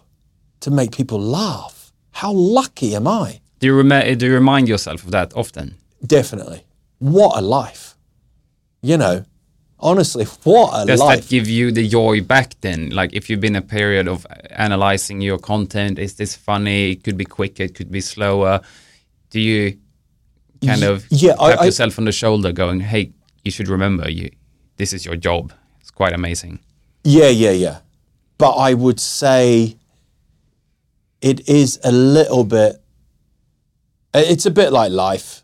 to 0.61 0.71
make 0.71 0.91
people 0.91 1.19
laugh. 1.19 1.91
How 2.11 2.31
lucky 2.31 2.95
am 2.95 3.05
I? 3.07 3.41
Do 3.59 3.67
you 3.67 3.81
rem- 3.81 4.17
do 4.17 4.25
you 4.27 4.33
remind 4.33 4.67
yourself 4.67 5.03
of 5.03 5.11
that 5.11 5.33
often? 5.35 5.75
Definitely. 6.05 6.63
What 6.99 7.37
a 7.37 7.41
life. 7.41 7.95
You 8.81 8.97
know, 8.97 9.25
honestly, 9.79 10.25
what 10.43 10.69
a 10.83 10.85
Does 10.85 10.99
life. 10.99 11.17
Does 11.17 11.25
that 11.25 11.29
give 11.29 11.47
you 11.47 11.71
the 11.71 11.87
joy 11.87 12.21
back 12.21 12.55
then? 12.61 12.89
Like 12.91 13.13
if 13.13 13.29
you've 13.29 13.41
been 13.41 13.55
a 13.55 13.61
period 13.61 14.07
of 14.07 14.25
analyzing 14.51 15.21
your 15.21 15.39
content, 15.39 15.97
is 15.99 16.15
this 16.15 16.35
funny? 16.35 16.91
It 16.91 17.03
could 17.03 17.17
be 17.17 17.25
quicker, 17.25 17.63
it 17.63 17.75
could 17.75 17.91
be 17.91 18.01
slower. 18.01 18.61
Do 19.31 19.39
you 19.39 19.77
kind 20.65 20.83
of 20.83 21.05
yeah, 21.09 21.33
tap 21.35 21.59
I- 21.61 21.65
yourself 21.65 21.97
on 21.99 22.05
the 22.05 22.11
shoulder, 22.11 22.51
going, 22.51 22.79
"Hey, 22.81 23.11
you 23.43 23.51
should 23.51 23.67
remember, 23.67 24.09
you 24.09 24.29
this 24.77 24.93
is 24.93 25.05
your 25.05 25.15
job." 25.15 25.51
It's 25.81 25.91
quite 25.91 26.13
amazing. 26.13 26.59
yeah, 27.03 27.29
yeah, 27.29 27.51
yeah. 27.51 27.79
But 28.37 28.51
I 28.51 28.73
would 28.75 28.99
say 28.99 29.77
it 31.21 31.47
is 31.49 31.79
a 31.83 31.91
little 31.91 32.43
bit, 32.43 32.81
Uh, 34.17 34.21
it's 34.21 34.47
a 34.47 34.51
bit 34.51 34.73
like 34.73 34.91
life, 34.91 35.43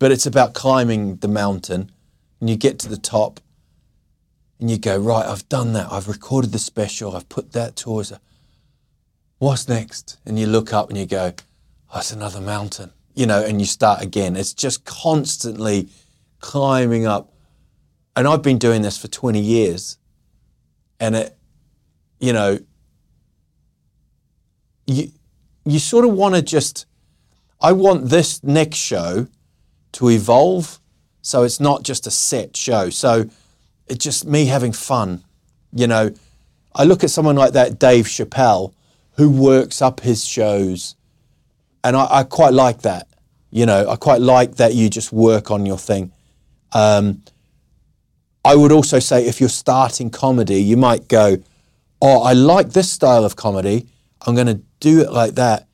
but 0.00 0.10
it's 0.10 0.26
about 0.26 0.52
climbing 0.52 1.18
the 1.18 1.28
mountain 1.28 1.88
and 2.40 2.50
you 2.50 2.56
get 2.56 2.76
to 2.76 2.88
the 2.88 2.96
top 2.96 3.38
and 4.58 4.68
you 4.68 4.76
go, 4.76 4.98
right, 4.98 5.24
I've 5.24 5.48
done 5.48 5.72
that. 5.74 5.86
I've 5.92 6.08
recorded 6.08 6.50
the 6.50 6.58
special. 6.58 7.14
I've 7.14 7.28
put 7.28 7.52
that 7.52 7.76
towards 7.76 8.10
a, 8.10 8.20
what's 9.38 9.68
next? 9.68 10.18
And 10.26 10.36
you 10.36 10.48
look 10.48 10.72
up 10.72 10.88
and 10.88 10.98
you 10.98 11.06
go, 11.06 11.32
oh, 11.94 11.98
it's 12.00 12.10
another 12.10 12.40
mountain, 12.40 12.90
you 13.14 13.24
know, 13.24 13.40
and 13.40 13.60
you 13.60 13.66
start 13.68 14.02
again. 14.02 14.34
It's 14.34 14.52
just 14.52 14.84
constantly 14.84 15.88
climbing 16.40 17.06
up. 17.06 17.32
And 18.16 18.26
I've 18.26 18.42
been 18.42 18.58
doing 18.58 18.82
this 18.82 18.98
for 18.98 19.06
20 19.06 19.38
years. 19.38 19.96
And 20.98 21.14
it, 21.14 21.38
you 22.18 22.32
know, 22.32 22.58
you, 24.88 25.12
you 25.64 25.78
sort 25.78 26.04
of 26.04 26.14
want 26.14 26.34
to 26.34 26.42
just, 26.42 26.84
I 27.60 27.72
want 27.72 28.08
this 28.08 28.42
next 28.42 28.78
show 28.78 29.26
to 29.92 30.10
evolve. 30.10 30.78
So 31.22 31.42
it's 31.42 31.60
not 31.60 31.82
just 31.82 32.06
a 32.06 32.10
set 32.10 32.56
show. 32.56 32.90
So 32.90 33.28
it's 33.88 34.04
just 34.04 34.26
me 34.26 34.46
having 34.46 34.72
fun. 34.72 35.24
You 35.72 35.86
know, 35.86 36.14
I 36.74 36.84
look 36.84 37.02
at 37.04 37.10
someone 37.10 37.36
like 37.36 37.52
that, 37.52 37.78
Dave 37.78 38.06
Chappelle, 38.06 38.72
who 39.16 39.28
works 39.28 39.82
up 39.82 40.00
his 40.00 40.24
shows, 40.24 40.94
and 41.82 41.96
I, 41.96 42.06
I 42.10 42.22
quite 42.22 42.54
like 42.54 42.82
that. 42.82 43.08
You 43.50 43.66
know, 43.66 43.88
I 43.90 43.96
quite 43.96 44.20
like 44.20 44.56
that 44.56 44.74
you 44.74 44.88
just 44.88 45.12
work 45.12 45.50
on 45.50 45.66
your 45.66 45.78
thing. 45.78 46.12
Um, 46.72 47.22
I 48.44 48.54
would 48.54 48.72
also 48.72 48.98
say 48.98 49.26
if 49.26 49.40
you're 49.40 49.48
starting 49.48 50.10
comedy, 50.10 50.62
you 50.62 50.76
might 50.76 51.08
go, 51.08 51.38
"Oh, 52.00 52.22
I 52.22 52.32
like 52.32 52.70
this 52.70 52.90
style 52.90 53.24
of 53.24 53.36
comedy. 53.36 53.86
I'm 54.24 54.34
going 54.34 54.46
to 54.46 54.60
do 54.80 55.00
it 55.00 55.12
like 55.12 55.34
that." 55.34 55.66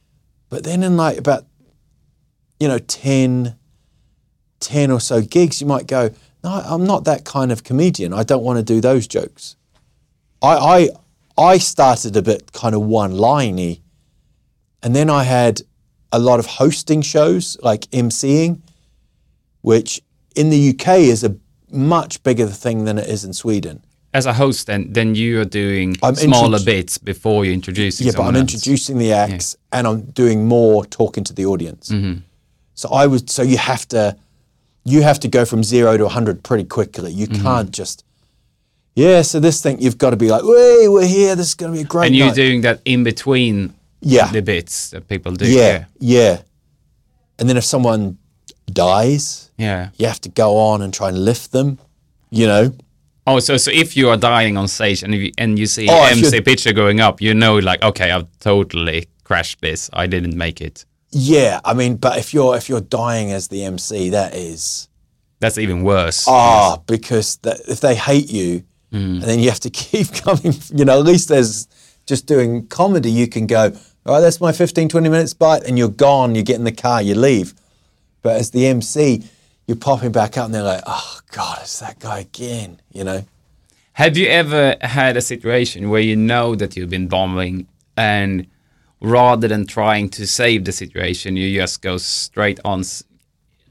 But 0.49 0.65
then 0.65 0.83
in 0.83 0.97
like 0.97 1.19
about, 1.19 1.45
you 2.65 2.69
know, 2.69 2.79
10, 2.79 3.57
10 4.61 4.91
or 4.91 4.99
so 4.99 5.21
gigs, 5.21 5.61
you 5.61 5.67
might 5.67 5.87
go, 5.87 6.09
"No, 6.43 6.51
I'm 6.65 6.87
not 6.87 7.05
that 7.05 7.27
kind 7.27 7.53
of 7.53 7.63
comedian. 7.63 8.15
I 8.15 8.23
don't 8.23 8.43
want 8.43 8.57
to 8.57 8.63
do 8.63 8.81
those 8.81 9.07
jokes." 9.07 9.57
I 10.41 10.55
I 10.57 10.89
I 11.53 11.59
started 11.59 12.17
a 12.17 12.23
bit 12.23 12.53
kind 12.53 12.75
of 12.75 12.81
one-liney, 12.81 13.83
and 14.83 14.97
then 14.97 15.11
I 15.11 15.25
had 15.25 15.61
a 16.11 16.19
lot 16.19 16.39
of 16.39 16.47
hosting 16.47 17.03
shows 17.03 17.59
like 17.63 17.83
emceeing, 17.91 18.63
which 19.61 20.01
in 20.35 20.49
the 20.49 20.71
UK 20.71 21.01
is 21.01 21.23
a 21.23 21.37
much 21.71 22.23
bigger 22.23 22.47
thing 22.47 22.87
than 22.87 22.97
it 22.97 23.09
is 23.11 23.25
in 23.25 23.35
Sweden. 23.35 23.85
As 24.15 24.25
a 24.25 24.33
host, 24.33 24.69
then 24.69 24.91
then 24.91 25.15
you 25.15 25.39
are 25.43 25.45
doing 25.45 25.97
I'm 26.03 26.15
smaller 26.15 26.61
bits 26.65 26.97
before 26.97 27.45
you're 27.45 27.53
introducing. 27.53 28.07
Yeah, 28.07 28.15
but 28.17 28.23
I'm 28.23 28.37
else. 28.37 28.55
introducing 28.55 28.97
the 28.97 29.13
acts 29.13 29.55
and 29.71 29.87
I'm 29.87 30.01
doing 30.13 30.49
more 30.49 30.87
talking 30.87 31.25
to 31.25 31.35
the 31.35 31.45
audience. 31.45 31.91
Mm-hmm. 31.91 32.21
So 32.75 32.89
I 32.91 33.07
was 33.07 33.25
so 33.27 33.43
you 33.43 33.57
have 33.59 33.87
to 33.89 34.17
you 34.85 35.03
have 35.03 35.19
to 35.21 35.29
go 35.29 35.45
from 35.45 35.63
zero 35.65 35.97
to 35.97 36.05
100 36.05 36.43
pretty 36.43 36.65
quickly. 36.65 37.13
You 37.13 37.27
Mm-hmm. 37.27 37.43
can't 37.43 37.71
just 37.71 38.05
Yeah, 38.97 39.23
so 39.23 39.41
this 39.41 39.61
thing 39.63 39.81
you've 39.81 39.99
got 39.99 40.11
to 40.11 40.17
be 40.17 40.29
like, 40.29 40.43
"Hey, 40.43 40.89
we're 40.89 41.07
here. 41.07 41.35
This 41.37 41.49
is 41.49 41.55
going 41.55 41.73
to 41.73 41.77
be 41.79 41.83
a 41.83 41.89
great 41.89 42.07
and 42.07 42.17
you're 42.17 42.27
night." 42.29 42.37
doing 42.37 42.61
that 42.63 42.81
in 42.85 43.03
between 43.05 43.75
yeah, 44.01 44.31
the 44.33 44.43
bits 44.43 44.91
that 44.91 45.09
people 45.09 45.33
do. 45.33 45.47
yeah, 45.47 45.85
yeah. 45.99 46.43
And 47.39 47.49
then 47.49 47.57
if 47.57 47.65
someone 47.65 48.19
dies, 48.73 49.51
Yeah. 49.59 49.89
you 49.99 50.07
have 50.07 50.21
to 50.21 50.29
go 50.29 50.57
on 50.59 50.83
and 50.83 50.93
try 50.93 51.09
and 51.09 51.19
lift 51.25 51.51
them. 51.53 51.79
You 52.31 52.47
know, 52.47 52.73
Oh, 53.27 53.41
so 53.41 53.57
so 53.57 53.71
if 53.71 53.97
you 53.97 54.11
are 54.11 54.17
dying 54.19 54.57
on 54.59 54.69
stage 54.69 55.03
and 55.03 55.15
you, 55.15 55.33
and 55.39 55.59
you 55.59 55.67
see 55.67 55.89
Oh, 55.89 56.05
MC 56.05 56.41
picture 56.43 56.73
going 56.75 57.01
up, 57.01 57.21
you 57.23 57.33
know, 57.35 57.57
like, 57.59 57.83
okay, 57.83 58.11
I've 58.11 58.27
totally 58.41 59.07
crashed 59.25 59.61
this. 59.61 59.89
I 59.93 60.07
didn't 60.07 60.37
make 60.37 60.61
it. 60.61 60.85
Yeah. 61.15 61.61
I 61.65 61.75
mean, 61.75 61.97
but 61.97 62.19
if 62.19 62.35
you're 62.35 62.57
if 62.57 62.69
you're 62.69 62.81
dying 62.81 63.31
as 63.31 63.49
the 63.49 63.65
MC, 63.65 64.11
that 64.11 64.35
is 64.35 64.89
That's 65.41 65.59
even 65.59 65.83
worse. 65.83 66.27
ah 66.29 66.79
because 66.87 67.37
that, 67.39 67.61
if 67.69 67.81
they 67.81 67.95
hate 67.95 68.31
you, 68.31 68.65
and 68.93 69.23
then 69.23 69.41
you 69.41 69.49
have 69.51 69.61
to 69.61 69.71
keep 69.85 70.13
coming. 70.13 70.55
You 70.73 70.85
know, 70.85 70.99
at 70.99 71.05
least 71.05 71.29
there's 71.29 71.67
just 72.07 72.27
doing 72.27 72.67
comedy. 72.69 73.11
You 73.11 73.27
can 73.27 73.47
go, 73.47 73.73
all 74.07 74.15
right, 74.15 74.21
that's 74.21 74.41
my 74.41 74.53
15, 74.53 74.89
20 74.89 75.09
minutes 75.09 75.35
bite, 75.35 75.65
and 75.65 75.77
you're 75.79 75.89
gone. 75.89 76.35
You 76.35 76.43
get 76.43 76.57
in 76.57 76.65
the 76.65 76.73
car, 76.73 77.03
you 77.03 77.15
leave. 77.15 77.55
But 78.23 78.37
as 78.37 78.51
the 78.53 78.67
MC, 78.67 79.25
you're 79.67 79.77
popping 79.77 80.13
back 80.13 80.37
up, 80.39 80.47
and 80.47 80.55
they're 80.55 80.63
like, 80.63 80.83
oh 80.87 81.19
God, 81.33 81.59
it's 81.63 81.81
that 81.81 81.99
guy 81.99 82.21
again. 82.21 82.81
You 82.93 83.05
know. 83.05 83.25
Have 83.95 84.17
you 84.17 84.27
ever 84.27 84.77
had 84.81 85.17
a 85.17 85.23
situation 85.23 85.89
where 85.89 86.01
you 86.01 86.17
know 86.17 86.55
that 86.57 86.77
you've 86.77 86.91
been 86.91 87.07
bombing 87.09 87.69
and 87.97 88.47
rather 89.05 89.49
than 89.49 89.67
trying 89.67 90.09
to 90.11 90.27
save 90.27 90.65
the 90.65 90.73
situation, 90.73 91.37
you 91.37 91.55
just 91.61 91.83
go 91.83 91.99
straight 91.99 92.59
on 92.65 92.83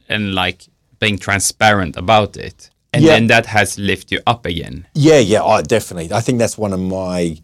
and 0.09 0.33
like 0.35 0.65
being 0.99 1.17
transparent 1.17 1.97
about 1.97 2.37
it? 2.37 2.69
And 2.93 3.03
Yeah. 3.03 3.13
then 3.13 3.27
that 3.27 3.47
has 3.47 3.77
lifted 3.79 4.11
you 4.11 4.21
up 4.27 4.45
again. 4.45 4.85
Yeah, 4.93 5.17
yeah, 5.19 5.41
oh, 5.41 5.61
definitely. 5.61 6.13
I 6.13 6.21
think 6.21 6.37
that's 6.39 6.57
one 6.57 6.73
of 6.73 6.79
my 6.79 7.37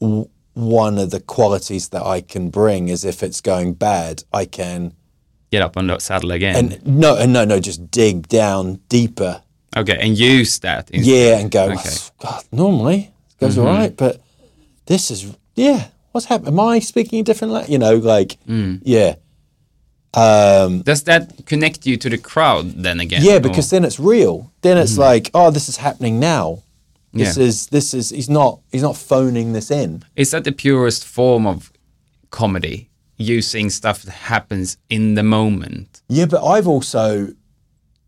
w- 0.00 0.28
one 0.54 0.98
of 0.98 1.10
the 1.10 1.20
qualities 1.20 1.88
that 1.88 2.02
I 2.02 2.20
can 2.22 2.48
bring 2.50 2.88
is 2.88 3.04
if 3.04 3.22
it's 3.22 3.40
going 3.40 3.74
bad, 3.74 4.22
I 4.32 4.44
can 4.46 4.94
Get 5.50 5.62
up 5.62 5.76
on 5.76 5.86
that 5.88 6.00
saddle 6.02 6.30
again. 6.32 6.56
and 6.56 6.86
no, 6.86 7.16
and 7.16 7.32
no, 7.32 7.44
no, 7.44 7.60
just 7.60 7.90
dig 7.90 8.26
down 8.28 8.80
deeper. 8.88 9.42
okay, 9.76 9.98
and 10.00 10.16
use 10.18 10.58
that. 10.60 10.90
in- 10.90 11.04
Yeah, 11.04 11.38
and 11.38 11.50
go. 11.50 11.70
Okay. 11.72 11.90
God, 12.20 12.44
normally 12.50 13.12
it 13.30 13.40
goes 13.40 13.56
mm-hmm. 13.56 13.66
all 13.66 13.74
right, 13.74 13.96
but 13.96 14.20
this 14.86 15.10
is 15.10 15.36
yeah. 15.54 15.88
What's 16.14 16.26
happening? 16.28 16.52
Am 16.52 16.60
I 16.60 16.78
speaking 16.78 17.18
a 17.18 17.22
different 17.24 17.52
language? 17.52 17.72
You 17.72 17.78
know, 17.78 17.96
like 17.96 18.38
yeah, 18.46 19.16
um, 20.14 20.82
Does 20.82 21.02
that 21.04 21.44
connect 21.44 21.86
you 21.86 21.96
to 21.96 22.08
the 22.08 22.18
crowd 22.18 22.70
then 22.84 23.00
again? 23.00 23.20
yeah, 23.24 23.34
or- 23.38 23.40
because 23.40 23.68
then 23.70 23.84
it's 23.84 23.98
real. 23.98 24.52
Then 24.60 24.78
it's 24.78 24.96
like, 24.96 25.28
oh, 25.34 25.50
this 25.50 25.68
is 25.68 25.78
happening 25.78 26.20
now. 26.20 26.62
This 27.12 27.36
Yeah. 27.36 27.42
is 27.48 27.66
this 27.66 27.94
is 27.94 28.10
he's 28.10 28.28
not 28.30 28.60
he's 28.70 28.82
not 28.82 28.96
phoning 28.96 29.54
this 29.54 29.72
in. 29.72 30.04
Is 30.14 30.30
that 30.30 30.44
the 30.44 30.52
purest 30.52 31.04
form 31.04 31.48
of 31.48 31.72
comedy? 32.30 32.90
Using 33.16 33.70
stuff 33.70 34.02
that 34.02 34.12
happens 34.12 34.76
in 34.88 35.14
the 35.14 35.22
moment. 35.24 36.02
Yeah, 36.08 36.26
but 36.26 36.44
I've 36.44 36.68
also, 36.68 37.28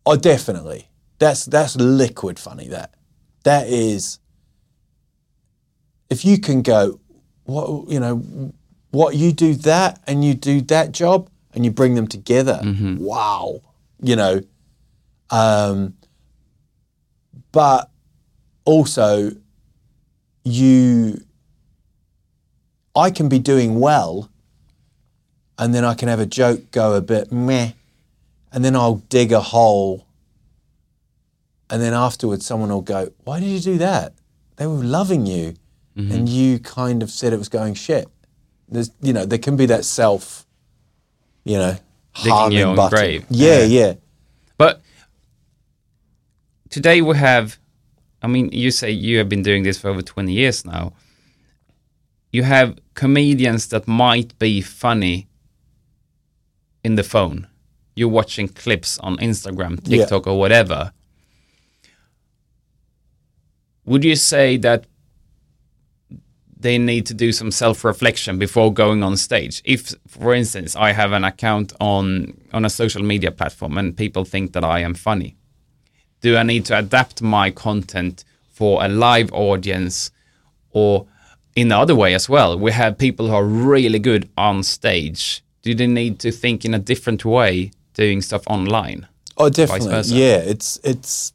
oh, 0.04 0.16
definitely. 0.16 0.88
That's 1.18 1.44
that's 1.44 1.74
liquid 1.76 2.38
funny. 2.38 2.68
That 2.68 2.94
that 3.42 3.66
is. 3.66 4.20
If 6.10 6.24
you 6.24 6.38
can 6.38 6.62
go, 6.62 7.00
what 7.46 7.88
you 7.90 7.98
know, 8.00 8.52
what 8.90 9.16
you 9.16 9.32
do 9.32 9.54
that 9.54 10.00
and 10.06 10.24
you 10.24 10.34
do 10.34 10.60
that 10.62 10.92
job 10.92 11.28
and 11.52 11.64
you 11.64 11.70
bring 11.70 11.94
them 11.94 12.06
together. 12.06 12.60
Wow, 12.98 13.62
you 14.02 14.16
know. 14.16 14.42
Um, 15.30 15.94
but 17.52 17.90
also, 18.64 19.32
you. 20.44 21.22
I 22.94 23.10
can 23.10 23.28
be 23.28 23.38
doing 23.38 23.78
well 23.78 24.30
and 25.58 25.74
then 25.74 25.84
I 25.84 25.94
can 25.94 26.08
have 26.08 26.20
a 26.20 26.26
joke 26.26 26.70
go 26.70 26.94
a 26.94 27.00
bit 27.00 27.32
meh, 27.32 27.72
and 28.52 28.64
then 28.64 28.76
I'll 28.76 28.96
dig 29.08 29.32
a 29.32 29.40
hole, 29.40 30.06
and 31.70 31.80
then 31.82 31.94
afterwards 31.94 32.44
someone 32.46 32.70
will 32.70 32.82
go, 32.82 33.10
"Why 33.24 33.40
did 33.40 33.48
you 33.48 33.60
do 33.60 33.78
that? 33.78 34.12
They 34.56 34.66
were 34.66 34.82
loving 34.82 35.26
you, 35.26 35.54
Mm-hmm. 35.96 36.12
and 36.12 36.28
you 36.28 36.58
kind 36.58 37.02
of 37.02 37.10
said 37.10 37.32
it 37.32 37.38
was 37.38 37.48
going 37.48 37.74
shit." 37.74 38.06
There's, 38.68 38.90
you 39.00 39.12
know, 39.12 39.24
there 39.24 39.38
can 39.38 39.56
be 39.56 39.66
that 39.66 39.84
self, 39.84 40.44
you 41.44 41.56
know, 41.56 41.76
Digging 42.22 42.52
your 42.52 42.68
own 42.68 42.76
button. 42.76 42.98
grave. 42.98 43.24
Yeah, 43.30 43.60
Yeah. 43.60 43.64
yeah, 43.86 43.92
But 44.58 44.82
today 46.68 47.00
we 47.00 47.16
have, 47.16 47.58
I 48.22 48.26
mean, 48.26 48.50
you 48.52 48.70
say 48.72 48.90
you 48.90 49.18
have 49.18 49.28
been 49.28 49.42
doing 49.42 49.62
this 49.62 49.78
for 49.78 49.88
over 49.88 50.02
20 50.02 50.32
years 50.32 50.64
now. 50.64 50.92
You 52.32 52.42
have 52.42 52.76
comedians 52.94 53.68
that 53.68 53.86
might 53.86 54.36
be 54.38 54.60
funny 54.60 55.28
in 56.82 56.96
the 56.96 57.04
phone. 57.04 57.46
You're 57.94 58.08
watching 58.08 58.48
clips 58.48 58.98
on 58.98 59.16
Instagram, 59.18 59.78
Yeah. 59.84 59.98
TikTok, 60.00 60.26
or 60.26 60.38
whatever. 60.38 60.92
Would 63.84 64.04
you 64.04 64.16
say 64.16 64.56
that 64.58 64.86
they 66.58 66.78
need 66.78 67.06
to 67.06 67.14
do 67.14 67.32
some 67.32 67.50
self-reflection 67.50 68.38
before 68.38 68.72
going 68.72 69.02
on 69.02 69.16
stage. 69.16 69.60
If, 69.64 69.94
for 70.08 70.34
instance, 70.34 70.74
I 70.74 70.92
have 70.92 71.12
an 71.12 71.24
account 71.24 71.72
on 71.80 72.34
on 72.52 72.64
a 72.64 72.70
social 72.70 73.02
media 73.02 73.30
platform 73.30 73.78
and 73.78 73.96
people 73.96 74.24
think 74.24 74.52
that 74.52 74.64
I 74.64 74.80
am 74.80 74.94
funny, 74.94 75.36
do 76.22 76.36
I 76.36 76.42
need 76.42 76.64
to 76.66 76.78
adapt 76.78 77.20
my 77.20 77.50
content 77.50 78.24
for 78.48 78.82
a 78.82 78.88
live 78.88 79.30
audience, 79.32 80.10
or 80.70 81.06
in 81.54 81.68
the 81.68 81.76
other 81.76 81.94
way 81.94 82.14
as 82.14 82.28
well? 82.28 82.58
We 82.58 82.72
have 82.72 82.96
people 82.96 83.28
who 83.28 83.34
are 83.34 83.44
really 83.44 83.98
good 83.98 84.28
on 84.36 84.62
stage. 84.62 85.42
Do 85.62 85.74
they 85.74 85.86
need 85.86 86.18
to 86.20 86.32
think 86.32 86.64
in 86.64 86.72
a 86.74 86.78
different 86.78 87.24
way 87.24 87.72
doing 87.92 88.22
stuff 88.22 88.42
online? 88.46 89.06
Oh, 89.36 89.50
definitely. 89.50 90.16
Yeah, 90.16 90.38
it's 90.38 90.80
it's 90.82 91.34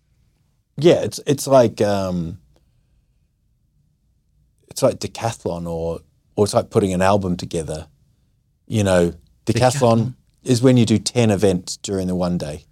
yeah, 0.78 1.04
it's 1.04 1.20
it's 1.28 1.46
like 1.46 1.80
um 1.82 2.40
it's 4.72 4.82
like 4.82 5.00
decathlon 5.00 5.68
or 5.70 6.00
or 6.36 6.46
it's 6.46 6.54
like 6.54 6.70
putting 6.70 6.94
an 6.94 7.02
album 7.02 7.38
together. 7.38 7.88
You 8.68 8.84
know, 8.84 9.14
decathlon, 9.46 10.16
is 10.44 10.62
when 10.62 10.78
you 10.78 10.86
do 10.86 10.98
10 10.98 11.30
events 11.30 11.78
during 11.78 12.08
the 12.08 12.16
one 12.16 12.38
day. 12.38 12.66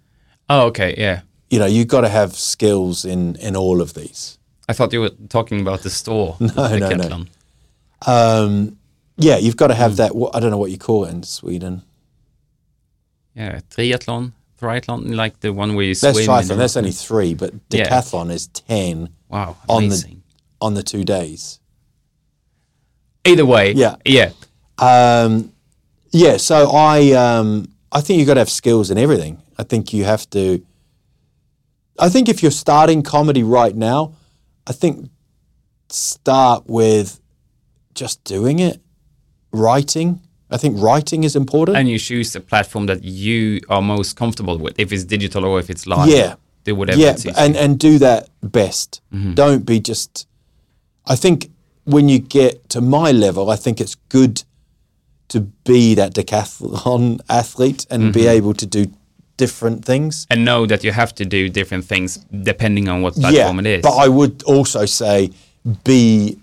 Oh, 0.48 0.66
okay, 0.68 0.94
yeah. 0.98 1.20
You 1.50 1.58
know, 1.58 1.66
you've 1.66 1.88
got 1.88 2.00
to 2.00 2.08
have 2.08 2.34
skills 2.34 3.04
in 3.04 3.36
in 3.36 3.54
all 3.56 3.80
of 3.80 3.94
these. 3.94 4.38
I 4.68 4.72
thought 4.72 4.92
you 4.92 5.00
were 5.02 5.10
talking 5.28 5.60
about 5.60 5.82
the 5.82 5.90
store. 5.90 6.36
No, 6.40 6.76
no, 6.78 6.90
no. 6.96 7.24
Um 8.06 8.76
yeah, 9.18 9.36
you've 9.36 9.56
got 9.56 9.66
to 9.68 9.74
have 9.74 9.96
that 9.96 10.12
I 10.34 10.40
don't 10.40 10.50
know 10.50 10.56
what 10.58 10.70
you 10.70 10.78
call 10.78 11.04
it 11.04 11.10
in 11.10 11.22
Sweden. 11.22 11.82
Yeah, 13.34 13.60
triathlon, 13.70 14.32
triathlon, 14.60 15.14
like 15.14 15.40
the 15.40 15.52
one 15.52 15.74
where 15.74 15.84
you 15.84 15.94
That's 15.94 16.16
swim. 16.16 16.26
triathlon. 16.28 16.56
That's 16.56 16.76
only 16.76 16.90
3, 16.92 17.34
but 17.34 17.52
Yeah. 17.70 17.88
decathlon 17.88 18.30
is 18.30 18.46
10 18.48 19.10
wow, 19.28 19.56
on 19.68 19.84
amazing. 19.84 20.22
the 20.60 20.66
on 20.66 20.74
the 20.74 20.82
2 20.82 21.04
days. 21.04 21.59
Either 23.24 23.44
way, 23.44 23.72
Yeah. 23.72 23.96
yeah, 24.04 24.30
Um, 24.78 25.52
yeah, 26.10 26.36
so 26.38 26.70
I 26.70 27.12
um, 27.12 27.68
I 27.92 28.00
think 28.00 28.18
you've 28.18 28.26
got 28.26 28.34
to 28.34 28.40
have 28.40 28.50
skills 28.50 28.90
in 28.90 28.98
everything. 28.98 29.38
I 29.58 29.62
think 29.62 29.92
you 29.92 30.04
have 30.04 30.28
to. 30.30 30.62
I 31.98 32.08
think 32.08 32.28
if 32.28 32.42
you're 32.42 32.50
starting 32.66 33.02
comedy 33.02 33.42
right 33.42 33.76
now, 33.76 34.14
I 34.66 34.72
think 34.72 35.10
start 35.90 36.64
with 36.66 37.20
just 37.94 38.24
doing 38.24 38.58
it, 38.58 38.80
writing. 39.52 40.20
I 40.50 40.56
think 40.56 40.80
writing 40.80 41.24
is 41.24 41.36
important. 41.36 41.76
and 41.76 41.88
you 41.88 41.98
choose 41.98 42.32
the 42.32 42.40
platform 42.40 42.86
that 42.86 43.04
you 43.04 43.60
are 43.68 43.82
most 43.82 44.16
comfortable 44.16 44.58
with. 44.58 44.74
If 44.80 44.92
it's 44.92 45.04
digital 45.04 45.44
or 45.44 45.60
if 45.60 45.70
it's 45.70 45.86
live, 45.86 46.08
yeah, 46.08 46.34
do 46.64 46.74
whatever. 46.74 46.98
yeah, 46.98 47.14
and 47.36 47.54
and 47.56 47.78
do 47.78 47.98
that 47.98 48.28
best. 48.42 49.00
Mm-hmm. 49.12 49.34
Don't 49.34 49.64
be 49.66 49.78
just. 49.78 50.26
I 51.06 51.16
think 51.16 51.50
when 51.84 52.08
you 52.08 52.18
get 52.18 52.68
to 52.70 52.80
my 52.80 53.12
level, 53.12 53.50
I 53.50 53.56
think 53.56 53.80
it's 53.80 53.96
good 54.08 54.42
to 55.28 55.40
be 55.64 55.94
that 55.94 56.14
decathlon 56.14 57.20
athlete 57.28 57.86
and 57.90 58.12
be 58.12 58.20
Mm-hmm. 58.20 58.28
able 58.38 58.54
to 58.54 58.66
do 58.66 58.86
different 59.36 59.84
things. 59.84 60.26
and 60.30 60.44
know 60.44 60.66
that 60.66 60.84
you 60.84 60.92
have 60.92 61.14
to 61.14 61.24
do 61.24 61.48
different 61.48 61.84
things 61.86 62.18
depending 62.42 62.88
on 62.88 63.00
what 63.02 63.14
platform 63.14 63.58
it 63.60 63.66
is. 63.66 63.82
but 63.82 63.96
I 63.96 64.08
would 64.08 64.42
also 64.42 64.84
say 64.86 65.30
be 65.84 66.36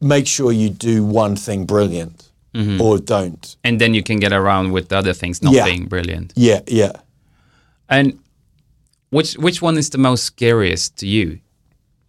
make 0.00 0.26
sure 0.26 0.52
you 0.52 0.68
do 0.70 1.04
one 1.04 1.36
thing 1.36 1.64
brilliant 1.66 2.20
Mm-hmm. 2.54 2.80
or 2.80 2.98
don't. 2.98 3.56
and 3.64 3.80
then 3.80 3.94
you 3.94 4.02
can 4.04 4.20
get 4.20 4.32
around 4.32 4.70
with 4.70 4.88
the 4.88 4.96
other 4.96 5.12
things 5.12 5.42
not 5.42 5.52
Yeah. 5.54 5.64
being 5.64 5.86
brilliant. 5.86 6.32
Yeah, 6.36 6.60
yeah. 6.68 6.92
And 7.88 8.16
which 9.10 9.34
which 9.38 9.60
one 9.60 9.76
is 9.76 9.90
the 9.90 9.98
most 9.98 10.22
scariest 10.22 10.96
to 10.98 11.06
you? 11.08 11.40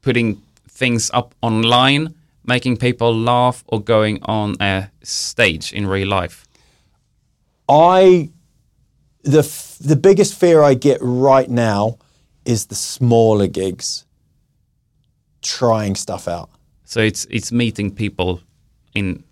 Putting 0.03 0.39
things 0.75 1.09
up 1.13 1.33
online, 1.41 2.13
making 2.43 2.77
people 2.77 3.15
laugh, 3.15 3.63
or 3.67 3.79
going 3.81 4.19
on 4.23 4.55
a 4.61 4.89
stage 5.03 5.73
in 5.73 5.87
real 5.87 6.07
life? 6.07 6.45
I 7.69 8.29
the 9.23 9.39
f- 9.39 9.77
the 9.81 9.95
biggest 9.95 10.35
fear 10.39 10.61
I 10.61 10.75
get 10.75 10.99
right 11.01 11.49
now 11.49 11.97
is 12.45 12.65
the 12.67 12.75
smaller 12.75 13.47
gigs. 13.47 14.03
trying 15.41 15.95
stuff 15.95 16.27
out. 16.27 16.49
So 16.85 16.99
it's 17.01 17.25
it's 17.29 17.51
meeting 17.51 17.91
people 17.95 18.39
in 18.95 19.23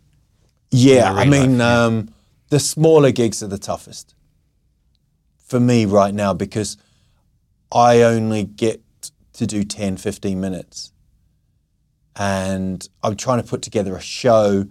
Yeah, 0.72 1.12
In 1.12 1.18
I 1.18 1.26
mean, 1.26 1.58
yeah. 1.60 1.86
um, 1.86 2.10
the 2.50 2.60
smaller 2.60 3.12
gigs 3.12 3.42
are 3.44 3.48
the 3.50 3.58
toughest 3.58 4.16
for 5.48 5.60
me 5.60 5.86
right 5.86 6.14
now 6.14 6.34
because 6.36 6.78
I 7.72 8.02
only 8.04 8.44
get 8.44 8.80
to 9.34 9.46
do 9.48 9.64
10, 9.64 9.98
15 9.98 10.40
minutes. 10.40 10.92
And 12.16 12.88
I'm 13.02 13.16
trying 13.16 13.42
to 13.42 13.48
put 13.48 13.62
together 13.62 13.96
a 13.96 14.02
show, 14.02 14.66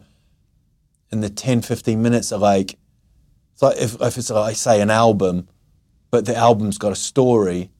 in 1.11 1.21
the 1.21 1.29
10, 1.29 1.63
15 1.63 2.01
minutes 2.01 2.33
are 2.33 2.39
like, 2.39 2.79
it's 3.53 3.63
like 3.63 3.77
if, 3.79 4.01
if 4.01 4.17
it's 4.17 4.31
like, 4.31 4.51
I 4.51 4.53
say, 4.55 4.81
an 4.81 4.91
album, 4.91 5.49
but 6.11 6.25
the 6.25 6.35
album's 6.37 6.79
got 6.79 6.93
a 6.93 6.97
story, 6.97 7.71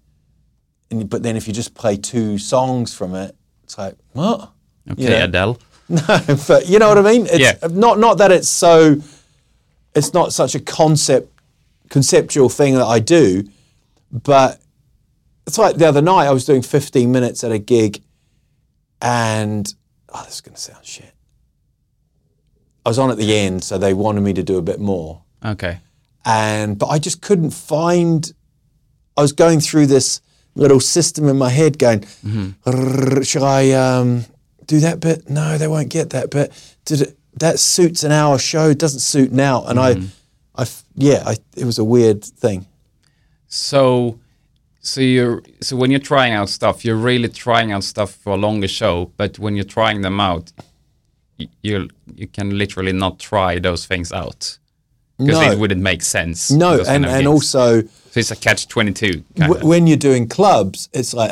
and, 0.91 1.09
but 1.09 1.23
then 1.23 1.37
if 1.37 1.47
you 1.49 1.55
just 1.55 1.75
play 1.75 1.97
two 1.97 2.37
songs 2.39 2.93
from 2.95 3.15
it, 3.15 3.35
it's 3.65 3.79
like, 3.79 3.97
what? 4.13 4.51
okay 4.91 5.03
You 5.03 5.09
know? 5.11 5.25
Adele. 5.25 5.59
No, 5.89 6.01
but 6.49 6.69
you 6.69 6.79
know 6.79 6.89
what 6.89 6.97
I 6.99 7.03
mean. 7.03 7.27
It's 7.27 7.39
Yeah. 7.39 7.55
not 7.71 7.99
not 7.99 8.17
that 8.19 8.33
it's 8.33 8.49
so. 8.49 8.97
It's 9.95 10.15
not 10.15 10.33
such 10.33 10.55
a 10.55 10.61
concept 10.61 11.29
conceptual 11.91 12.49
thing 12.49 12.75
that 12.77 12.87
I 12.87 12.99
do, 12.99 13.45
but 14.11 14.59
it's 15.47 15.59
like 15.59 15.77
the 15.77 15.87
other 15.87 16.01
night 16.01 16.27
I 16.29 16.31
was 16.33 16.47
doing 16.47 16.63
15 16.63 17.13
minutes 17.13 17.45
at 17.45 17.53
a 17.53 17.59
gig, 17.59 18.03
and 19.03 19.75
oh, 20.15 20.23
this 20.25 20.37
is 20.37 20.41
going 20.41 20.55
to 20.55 20.61
sound 20.61 20.85
shit. 20.87 21.13
I 22.87 22.89
was 22.89 22.99
on 22.99 23.11
at 23.11 23.17
the 23.19 23.37
end, 23.37 23.63
so 23.63 23.77
they 23.79 23.93
wanted 23.95 24.23
me 24.23 24.33
to 24.33 24.43
do 24.43 24.57
a 24.57 24.63
bit 24.63 24.81
more, 24.81 25.23
Okay. 25.45 25.79
and 26.25 26.79
but 26.79 26.87
I 26.87 26.99
just 26.99 27.21
couldn't 27.21 27.51
find. 27.51 28.33
I 29.17 29.21
was 29.23 29.33
going 29.33 29.61
through 29.61 29.87
this 29.87 30.21
little 30.55 30.81
system 30.81 31.29
in 31.29 31.37
my 31.37 31.51
head, 31.51 31.79
going, 31.79 32.01
"Rrrr, 32.25 33.27
"Should 33.27 33.43
I 33.43 33.71
um, 33.73 34.25
do 34.67 34.81
that 34.81 35.01
bit? 35.01 35.29
No, 35.29 35.59
they 35.59 35.69
won't 35.69 35.91
get 35.91 36.11
that 36.11 36.31
bit. 36.31 36.51
Did 36.85 37.03
it? 37.03 37.19
That 37.35 37.59
suits 37.59 38.05
an 38.05 38.13
hour 38.13 38.39
show. 38.39 38.75
Doesn't 38.75 39.01
suit 39.01 39.33
now." 39.33 39.65
And 39.65 39.79
I, 39.79 40.01
I 40.57 40.67
yeah, 40.97 41.23
I, 41.27 41.37
it 41.57 41.65
was 41.65 41.79
a 41.79 41.85
weird 41.85 42.25
thing. 42.25 42.67
So 43.47 44.19
so 44.83 45.01
you're 45.01 45.43
so 45.61 45.77
when 45.77 45.91
you're 45.91 46.01
trying 46.01 46.33
out 46.33 46.49
stuff, 46.49 46.85
you're 46.85 46.97
really 46.97 47.29
trying 47.29 47.73
out 47.73 47.85
stuff 47.85 48.11
for 48.15 48.35
a 48.35 48.37
longer 48.37 48.69
show, 48.69 49.13
but 49.17 49.39
when 49.39 49.55
you're 49.57 49.65
trying 49.79 50.03
them 50.03 50.21
out, 50.21 50.53
you 51.63 51.89
you 52.15 52.27
can 52.27 52.59
literally 52.59 52.93
not 52.93 53.19
try 53.19 53.59
those 53.59 53.87
things 53.87 54.13
out 54.13 54.59
because 55.19 55.41
No. 55.41 55.53
it 55.53 55.59
wouldn't 55.59 55.83
make 55.83 56.03
sense. 56.03 56.51
No, 56.51 56.79
and 56.79 56.87
kind 56.87 57.05
of 57.07 57.11
and 57.13 57.27
also 57.29 57.83
so 57.83 58.21
it's 58.21 58.31
a 58.31 58.37
catch 58.37 58.67
twenty 58.69 58.93
two. 58.93 59.23
w- 59.37 59.67
when 59.67 59.87
you're 59.87 59.97
doing 59.97 60.29
clubs, 60.29 60.89
it's 60.93 61.15
like 61.15 61.31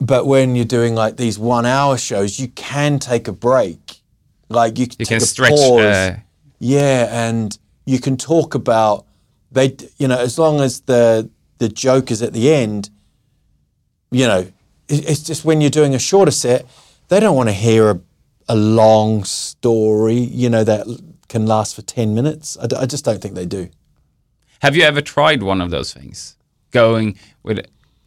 but 0.00 0.26
when 0.26 0.56
you're 0.56 0.64
doing 0.64 0.94
like 0.94 1.16
these 1.16 1.38
one 1.38 1.66
hour 1.66 1.96
shows, 1.98 2.38
you 2.38 2.48
can 2.48 2.98
take 2.98 3.28
a 3.28 3.32
break. 3.32 4.00
Like 4.48 4.78
you, 4.78 4.84
You 4.98 5.04
take 5.06 5.08
can 5.08 5.16
a 5.18 5.20
stretch. 5.20 5.58
Uh, 5.58 6.16
Yeah, 6.58 7.28
and 7.28 7.56
you 7.86 7.98
can 7.98 8.16
talk 8.16 8.54
about 8.54 9.06
they. 9.54 9.76
You 9.98 10.08
know, 10.08 10.18
as 10.18 10.38
long 10.38 10.60
as 10.60 10.80
the 10.82 11.30
the 11.58 11.68
joke 11.68 12.10
is 12.10 12.22
at 12.22 12.32
the 12.32 12.52
end. 12.52 12.90
You 14.10 14.26
know, 14.26 14.40
it, 14.88 15.08
it's 15.10 15.22
just 15.22 15.44
when 15.44 15.60
you're 15.60 15.70
doing 15.70 15.94
a 15.94 15.98
shorter 15.98 16.30
set, 16.30 16.66
they 17.08 17.18
don't 17.20 17.36
want 17.36 17.48
to 17.48 17.52
hear 17.54 17.90
a, 17.90 18.00
a 18.48 18.54
long 18.56 19.24
story. 19.24 20.18
You 20.18 20.50
know 20.50 20.64
that 20.64 20.86
can 21.28 21.46
last 21.46 21.74
for 21.74 21.82
ten 21.82 22.14
minutes. 22.14 22.56
I, 22.62 22.66
d- 22.66 22.76
I 22.76 22.86
just 22.86 23.04
don't 23.04 23.20
think 23.20 23.34
they 23.34 23.46
do. 23.46 23.68
have 24.60 24.76
you 24.76 24.82
ever 24.84 25.00
tried 25.00 25.42
one 25.42 25.60
of 25.60 25.70
those 25.70 25.92
things? 25.92 26.36
Going 26.70 27.18
with 27.42 27.58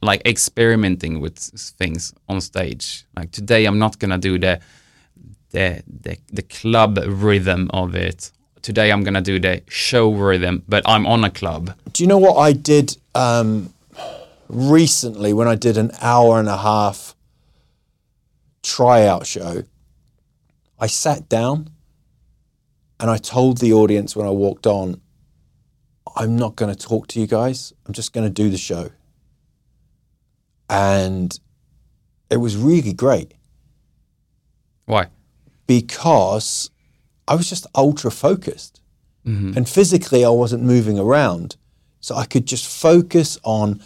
like 0.02 0.22
experimenting 0.26 1.20
with 1.20 1.38
things 1.80 2.14
on 2.30 2.41
stage. 2.41 3.06
Like 3.16 3.32
today, 3.32 3.66
I'm 3.66 3.80
not 3.80 4.00
gonna 4.00 4.18
do 4.18 4.38
the 4.39 4.60
the 5.52 5.82
the, 5.88 6.18
the 6.32 6.43
club 6.43 7.00
rhythm 7.06 7.70
of 7.74 7.95
it. 7.95 8.32
Today, 8.68 8.91
I'm 8.91 9.01
gonna 9.01 9.22
do 9.22 9.39
the 9.39 9.63
show 9.70 10.11
rhythm, 10.11 10.61
but 10.68 10.84
I'm 10.86 11.07
on 11.07 11.24
a 11.24 11.30
club. 11.30 11.74
Do 11.93 12.03
you 12.03 12.07
know 12.07 12.18
what 12.18 12.36
I 12.36 12.51
did 12.51 12.97
um, 13.15 13.74
recently 14.49 15.32
when 15.32 15.47
I 15.47 15.55
did 15.55 15.78
an 15.78 15.91
hour 16.01 16.38
and 16.38 16.49
a 16.49 16.57
half 16.57 17.15
tryout 18.63 19.26
show? 19.26 19.63
I 20.78 20.88
sat 20.88 21.30
down 21.30 21.70
and 22.99 23.09
I 23.09 23.15
told 23.15 23.59
the 23.59 23.72
audience 23.72 24.18
when 24.18 24.28
I 24.28 24.32
walked 24.32 24.68
on, 24.68 24.99
I'm 26.18 26.36
not 26.36 26.57
going 26.57 26.76
to 26.76 26.78
talk 26.78 27.07
to 27.07 27.22
you 27.22 27.26
guys. 27.26 27.72
I'm 27.86 27.93
just 27.93 28.11
going 28.11 28.28
to 28.28 28.34
do 28.43 28.49
the 28.49 28.57
show. 28.57 28.89
And 30.70 31.39
it 32.30 32.36
was 32.36 32.57
really 32.57 32.91
great 32.91 33.34
Why? 34.88 35.07
because 35.68 36.70
I 37.28 37.36
was 37.36 37.50
just 37.50 37.68
ultra 37.76 38.12
focused. 38.12 38.82
And 39.26 39.68
physically, 39.68 40.24
I 40.24 40.30
wasn't 40.30 40.64
moving 40.64 40.98
around. 40.98 41.58
So 42.00 42.16
I 42.16 42.26
could 42.26 42.46
just 42.46 42.66
focus 42.66 43.38
on 43.44 43.82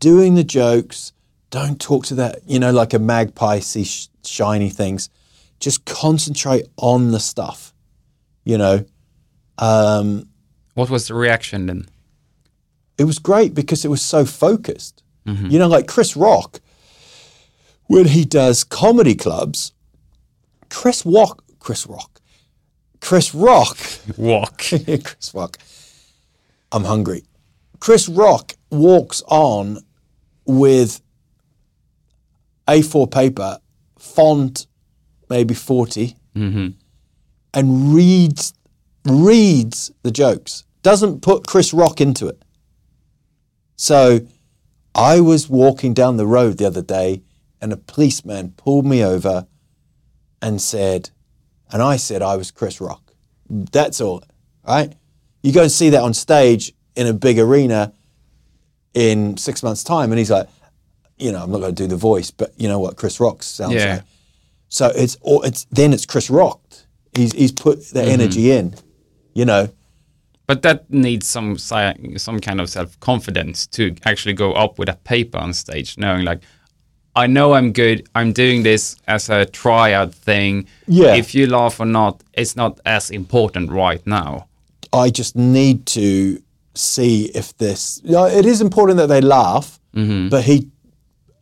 doing 0.00 0.36
the 0.36 0.44
jokes. 0.44 1.12
Don't 1.50 1.78
talk 1.78 2.06
to 2.06 2.14
that, 2.14 2.38
you 2.46 2.58
know, 2.58 2.72
like 2.72 2.94
a 2.94 2.98
magpie 2.98 3.58
see 3.58 3.84
sh- 3.84 4.08
shiny 4.24 4.70
things. 4.70 5.10
Just 5.60 5.84
concentrate 5.84 6.64
on 6.78 7.10
the 7.10 7.20
stuff, 7.20 7.74
you 8.44 8.56
know. 8.56 8.86
Um, 9.58 10.28
What 10.74 10.88
was 10.88 11.08
the 11.08 11.14
reaction 11.14 11.66
then? 11.66 11.86
it 12.98 13.04
was 13.04 13.18
great 13.18 13.52
because 13.54 13.84
it 13.84 13.88
was 13.88 14.00
so 14.00 14.24
focused. 14.24 15.02
You 15.26 15.58
know, 15.58 15.68
like 15.68 15.86
Chris 15.86 16.16
Rock, 16.16 16.60
when 17.88 18.06
he 18.06 18.24
does 18.24 18.64
comedy 18.64 19.14
clubs, 19.14 19.72
Chris 20.70 21.04
Rock, 21.04 21.42
Chris 21.58 21.86
Rock, 21.86 22.15
Chris 23.00 23.34
Rock 23.34 23.78
Walk. 24.16 24.58
Chris 24.68 25.32
Rock. 25.34 25.58
I'm 26.72 26.84
hungry. 26.84 27.24
Chris 27.78 28.08
Rock 28.08 28.54
walks 28.70 29.22
on 29.28 29.78
with 30.44 31.00
A4 32.68 33.10
paper, 33.10 33.58
font 33.98 34.66
maybe 35.28 35.54
40, 35.54 36.16
mm-hmm. 36.34 36.68
and 37.54 37.94
reads 37.94 38.54
reads 39.04 39.92
the 40.02 40.10
jokes. 40.10 40.64
Doesn't 40.82 41.22
put 41.22 41.46
Chris 41.46 41.72
Rock 41.72 42.00
into 42.00 42.26
it. 42.26 42.42
So 43.76 44.20
I 44.94 45.20
was 45.20 45.48
walking 45.48 45.94
down 45.94 46.16
the 46.16 46.26
road 46.26 46.58
the 46.58 46.66
other 46.66 46.82
day 46.82 47.22
and 47.60 47.72
a 47.72 47.76
policeman 47.76 48.54
pulled 48.56 48.86
me 48.86 49.04
over 49.04 49.46
and 50.42 50.60
said, 50.60 51.10
and 51.72 51.82
I 51.82 51.96
said 51.96 52.22
I 52.22 52.36
was 52.36 52.50
Chris 52.50 52.80
Rock. 52.80 53.12
That's 53.48 54.00
all, 54.00 54.22
right? 54.66 54.92
You 55.42 55.52
go 55.52 55.62
and 55.62 55.72
see 55.72 55.90
that 55.90 56.02
on 56.02 56.14
stage 56.14 56.72
in 56.96 57.06
a 57.06 57.12
big 57.12 57.38
arena 57.38 57.92
in 58.94 59.36
six 59.36 59.62
months' 59.62 59.84
time, 59.84 60.10
and 60.10 60.18
he's 60.18 60.30
like, 60.30 60.48
you 61.18 61.32
know, 61.32 61.42
I'm 61.42 61.50
not 61.50 61.60
going 61.60 61.74
to 61.74 61.82
do 61.82 61.86
the 61.86 61.96
voice, 61.96 62.30
but 62.30 62.52
you 62.56 62.68
know 62.68 62.78
what 62.78 62.96
Chris 62.96 63.20
Rock 63.20 63.42
sounds 63.42 63.74
Yeah. 63.74 63.96
like. 63.96 64.02
So 64.68 64.92
it's 64.94 65.16
all 65.20 65.42
it's 65.42 65.64
then 65.70 65.92
it's 65.92 66.06
Chris 66.06 66.28
Rock. 66.28 66.60
He's 67.14 67.32
he's 67.32 67.52
put 67.52 67.84
the 67.88 68.00
mm-hmm. 68.00 68.10
energy 68.10 68.50
in, 68.50 68.74
you 69.32 69.44
know. 69.44 69.68
But 70.46 70.62
that 70.62 70.90
needs 70.90 71.26
some 71.26 71.58
some 71.58 72.40
kind 72.40 72.60
of 72.60 72.68
self 72.68 72.98
confidence 73.00 73.66
to 73.68 73.94
actually 74.04 74.34
go 74.34 74.52
up 74.52 74.78
with 74.78 74.88
a 74.88 74.96
paper 74.96 75.38
on 75.38 75.52
stage, 75.52 75.98
knowing 75.98 76.24
like, 76.24 76.42
I 77.16 77.26
know 77.26 77.54
I'm 77.54 77.72
good. 77.72 78.06
I'm 78.14 78.32
doing 78.32 78.62
this 78.62 78.96
as 79.08 79.30
a 79.30 79.46
tryout 79.46 80.14
thing. 80.14 80.68
Yeah. 80.86 81.14
If 81.14 81.34
you 81.34 81.46
laugh 81.46 81.80
or 81.80 81.86
not, 81.86 82.22
it's 82.34 82.54
not 82.56 82.78
as 82.84 83.10
important 83.10 83.70
right 83.70 84.06
now. 84.06 84.48
I 84.92 85.08
just 85.08 85.34
need 85.34 85.86
to 85.86 86.42
see 86.74 87.30
if 87.34 87.56
this. 87.56 88.02
You 88.04 88.12
know, 88.12 88.26
it 88.26 88.44
is 88.44 88.60
important 88.60 88.98
that 88.98 89.06
they 89.06 89.22
laugh, 89.22 89.80
mm-hmm. 89.94 90.28
but 90.28 90.44
he, 90.44 90.68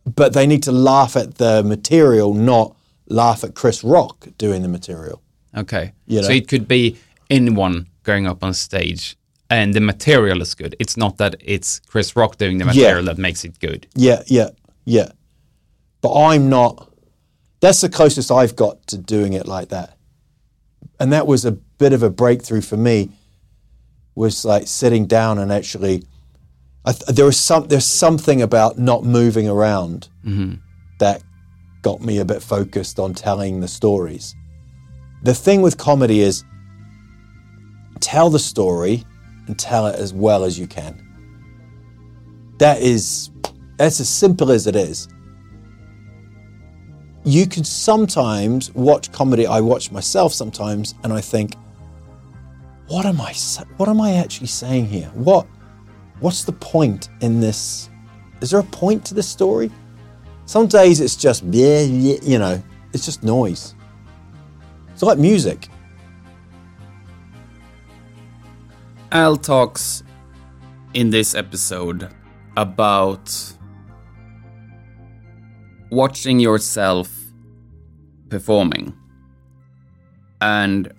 but 0.05 0.33
they 0.33 0.47
need 0.47 0.63
to 0.63 0.73
laugh 0.73 1.17
at 1.17 1.35
the 1.35 1.65
material, 1.65 2.35
not 2.35 2.77
laugh 3.09 3.43
at 3.43 3.55
Chris 3.55 3.83
Rock 3.83 4.29
doing 4.39 4.63
the 4.63 4.69
material. 4.69 5.21
Okay. 5.57 5.93
You 6.07 6.23
So 6.23 6.31
it 6.31 6.47
could 6.47 6.69
be 6.69 6.97
anyone 7.31 7.89
going 8.05 8.29
up 8.29 8.45
on 8.45 8.55
stage, 8.55 9.17
and 9.51 9.75
the 9.75 9.81
material 9.81 10.41
is 10.41 10.55
good. 10.55 10.77
It's 10.79 10.97
not 10.97 11.17
that 11.19 11.35
it's 11.41 11.81
Chris 11.81 12.15
Rock 12.15 12.39
doing 12.39 12.59
the 12.59 12.65
material 12.65 13.05
that 13.07 13.19
makes 13.19 13.45
it 13.45 13.59
good. 13.59 13.89
Yeah, 13.95 14.23
yeah, 14.27 14.51
yeah. 14.85 15.11
But 16.05 16.27
I'm 16.27 16.51
not. 16.51 16.93
That's 17.61 17.81
the 17.81 17.89
closest 17.89 18.31
I've 18.31 18.55
got 18.57 18.87
to 18.89 18.99
doing 18.99 19.33
it 19.33 19.49
like 19.49 19.71
that, 19.71 19.97
and 21.01 21.11
that 21.15 21.27
was 21.27 21.47
a 21.47 21.53
bit 21.53 21.95
of 21.95 22.03
a 22.03 22.11
breakthrough 22.11 22.61
for 22.61 22.77
me. 22.77 23.09
Was 24.15 24.45
like 24.45 24.67
sitting 24.67 25.07
down 25.07 25.39
and 25.39 25.51
actually, 25.51 26.03
I 26.85 26.93
th- 26.93 27.17
there 27.17 27.25
was 27.25 27.39
some 27.39 27.69
there's 27.69 27.87
something 27.87 28.43
about 28.43 28.79
not 28.79 29.03
moving 29.03 29.49
around 29.49 30.11
mm-hmm. 30.23 30.57
that 30.99 31.23
got 31.81 32.03
me 32.03 32.19
a 32.19 32.25
bit 32.27 32.43
focused 32.43 32.99
on 32.99 33.15
telling 33.15 33.61
the 33.61 33.69
stories. 33.69 34.37
The 35.23 35.33
thing 35.35 35.63
with 35.63 35.79
comedy 35.79 36.21
is 36.21 36.45
tell 38.01 38.29
the 38.29 38.39
story 38.39 39.05
and 39.47 39.59
tell 39.59 39.87
it 39.87 39.99
as 39.99 40.13
well 40.13 40.45
as 40.45 40.59
you 40.59 40.67
can. 40.67 41.01
That 42.59 42.83
is 42.83 43.31
It's 43.81 44.01
as 44.01 44.09
simple 44.11 44.53
as 44.53 44.67
it 44.67 44.77
is. 44.77 45.09
You 47.25 47.47
can 47.47 47.65
sometimes 47.65 48.75
watch 48.75 49.11
comedy. 49.11 49.47
I 49.47 49.61
watch 49.61 49.91
myself 49.91 50.35
sometimes, 50.35 50.95
and 51.03 51.13
I 51.13 51.23
think, 51.23 51.57
"What 52.87 53.07
am 53.07 53.21
I? 53.21 53.35
What 53.79 53.89
am 53.89 54.01
I 54.01 54.13
actually 54.17 54.49
saying 54.49 54.87
here? 54.89 55.11
What? 55.15 55.47
What's 56.21 56.45
the 56.45 56.53
point 56.53 57.09
in 57.21 57.41
this? 57.41 57.89
Is 58.41 58.51
there 58.51 58.61
a 58.61 58.65
point 58.65 59.05
to 59.07 59.15
this 59.15 59.27
story?" 59.27 59.71
Some 60.47 60.67
days 60.67 61.01
it's 61.01 61.17
just, 61.17 61.43
yeah, 61.45 61.81
you 61.81 62.39
know, 62.39 62.63
it's 62.93 63.07
just 63.07 63.23
noise. 63.23 63.75
It's 64.93 65.03
like 65.03 65.17
music. 65.19 65.71
Al 69.11 69.37
talks 69.39 70.03
in 70.93 71.09
this 71.09 71.35
episode 71.35 72.11
about 72.59 73.54
watching 75.95 76.41
yourself 76.41 77.09
performing 78.29 78.93
and 80.41 80.93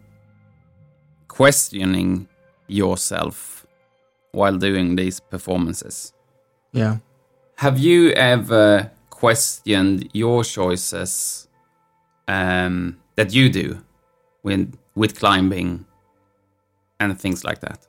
questioning 1.27 2.27
yourself 2.67 3.67
while 4.31 4.57
doing 4.57 4.95
these 4.95 5.19
performances. 5.19 6.13
Yeah. 6.71 6.97
Have 7.57 7.77
you 7.77 8.11
ever 8.11 8.91
questioned 9.09 10.09
your 10.13 10.43
choices 10.43 11.47
um, 12.27 12.97
that 13.15 13.33
you 13.33 13.49
do 13.49 13.81
with 14.43 14.77
with 14.95 15.19
climbing 15.19 15.85
and 16.99 17.19
things 17.19 17.43
like 17.43 17.59
that? 17.61 17.79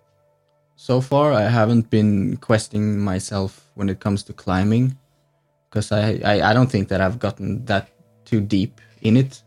So 0.76 1.00
far, 1.00 1.32
I 1.32 1.48
haven't 1.48 1.88
been 1.88 2.36
questioning 2.36 2.98
myself 2.98 3.70
when 3.74 3.88
it 3.88 3.98
comes 4.00 4.22
to 4.24 4.32
climbing, 4.32 4.96
because 5.70 5.92
I, 5.92 6.20
I 6.24 6.50
I 6.50 6.54
don't 6.54 6.70
think 6.70 6.88
that 6.88 7.00
I've 7.00 7.18
gotten 7.18 7.64
that 7.66 7.88
too 8.24 8.40
deep 8.40 8.80
in 9.02 9.16
it. 9.16 9.42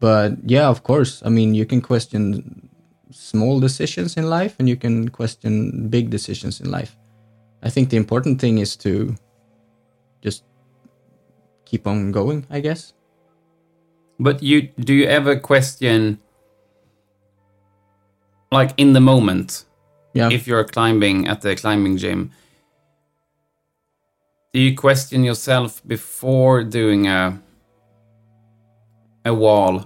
But 0.00 0.32
yeah, 0.44 0.68
of 0.68 0.82
course. 0.82 1.22
I 1.24 1.30
mean, 1.30 1.54
you 1.54 1.64
can 1.66 1.80
question 1.80 2.68
small 3.10 3.60
decisions 3.60 4.16
in 4.16 4.28
life, 4.28 4.56
and 4.58 4.68
you 4.68 4.76
can 4.76 5.08
question 5.08 5.88
big 5.88 6.10
decisions 6.10 6.60
in 6.60 6.70
life. 6.70 6.96
I 7.62 7.70
think 7.70 7.88
the 7.90 7.96
important 7.96 8.40
thing 8.40 8.58
is 8.58 8.76
to 8.76 9.14
just 10.22 10.44
keep 11.64 11.86
on 11.86 12.12
going. 12.12 12.46
I 12.50 12.60
guess. 12.60 12.92
But 14.20 14.42
you 14.42 14.68
do 14.78 14.92
you 14.94 15.06
ever 15.06 15.36
question 15.40 16.18
like 18.52 18.72
in 18.76 18.92
the 18.92 19.00
moment 19.00 19.64
Yeah. 20.14 20.30
if 20.32 20.46
you're 20.46 20.64
climbing 20.64 21.28
at 21.28 21.40
the 21.42 21.54
climbing 21.56 21.96
gym 21.98 22.30
do 24.56 24.62
you 24.62 24.74
question 24.74 25.22
yourself 25.22 25.86
before 25.86 26.64
doing 26.64 27.06
a 27.06 27.38
a 29.26 29.34
wall 29.34 29.84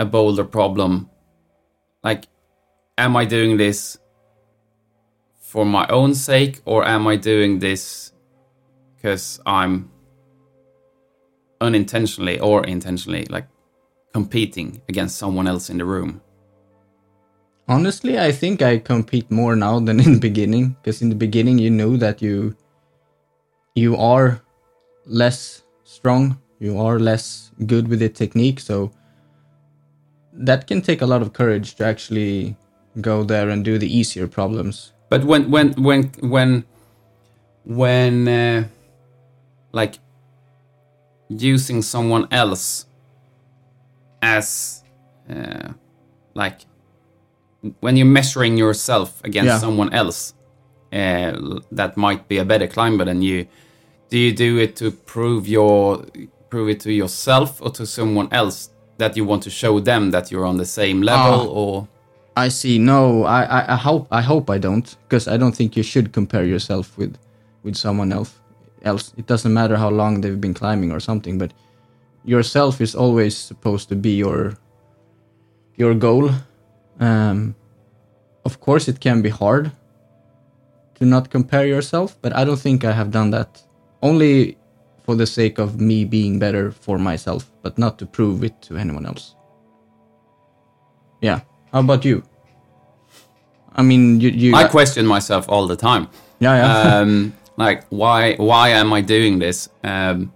a 0.00 0.04
boulder 0.04 0.42
problem. 0.42 1.08
Like 2.02 2.26
am 2.98 3.14
i 3.16 3.24
doing 3.24 3.58
this 3.58 3.96
for 5.40 5.64
my 5.64 5.86
own 5.86 6.16
sake 6.16 6.62
or 6.64 6.84
am 6.84 7.06
i 7.06 7.14
doing 7.14 7.60
this 7.60 8.12
because 8.96 9.40
i'm 9.46 9.88
unintentionally 11.60 12.40
or 12.40 12.66
intentionally 12.66 13.24
like 13.26 13.46
competing 14.12 14.82
against 14.88 15.16
someone 15.16 15.46
else 15.46 15.70
in 15.70 15.78
the 15.78 15.84
room? 15.84 16.20
Honestly, 17.68 18.18
I 18.18 18.32
think 18.32 18.62
I 18.62 18.78
compete 18.78 19.30
more 19.30 19.54
now 19.54 19.78
than 19.78 20.00
in 20.00 20.14
the 20.14 20.18
beginning 20.18 20.70
because 20.82 21.02
in 21.02 21.08
the 21.08 21.14
beginning 21.26 21.60
you 21.60 21.70
know 21.70 21.96
that 21.96 22.20
you 22.20 22.56
you 23.74 23.96
are 23.96 24.40
less 25.06 25.62
strong, 25.84 26.38
you 26.58 26.78
are 26.78 26.98
less 26.98 27.50
good 27.66 27.88
with 27.88 27.98
the 28.00 28.08
technique, 28.08 28.60
so 28.60 28.90
that 30.32 30.66
can 30.66 30.80
take 30.82 31.02
a 31.02 31.06
lot 31.06 31.22
of 31.22 31.32
courage 31.32 31.74
to 31.76 31.84
actually 31.84 32.56
go 33.00 33.22
there 33.24 33.48
and 33.50 33.64
do 33.64 33.78
the 33.78 33.86
easier 33.98 34.26
problems. 34.26 34.92
But 35.08 35.24
when 35.24 35.50
when 35.50 35.72
when 35.74 36.10
when 36.20 36.64
when 37.64 38.28
uh, 38.28 38.64
like 39.72 39.98
using 41.28 41.82
someone 41.82 42.28
else 42.30 42.86
as 44.20 44.82
uh, 45.30 45.72
like 46.34 46.60
when 47.80 47.96
you're 47.96 48.06
measuring 48.06 48.56
yourself 48.58 49.22
against 49.24 49.46
Yeah. 49.48 49.58
someone 49.58 49.92
else 49.92 50.34
uh, 50.92 51.60
that 51.70 51.96
might 51.96 52.28
be 52.28 52.38
a 52.38 52.44
better 52.44 52.66
climber 52.66 53.04
than 53.04 53.22
you, 53.22 53.46
do 54.10 54.18
you 54.18 54.32
do 54.32 54.58
it 54.58 54.76
to 54.76 54.90
prove 54.90 55.48
your 55.48 56.04
prove 56.50 56.68
it 56.68 56.80
to 56.80 56.92
yourself 56.92 57.62
or 57.62 57.70
to 57.70 57.86
someone 57.86 58.28
else 58.30 58.68
that 58.98 59.16
you 59.16 59.24
want 59.24 59.42
to 59.42 59.50
show 59.50 59.80
them 59.80 60.10
that 60.10 60.30
you're 60.30 60.44
on 60.44 60.58
the 60.58 60.66
same 60.66 61.00
level 61.02 61.40
Ah. 61.48 61.60
or 61.60 61.88
I 62.36 62.48
see. 62.48 62.78
No, 62.78 63.24
I, 63.24 63.42
I, 63.44 63.72
I 63.74 63.76
hope 63.76 64.06
I 64.10 64.22
hope 64.22 64.48
I 64.50 64.58
don't 64.58 64.96
because 65.08 65.28
I 65.28 65.36
don't 65.36 65.54
think 65.56 65.76
you 65.76 65.82
should 65.82 66.12
compare 66.12 66.44
yourself 66.44 66.96
with 66.98 67.16
with 67.62 67.76
someone 67.76 68.12
else. 68.12 68.32
Else, 68.84 69.12
it 69.16 69.26
doesn't 69.26 69.52
matter 69.52 69.76
how 69.76 69.90
long 69.90 70.20
they've 70.22 70.40
been 70.40 70.54
climbing 70.54 70.90
or 70.92 71.00
something, 71.00 71.38
but 71.38 71.52
yourself 72.24 72.80
is 72.80 72.94
always 72.94 73.36
supposed 73.36 73.88
to 73.90 73.94
be 73.96 74.16
your 74.16 74.54
your 75.76 75.94
goal. 75.94 76.30
Um, 77.00 77.54
of 78.44 78.60
course, 78.60 78.88
it 78.88 78.98
can 79.00 79.22
be 79.22 79.28
hard 79.30 79.70
to 81.02 81.06
not 81.06 81.30
compare 81.30 81.66
yourself, 81.66 82.16
but 82.22 82.30
I 82.36 82.44
don't 82.44 82.62
think 82.66 82.84
I 82.84 82.92
have 82.92 83.10
done 83.10 83.30
that. 83.30 83.60
Only 84.02 84.56
for 85.04 85.16
the 85.16 85.26
sake 85.26 85.58
of 85.58 85.80
me 85.80 86.04
being 86.04 86.38
better 86.38 86.70
for 86.70 86.96
myself, 86.96 87.50
but 87.62 87.76
not 87.76 87.98
to 87.98 88.06
prove 88.06 88.44
it 88.44 88.62
to 88.66 88.76
anyone 88.76 89.04
else. 89.04 89.34
Yeah. 91.20 91.40
How 91.72 91.80
about 91.80 92.04
you? 92.04 92.22
I 93.74 93.82
mean, 93.82 94.20
you. 94.20 94.30
you 94.30 94.54
I 94.54 94.68
question 94.68 95.04
myself 95.04 95.48
all 95.48 95.66
the 95.66 95.76
time. 95.76 96.08
yeah, 96.38 96.54
yeah. 96.60 96.98
um, 97.00 97.32
like 97.56 97.84
why 97.90 98.34
why 98.36 98.68
am 98.80 98.92
I 98.92 99.00
doing 99.00 99.40
this? 99.40 99.68
Um, 99.82 100.32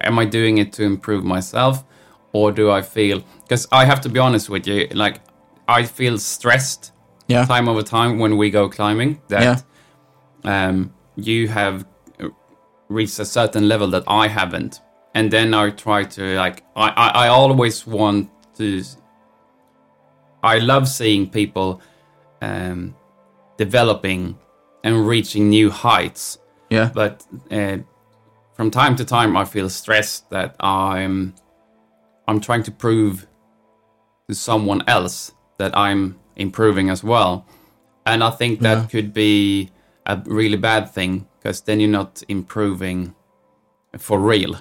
am 0.00 0.18
I 0.18 0.26
doing 0.26 0.58
it 0.58 0.72
to 0.74 0.82
improve 0.82 1.24
myself, 1.24 1.84
or 2.32 2.52
do 2.52 2.70
I 2.70 2.82
feel? 2.82 3.22
Because 3.42 3.66
I 3.72 3.84
have 3.86 4.00
to 4.02 4.08
be 4.08 4.18
honest 4.20 4.50
with 4.50 4.66
you, 4.66 4.88
like 4.94 5.20
I 5.68 5.84
feel 5.84 6.18
stressed 6.18 6.92
yeah. 7.28 7.46
time 7.46 7.68
over 7.68 7.82
time 7.82 8.18
when 8.18 8.36
we 8.36 8.50
go 8.50 8.68
climbing. 8.68 9.20
That 9.28 9.64
um, 10.44 10.92
you 11.16 11.48
have 11.48 11.84
reached 12.88 13.18
a 13.18 13.24
certain 13.24 13.68
level 13.68 13.88
that 13.88 14.04
I 14.06 14.28
haven't, 14.28 14.80
and 15.14 15.30
then 15.30 15.54
I 15.54 15.70
try 15.70 16.04
to 16.04 16.36
like 16.36 16.62
I 16.76 16.88
I, 16.90 17.08
I 17.26 17.28
always 17.28 17.86
want 17.86 18.30
to. 18.56 18.82
I 20.42 20.58
love 20.58 20.88
seeing 20.88 21.30
people 21.30 21.80
um, 22.40 22.94
developing 23.56 24.38
and 24.84 25.06
reaching 25.06 25.48
new 25.48 25.70
heights 25.70 26.38
Yeah. 26.70 26.90
but 26.92 27.24
uh, 27.50 27.78
from 28.54 28.70
time 28.70 28.96
to 28.96 29.04
time 29.04 29.36
I 29.36 29.44
feel 29.44 29.68
stressed 29.68 30.28
that 30.30 30.56
I'm 30.58 31.34
I'm 32.26 32.40
trying 32.40 32.64
to 32.64 32.70
prove 32.72 33.26
to 34.28 34.34
someone 34.34 34.82
else 34.88 35.32
that 35.58 35.76
I'm 35.76 36.18
improving 36.36 36.90
as 36.90 37.04
well, 37.04 37.46
and 38.06 38.24
I 38.24 38.30
think 38.30 38.60
that 38.60 38.78
Yeah. 38.78 38.86
could 38.86 39.12
be 39.12 39.70
a 40.06 40.20
really 40.26 40.56
bad 40.56 40.90
thing 40.90 41.26
because 41.38 41.60
then 41.60 41.80
you're 41.80 41.90
not 41.90 42.22
improving 42.28 43.14
for 43.98 44.18
real, 44.18 44.56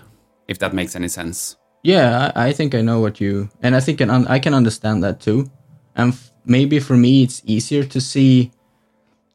if 0.47 0.59
that 0.59 0.73
makes 0.73 0.95
any 0.95 1.07
sense. 1.07 1.57
Yeah, 1.83 2.31
I, 2.35 2.47
I 2.47 2.53
think 2.53 2.75
I 2.75 2.81
know 2.81 2.99
what 2.99 3.19
you, 3.19 3.49
and 3.61 3.75
I 3.75 3.79
think 3.79 4.01
un, 4.01 4.27
I 4.27 4.39
can 4.39 4.53
understand 4.53 5.03
that 5.03 5.19
too. 5.19 5.49
And 5.95 6.13
f- 6.13 6.31
maybe 6.45 6.79
for 6.79 6.95
me, 6.95 7.23
it's 7.23 7.41
easier 7.45 7.83
to 7.83 8.01
see, 8.01 8.51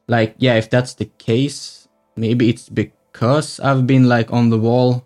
like, 0.07 0.35
yeah, 0.37 0.55
if 0.55 0.69
that's 0.69 0.93
the 0.93 1.05
case, 1.05 1.87
maybe 2.15 2.49
it's 2.49 2.69
because 2.69 3.59
I've 3.59 3.85
been 3.85 4.07
like 4.07 4.31
on 4.31 4.49
the 4.49 4.57
wall, 4.57 5.05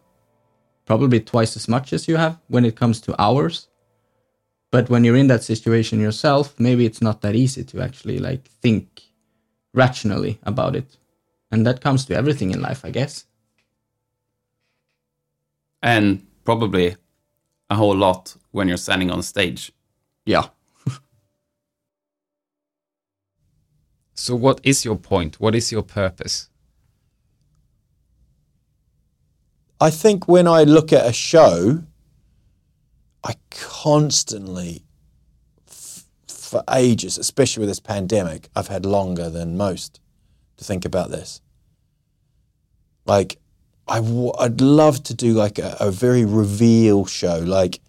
probably 0.85 1.19
twice 1.19 1.55
as 1.55 1.67
much 1.67 1.93
as 1.93 2.07
you 2.07 2.17
have 2.17 2.39
when 2.47 2.65
it 2.65 2.75
comes 2.75 3.01
to 3.01 3.21
hours. 3.21 3.67
But 4.71 4.89
when 4.89 5.03
you're 5.03 5.17
in 5.17 5.27
that 5.27 5.43
situation 5.43 5.99
yourself, 5.99 6.57
maybe 6.57 6.85
it's 6.85 7.01
not 7.01 7.21
that 7.21 7.35
easy 7.35 7.63
to 7.65 7.81
actually 7.81 8.19
like 8.19 8.47
think 8.61 9.01
rationally 9.73 10.39
about 10.43 10.75
it, 10.75 10.97
and 11.51 11.65
that 11.65 11.81
comes 11.81 12.05
to 12.05 12.15
everything 12.15 12.51
in 12.51 12.61
life, 12.61 12.85
I 12.85 12.91
guess. 12.91 13.25
And 15.81 16.25
probably 16.43 16.95
a 17.69 17.75
whole 17.75 17.95
lot 17.95 18.35
when 18.51 18.67
you're 18.67 18.77
standing 18.77 19.11
on 19.11 19.21
stage. 19.23 19.71
Yeah. 20.25 20.47
So, 24.13 24.35
what 24.35 24.59
is 24.63 24.85
your 24.85 24.97
point? 24.97 25.39
What 25.39 25.55
is 25.55 25.71
your 25.71 25.81
purpose? 25.81 26.49
I 29.79 29.89
think 29.89 30.27
when 30.27 30.47
I 30.47 30.63
look 30.63 30.93
at 30.93 31.07
a 31.07 31.13
show, 31.13 31.81
I 33.23 33.33
constantly, 33.49 34.75
f- 34.75 34.90
for 36.51 36.63
ages, 36.69 37.17
especially 37.17 37.61
with 37.61 37.69
this 37.69 37.79
pandemic, 37.79 38.49
I've 38.55 38.67
had 38.67 38.85
longer 38.85 39.29
than 39.29 39.57
most 39.57 39.99
to 40.57 40.63
think 40.65 40.85
about 40.85 41.09
this. 41.09 41.41
like 43.05 43.37
I 43.87 43.95
w- 43.97 44.31
I'd 44.39 44.61
love 44.61 45.03
to 45.03 45.13
do 45.13 45.33
like 45.33 45.59
a, 45.59 45.75
a 45.79 45.91
very 45.91 46.23
reveal 46.25 47.05
show, 47.05 47.39
like 47.39 47.79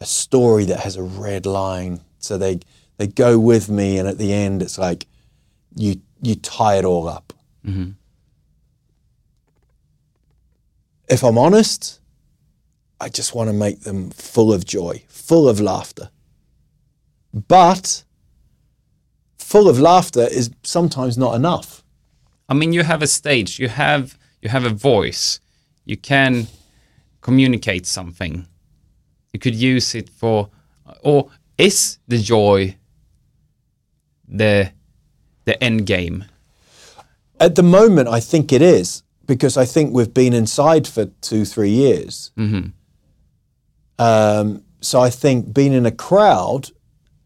a 0.00 0.06
story 0.06 0.64
that 0.66 0.80
has 0.80 0.96
a 0.96 1.02
red 1.02 1.46
line, 1.46 2.00
so 2.18 2.38
they 2.38 2.60
they 2.96 3.06
go 3.06 3.38
with 3.38 3.68
me, 3.68 3.98
and 3.98 4.08
at 4.08 4.18
the 4.18 4.32
end 4.32 4.62
it's 4.62 4.78
like 4.78 5.06
you 5.76 6.00
you 6.22 6.34
tie 6.36 6.76
it 6.78 6.84
all 6.84 7.08
up. 7.08 7.32
Mm-hmm. 7.66 7.90
If 11.08 11.22
I'm 11.22 11.38
honest, 11.38 12.00
I 13.00 13.08
just 13.08 13.34
want 13.34 13.48
to 13.48 13.54
make 13.54 13.80
them 13.80 14.10
full 14.10 14.52
of 14.52 14.64
joy, 14.64 15.04
full 15.08 15.48
of 15.48 15.60
laughter. 15.60 16.10
But 17.32 18.03
full 19.54 19.68
of 19.68 19.78
laughter 19.78 20.26
is 20.38 20.50
sometimes 20.64 21.16
not 21.16 21.36
enough. 21.36 21.84
I 22.48 22.54
mean, 22.54 22.72
you 22.72 22.82
have 22.82 23.02
a 23.02 23.06
stage, 23.06 23.60
you 23.60 23.68
have 23.68 24.18
you 24.42 24.48
have 24.48 24.64
a 24.64 24.74
voice, 24.92 25.38
you 25.84 25.96
can 25.96 26.48
communicate 27.20 27.86
something. 27.86 28.48
You 29.32 29.38
could 29.38 29.54
use 29.54 29.94
it 29.94 30.08
for, 30.08 30.50
or 31.04 31.30
is 31.56 31.98
the 32.08 32.18
joy 32.18 32.76
the 34.26 34.72
the 35.44 35.54
end 35.62 35.86
game? 35.86 36.24
At 37.38 37.54
the 37.54 37.62
moment, 37.62 38.08
I 38.08 38.18
think 38.18 38.52
it 38.52 38.60
is 38.60 39.04
because 39.24 39.56
I 39.56 39.66
think 39.66 39.94
we've 39.94 40.14
been 40.22 40.34
inside 40.34 40.88
for 40.88 41.04
two, 41.20 41.44
three 41.44 41.74
years. 41.84 42.32
Um, 44.00 44.64
so 44.80 45.00
I 45.00 45.10
think 45.10 45.54
being 45.54 45.72
in 45.72 45.86
a 45.86 45.96
crowd 46.08 46.72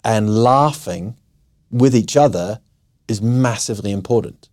and 0.04 0.42
laughing 0.44 1.17
with 1.70 1.94
each 1.94 2.16
other 2.16 2.60
is 3.08 3.20
massively 3.22 3.90
important. 3.90 4.48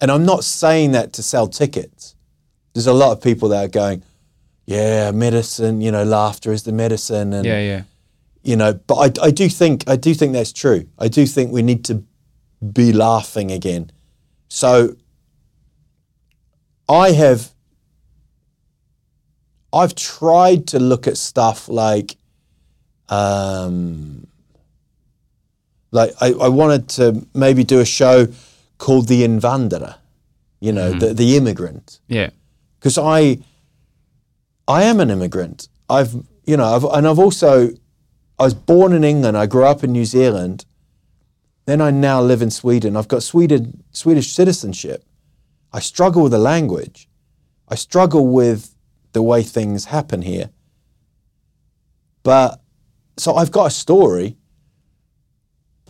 And 0.00 0.10
I'm 0.10 0.24
not 0.24 0.44
saying 0.44 0.92
that 0.92 1.12
to 1.14 1.22
sell 1.22 1.46
tickets. 1.46 2.14
There's 2.72 2.86
a 2.86 2.92
lot 2.92 3.12
of 3.12 3.22
people 3.22 3.48
that 3.50 3.64
are 3.64 3.68
going, 3.68 4.02
"Yeah, 4.64 5.10
medicine. 5.10 5.80
You 5.80 5.92
know, 5.92 6.04
laughter 6.04 6.52
is 6.52 6.62
the 6.62 6.72
medicine." 6.72 7.32
And 7.32 7.44
Yeah, 7.44 7.60
yeah. 7.60 7.82
you 8.42 8.56
know 8.56 8.72
but 8.72 8.94
I, 8.96 9.26
I 9.26 9.30
do 9.30 9.48
think 9.50 9.84
i 9.86 9.96
do 9.96 10.14
think 10.14 10.32
that's 10.32 10.52
true 10.52 10.88
i 10.98 11.08
do 11.08 11.26
think 11.26 11.52
we 11.52 11.62
need 11.62 11.84
to 11.86 12.02
be 12.72 12.90
laughing 12.92 13.50
again 13.50 13.90
so 14.48 14.96
i 16.88 17.10
have 17.12 17.52
i've 19.74 19.94
tried 19.94 20.66
to 20.68 20.78
look 20.78 21.06
at 21.06 21.18
stuff 21.18 21.68
like 21.68 22.16
um 23.10 24.26
like 25.90 26.12
i, 26.20 26.28
I 26.32 26.48
wanted 26.48 26.88
to 26.90 27.26
maybe 27.34 27.64
do 27.64 27.80
a 27.80 27.84
show 27.84 28.28
called 28.78 29.08
the 29.08 29.22
invanderer 29.22 29.96
you 30.60 30.72
know 30.72 30.90
mm-hmm. 30.90 30.98
the, 30.98 31.14
the 31.14 31.36
immigrant 31.36 32.00
Yeah. 32.08 32.30
because 32.78 32.98
I 32.98 33.38
I 34.70 34.84
am 34.84 35.00
an 35.00 35.10
immigrant. 35.10 35.68
I've 35.88 36.14
you 36.44 36.56
know 36.56 36.64
I've, 36.76 36.84
and 36.84 37.08
I've 37.08 37.18
also 37.18 37.70
I 38.38 38.44
was 38.44 38.54
born 38.54 38.92
in 38.92 39.02
England. 39.02 39.36
I 39.36 39.46
grew 39.46 39.64
up 39.64 39.82
in 39.82 39.90
New 39.90 40.04
Zealand. 40.04 40.64
Then 41.66 41.80
I 41.80 41.90
now 41.90 42.22
live 42.22 42.40
in 42.40 42.50
Sweden. 42.50 42.96
I've 42.96 43.08
got 43.08 43.24
Sweden 43.24 43.82
Swedish 43.90 44.32
citizenship. 44.32 45.04
I 45.72 45.80
struggle 45.80 46.22
with 46.22 46.32
the 46.32 46.38
language. 46.38 47.08
I 47.68 47.74
struggle 47.74 48.28
with 48.28 48.74
the 49.12 49.22
way 49.22 49.42
things 49.42 49.86
happen 49.86 50.22
here. 50.22 50.50
But 52.22 52.60
so 53.16 53.34
I've 53.34 53.50
got 53.50 53.66
a 53.66 53.70
story. 53.70 54.36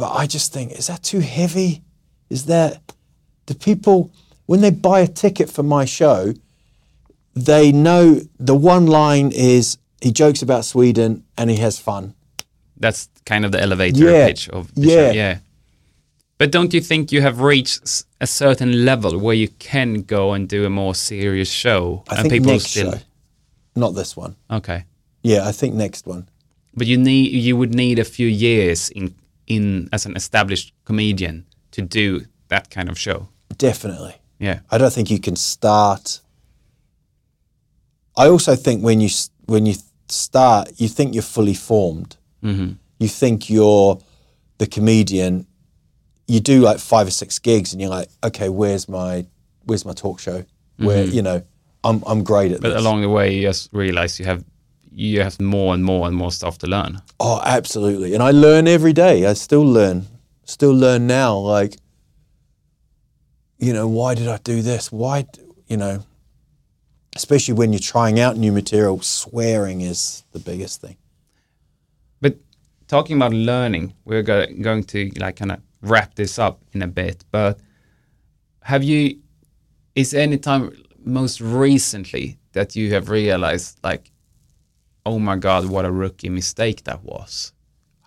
But 0.01 0.13
I 0.23 0.27
just 0.27 0.51
think, 0.55 0.73
is 0.73 0.87
that 0.87 1.03
too 1.03 1.21
heavy? 1.21 1.83
Is 2.31 2.47
that 2.47 2.71
the 3.47 3.55
people 3.55 4.11
when 4.47 4.61
they 4.63 4.71
buy 4.71 5.01
a 5.01 5.07
ticket 5.07 5.49
for 5.51 5.63
my 5.63 5.85
show? 5.85 6.33
they 7.51 7.71
know 7.71 8.21
the 8.41 8.57
one 8.57 8.87
line 8.89 9.31
is 9.33 9.79
he 10.03 10.11
jokes 10.11 10.43
about 10.43 10.65
Sweden 10.65 11.23
and 11.39 11.49
he 11.49 11.57
has 11.67 11.79
fun. 11.79 12.13
That's 12.77 13.09
kind 13.25 13.45
of 13.45 13.53
the 13.53 13.61
elevator 13.63 14.05
Yeah. 14.05 14.27
pitch 14.27 14.49
of 14.49 14.75
the 14.75 14.81
Yeah. 14.81 14.95
show. 14.97 15.11
Yeah. 15.23 15.39
But 16.39 16.51
don't 16.51 16.75
you 16.75 16.81
think 16.81 17.13
you 17.13 17.23
have 17.23 17.41
reached 17.41 18.05
a 18.21 18.27
certain 18.27 18.85
level 18.85 19.13
where 19.25 19.37
you 19.43 19.49
can 19.73 20.03
go 20.03 20.33
and 20.35 20.49
do 20.49 20.65
a 20.67 20.71
more 20.71 20.95
serious 20.95 21.51
show 21.65 22.03
I 22.09 22.15
and 22.17 22.23
think 22.23 22.33
people 22.43 22.53
next 22.53 22.71
still 22.71 22.93
show, 22.93 22.99
not 23.77 23.95
this 23.95 24.17
one. 24.17 24.35
okay? 24.51 24.85
Yeah, 25.23 25.49
I 25.51 25.53
think 25.53 25.75
next 25.75 26.07
one. 26.07 26.23
But 26.75 26.87
you 26.89 26.97
need 26.99 27.27
you 27.47 27.57
would 27.59 27.75
need 27.75 27.99
a 28.01 28.05
few 28.17 28.27
years 28.49 28.91
in 28.91 29.15
in 29.51 29.89
as 29.93 30.07
an 30.07 30.17
established 30.17 30.73
comedian 30.85 31.45
to 31.73 31.83
do 31.83 32.25
that 32.49 32.71
kind 32.71 32.89
of 32.89 32.97
show. 32.97 33.29
Definitely. 33.59 34.15
Yeah. 34.39 34.61
I 34.71 34.79
don't 34.79 34.93
think 34.93 35.11
you 35.11 35.19
can 35.19 35.37
start. 35.37 36.21
I 38.17 38.29
also 38.29 38.55
think 38.55 38.83
when 38.83 39.01
you 39.01 39.11
when 39.47 39.67
you 39.67 39.75
start, 40.09 40.71
you 40.77 40.89
think 40.89 41.15
you're 41.15 41.33
fully 41.37 41.55
formed. 41.55 42.17
Mm-hmm. 42.45 42.73
You 43.01 43.09
think 43.09 43.51
you're 43.51 43.99
the 44.59 44.67
comedian. 44.67 45.47
You 46.29 46.39
do 46.39 46.61
like 46.61 46.79
five 46.79 47.09
or 47.09 47.11
six 47.11 47.41
gigs, 47.41 47.73
and 47.73 47.83
you're 47.83 47.91
like, 47.91 48.09
okay, 48.23 48.49
where's 48.49 48.89
my 48.89 49.27
where's 49.65 49.85
my 49.85 49.93
talk 49.93 50.21
show? 50.21 50.45
Where 50.77 51.05
mm-hmm. 51.05 51.15
you 51.15 51.23
know, 51.23 51.43
I'm 51.83 52.05
I'm 52.07 52.23
great 52.23 52.53
at 52.53 52.61
But 52.61 52.71
this. 52.71 52.81
along 52.81 53.01
the 53.01 53.09
way, 53.09 53.35
you 53.35 53.43
just 53.43 53.73
realize 53.73 54.21
you 54.21 54.27
have 54.27 54.45
you 54.93 55.21
have 55.23 55.41
more 55.41 55.75
and 55.75 55.85
more 55.85 56.07
and 56.07 56.17
more 56.17 56.33
stuff 56.33 56.59
to 56.59 56.67
learn. 56.67 57.01
Oh, 57.19 57.41
absolutely. 57.45 58.15
And 58.15 58.23
I 58.23 58.31
learn 58.31 58.67
every 58.67 58.93
day. 58.93 59.27
I 59.27 59.35
still 59.35 59.65
learn. 59.65 60.07
Still 60.45 60.73
learn 60.73 61.07
now. 61.07 61.37
Like, 61.37 61.77
you 63.59 63.73
know, 63.73 63.87
why 63.87 64.15
did 64.15 64.29
I 64.29 64.39
do 64.39 64.63
this? 64.63 64.91
Why, 64.91 65.27
you 65.69 65.77
know, 65.77 66.05
especially 67.15 67.55
when 67.55 67.73
you're 67.73 67.81
trying 67.81 68.19
out 68.19 68.37
new 68.37 68.53
material, 68.53 69.01
swearing 69.01 69.81
is 69.81 70.25
the 70.33 70.39
biggest 70.39 70.81
thing. 70.81 70.97
But 72.21 72.37
talking 72.89 73.17
about 73.17 73.33
learning, 73.33 73.95
we're 74.05 74.23
go- 74.23 74.47
going 74.61 74.85
to 74.85 75.11
like 75.17 75.37
kind 75.37 75.53
of 75.53 75.61
wrap 75.83 76.15
this 76.15 76.39
up 76.39 76.63
in 76.73 76.83
a 76.83 76.89
bit. 76.89 77.25
But 77.31 77.61
have 78.63 78.83
you? 78.83 79.19
Is 79.95 80.15
any 80.15 80.39
time 80.39 80.73
most 81.05 81.41
recently 81.41 82.39
that 82.53 82.77
you 82.77 82.93
have 82.95 83.09
realized 83.11 83.79
like, 83.83 84.10
oh 85.05 85.19
my 85.19 85.37
god, 85.37 85.67
what 85.67 85.85
a 85.85 85.91
rookie 85.91 86.29
mistake 86.29 86.85
that 86.85 87.03
was? 87.03 87.53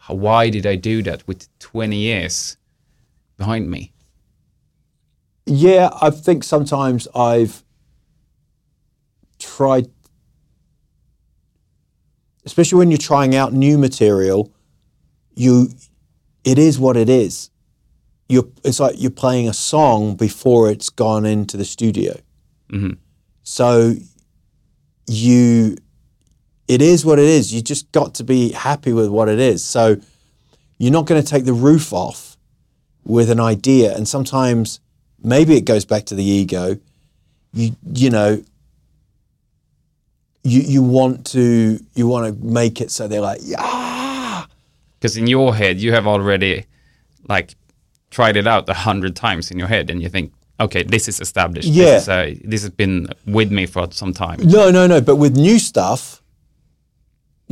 Why 0.07 0.49
did 0.49 0.65
I 0.65 0.75
do 0.75 1.01
that 1.03 1.25
with 1.27 1.47
20 1.59 1.95
years 1.95 2.57
behind 3.37 3.69
me? 3.69 3.93
Yeah, 5.45 5.89
I 6.01 6.09
think 6.09 6.43
sometimes 6.43 7.07
I've 7.15 7.63
tried, 9.39 9.87
especially 12.45 12.79
when 12.79 12.91
you're 12.91 12.97
trying 12.97 13.35
out 13.35 13.53
new 13.53 13.77
material, 13.77 14.53
you, 15.35 15.69
it 16.43 16.57
is 16.57 16.79
what 16.79 16.95
it 16.95 17.09
is. 17.09 17.49
You're, 18.29 18.47
it's 18.63 18.79
like 18.79 18.95
you're 18.97 19.11
playing 19.11 19.49
a 19.49 19.53
song 19.53 20.15
before 20.15 20.69
it's 20.69 20.89
gone 20.89 21.25
into 21.25 21.57
the 21.57 21.65
studio. 21.65 22.13
Mm-hmm. 22.71 22.93
So 23.43 23.95
you, 25.07 25.75
it 26.67 26.81
is 26.81 27.05
what 27.05 27.19
it 27.19 27.25
is. 27.25 27.53
You 27.53 27.61
just 27.61 27.91
got 27.91 28.15
to 28.15 28.23
be 28.23 28.51
happy 28.51 28.93
with 28.93 29.09
what 29.09 29.29
it 29.29 29.39
is. 29.39 29.63
So 29.63 29.97
you're 30.77 30.91
not 30.91 31.05
going 31.05 31.21
to 31.21 31.27
take 31.27 31.45
the 31.45 31.53
roof 31.53 31.93
off 31.93 32.37
with 33.05 33.29
an 33.29 33.39
idea. 33.39 33.95
And 33.95 34.07
sometimes 34.07 34.79
maybe 35.23 35.55
it 35.55 35.65
goes 35.65 35.85
back 35.85 36.05
to 36.05 36.15
the 36.15 36.23
ego. 36.23 36.77
You 37.53 37.75
you 37.93 38.09
know 38.09 38.43
you 40.43 40.61
you 40.61 40.81
want 40.81 41.25
to 41.27 41.79
you 41.93 42.07
want 42.07 42.27
to 42.27 42.45
make 42.45 42.81
it 42.81 42.89
so 42.91 43.07
they're 43.07 43.21
like 43.21 43.39
yeah 43.43 44.45
Because 45.03 45.17
in 45.17 45.27
your 45.27 45.53
head, 45.53 45.81
you 45.81 45.91
have 45.91 46.07
already 46.07 46.65
like 47.27 47.55
tried 48.09 48.37
it 48.37 48.47
out 48.47 48.69
a 48.69 48.73
hundred 48.73 49.17
times 49.17 49.51
in 49.51 49.59
your 49.59 49.67
head, 49.67 49.89
and 49.89 50.01
you 50.01 50.07
think, 50.07 50.31
okay, 50.61 50.83
this 50.83 51.09
is 51.09 51.19
established. 51.19 51.67
Yeah. 51.67 51.83
This, 51.83 52.03
is, 52.03 52.09
uh, 52.09 52.35
this 52.45 52.61
has 52.61 52.71
been 52.71 53.09
with 53.27 53.51
me 53.51 53.65
for 53.65 53.91
some 53.91 54.13
time. 54.13 54.39
no 54.43 54.71
no 54.71 54.87
no 54.87 55.01
but 55.01 55.17
with 55.17 55.35
new 55.35 55.59
stuff 55.59 56.22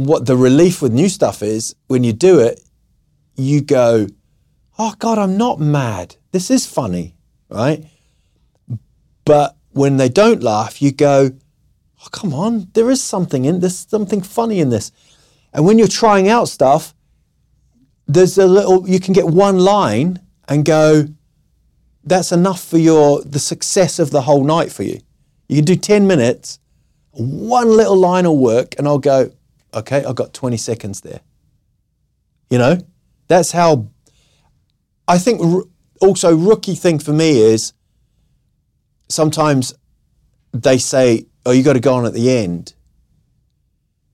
what 0.05 0.25
the 0.25 0.37
relief 0.37 0.81
with 0.81 0.93
new 0.93 1.09
stuff 1.09 1.41
is 1.43 1.75
when 1.87 2.03
you 2.03 2.13
do 2.13 2.39
it 2.39 2.61
you 3.35 3.61
go 3.61 4.07
oh 4.77 4.93
god 4.99 5.17
I'm 5.17 5.37
not 5.37 5.59
mad. 5.59 6.15
This 6.31 6.49
is 6.49 6.65
funny 6.65 7.15
right? 7.49 7.85
But 9.25 9.55
when 9.71 9.97
they 9.97 10.09
don't 10.09 10.41
laugh 10.41 10.81
you 10.81 10.91
go 10.91 11.31
oh 12.01 12.07
come 12.11 12.33
on 12.33 12.67
there 12.73 12.89
is 12.89 13.03
something 13.03 13.45
in 13.45 13.59
there's 13.59 13.77
something 13.77 14.21
funny 14.21 14.59
in 14.59 14.69
this. 14.69 14.91
And 15.53 15.65
when 15.65 15.77
you're 15.77 15.87
trying 15.87 16.29
out 16.29 16.47
stuff 16.49 16.93
there's 18.07 18.37
a 18.37 18.47
little 18.47 18.87
you 18.87 18.99
can 18.99 19.13
get 19.13 19.27
one 19.27 19.59
line 19.59 20.19
and 20.47 20.65
go 20.65 21.05
that's 22.03 22.31
enough 22.31 22.63
for 22.63 22.77
your 22.77 23.21
the 23.23 23.39
success 23.39 23.99
of 23.99 24.11
the 24.11 24.21
whole 24.21 24.43
night 24.43 24.71
for 24.71 24.83
you. 24.83 24.99
You 25.47 25.57
can 25.57 25.65
do 25.65 25.75
10 25.75 26.07
minutes 26.07 26.59
one 27.11 27.69
little 27.69 27.97
line 27.97 28.25
will 28.25 28.37
work 28.37 28.75
and 28.77 28.87
i'll 28.87 28.99
go 28.99 29.31
okay 29.73 30.03
i've 30.05 30.15
got 30.15 30.33
20 30.33 30.57
seconds 30.57 31.01
there 31.01 31.21
you 32.49 32.57
know 32.57 32.77
that's 33.27 33.51
how 33.51 33.87
i 35.07 35.17
think 35.17 35.41
r- 35.41 35.63
also 36.01 36.35
rookie 36.35 36.75
thing 36.75 36.99
for 36.99 37.13
me 37.13 37.39
is 37.39 37.73
sometimes 39.07 39.73
they 40.53 40.77
say, 40.77 41.25
"Oh, 41.45 41.51
you 41.51 41.63
got 41.63 41.73
to 41.73 41.79
go 41.79 41.93
on 41.93 42.05
at 42.05 42.13
the 42.13 42.29
end," 42.29 42.73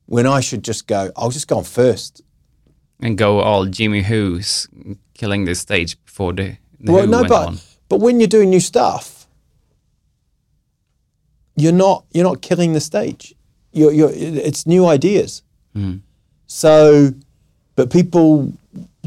when 0.06 0.28
I 0.28 0.40
should 0.40 0.64
just 0.64 0.86
go, 0.88 1.12
"I'll 1.16 1.32
just 1.32 1.48
go 1.48 1.58
on 1.58 1.64
first. 1.64 2.22
And 3.00 3.18
go 3.18 3.40
all 3.40 3.66
Jimmy 3.66 4.04
Who's 4.04 4.68
killing 5.14 5.46
the 5.46 5.56
stage 5.56 5.98
before 6.06 6.34
the, 6.34 6.58
the 6.80 6.92
Well, 6.92 7.06
Who 7.06 7.12
no, 7.12 7.18
went 7.20 7.30
but 7.30 7.48
on. 7.48 7.58
but 7.90 8.00
when 8.02 8.20
you're 8.20 8.28
doing 8.28 8.50
new 8.52 8.60
stuff, 8.60 9.28
you're 11.56 11.72
not 11.74 12.06
you're 12.14 12.24
not 12.24 12.42
killing 12.42 12.74
the 12.74 12.80
stage. 12.82 13.34
You're, 13.72 13.92
you're 13.92 14.12
it's 14.14 14.66
new 14.68 14.86
ideas. 14.86 15.42
Mm. 15.78 16.02
So, 16.48 17.14
but 17.76 17.92
people 17.92 18.54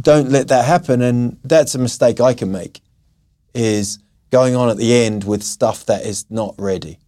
don't 0.01 0.31
let 0.31 0.49
that 0.49 0.65
happen, 0.65 1.03
and 1.03 1.39
that's 1.43 1.75
a 1.75 1.79
mistake 1.79 2.21
I 2.21 2.35
can 2.35 2.53
make. 2.53 2.81
Is 3.53 3.99
going 4.31 4.55
on 4.55 4.69
at 4.69 4.77
the 4.77 4.95
end 4.95 5.25
with 5.25 5.43
stuff 5.43 5.85
that 5.87 6.07
is 6.07 6.25
not 6.31 6.55
ready. 6.57 6.99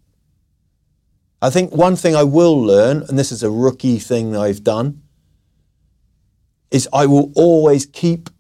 I 1.40 1.50
think 1.50 1.72
one 1.72 1.96
thing 1.96 2.16
I 2.16 2.24
will 2.24 2.60
learn, 2.60 3.04
and 3.08 3.18
this 3.18 3.30
is 3.30 3.42
a 3.42 3.50
rookie 3.50 3.98
thing 3.98 4.32
that 4.32 4.40
I've 4.40 4.64
done, 4.64 5.02
is 6.70 6.88
I 6.92 7.06
will 7.06 7.32
always 7.34 7.86
keep 7.86 8.30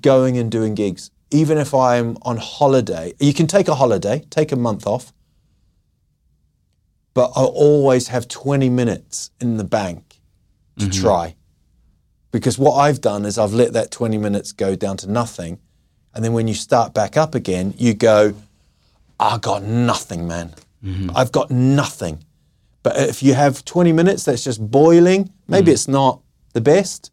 going 0.00 0.36
and 0.36 0.50
doing 0.50 0.74
gigs, 0.74 1.10
even 1.30 1.58
if 1.58 1.74
I'm 1.74 2.16
on 2.22 2.36
holiday. 2.36 3.14
You 3.20 3.34
can 3.34 3.46
take 3.46 3.68
a 3.68 3.74
holiday, 3.74 4.24
take 4.30 4.52
a 4.52 4.56
month 4.56 4.86
off, 4.86 5.12
but 7.18 7.32
I'll 7.34 7.46
always 7.46 8.06
have 8.06 8.28
20 8.28 8.70
minutes 8.70 9.32
in 9.40 9.56
the 9.56 9.64
bank 9.64 10.20
to 10.78 10.84
mm-hmm. 10.84 11.02
try. 11.02 11.34
Because 12.30 12.60
what 12.60 12.74
I've 12.74 13.00
done 13.00 13.24
is 13.24 13.38
I've 13.38 13.52
let 13.52 13.72
that 13.72 13.90
20 13.90 14.16
minutes 14.18 14.52
go 14.52 14.76
down 14.76 14.98
to 14.98 15.10
nothing. 15.10 15.58
And 16.14 16.24
then 16.24 16.32
when 16.32 16.46
you 16.46 16.54
start 16.54 16.94
back 16.94 17.16
up 17.16 17.34
again, 17.34 17.74
you 17.76 17.94
go, 17.94 18.34
I 19.18 19.38
got 19.38 19.64
nothing, 19.64 20.28
man. 20.28 20.54
Mm-hmm. 20.84 21.10
I've 21.16 21.32
got 21.32 21.50
nothing. 21.50 22.22
But 22.84 22.96
if 22.96 23.20
you 23.20 23.34
have 23.34 23.64
20 23.64 23.92
minutes 23.92 24.24
that's 24.24 24.44
just 24.44 24.70
boiling, 24.70 25.32
maybe 25.48 25.72
mm. 25.72 25.74
it's 25.74 25.88
not 25.88 26.20
the 26.52 26.60
best. 26.60 27.10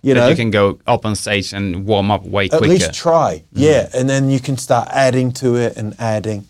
You 0.00 0.14
But 0.14 0.20
know, 0.20 0.28
you 0.30 0.36
can 0.36 0.50
go 0.50 0.78
up 0.86 1.04
on 1.04 1.14
stage 1.14 1.52
and 1.52 1.84
warm 1.84 2.10
up 2.10 2.22
way 2.22 2.46
at 2.46 2.52
quicker. 2.52 2.64
At 2.64 2.70
least 2.70 2.94
try. 2.94 3.44
Yeah, 3.52 3.82
mm-hmm. 3.82 3.98
and 3.98 4.08
then 4.08 4.30
you 4.30 4.40
can 4.40 4.56
start 4.56 4.88
adding 4.90 5.30
to 5.34 5.56
it 5.56 5.76
and 5.76 5.94
adding. 5.98 6.48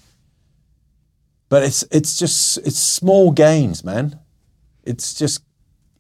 But 1.53 1.65
it's 1.65 1.85
it's 1.91 2.19
just 2.19 2.57
it's 2.67 2.79
small 2.79 3.31
gains, 3.31 3.85
man. 3.85 4.19
It's 4.85 5.13
just 5.13 5.43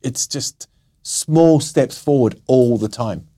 it's 0.03 0.26
just 0.26 0.66
small 1.03 1.61
steps 1.61 2.03
forward 2.03 2.40
all 2.46 2.78
the 2.78 2.88
time. 2.88 3.28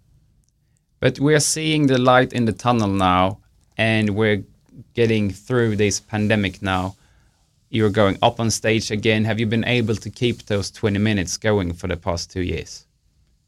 But 1.01 1.19
we're 1.19 1.41
seeing 1.41 1.89
the 1.89 1.99
light 1.99 2.33
in 2.33 2.45
the 2.45 2.53
tunnel 2.53 2.87
now, 2.87 3.41
and 3.77 4.11
we're 4.11 4.45
getting 4.93 5.31
through 5.31 5.75
this 5.75 5.99
pandemic 5.99 6.63
now. 6.63 6.95
You're 7.71 7.91
going 7.91 8.17
up 8.23 8.39
on 8.39 8.49
stage 8.53 8.93
again. 8.93 9.25
Have 9.25 9.41
you 9.41 9.47
been 9.47 9.65
able 9.65 9.97
to 9.97 10.09
keep 10.09 10.47
those 10.47 10.71
20 10.71 11.01
minutes 11.01 11.37
going 11.37 11.73
for 11.73 11.89
the 11.89 11.97
past 11.97 12.31
two 12.31 12.43
years? 12.43 12.87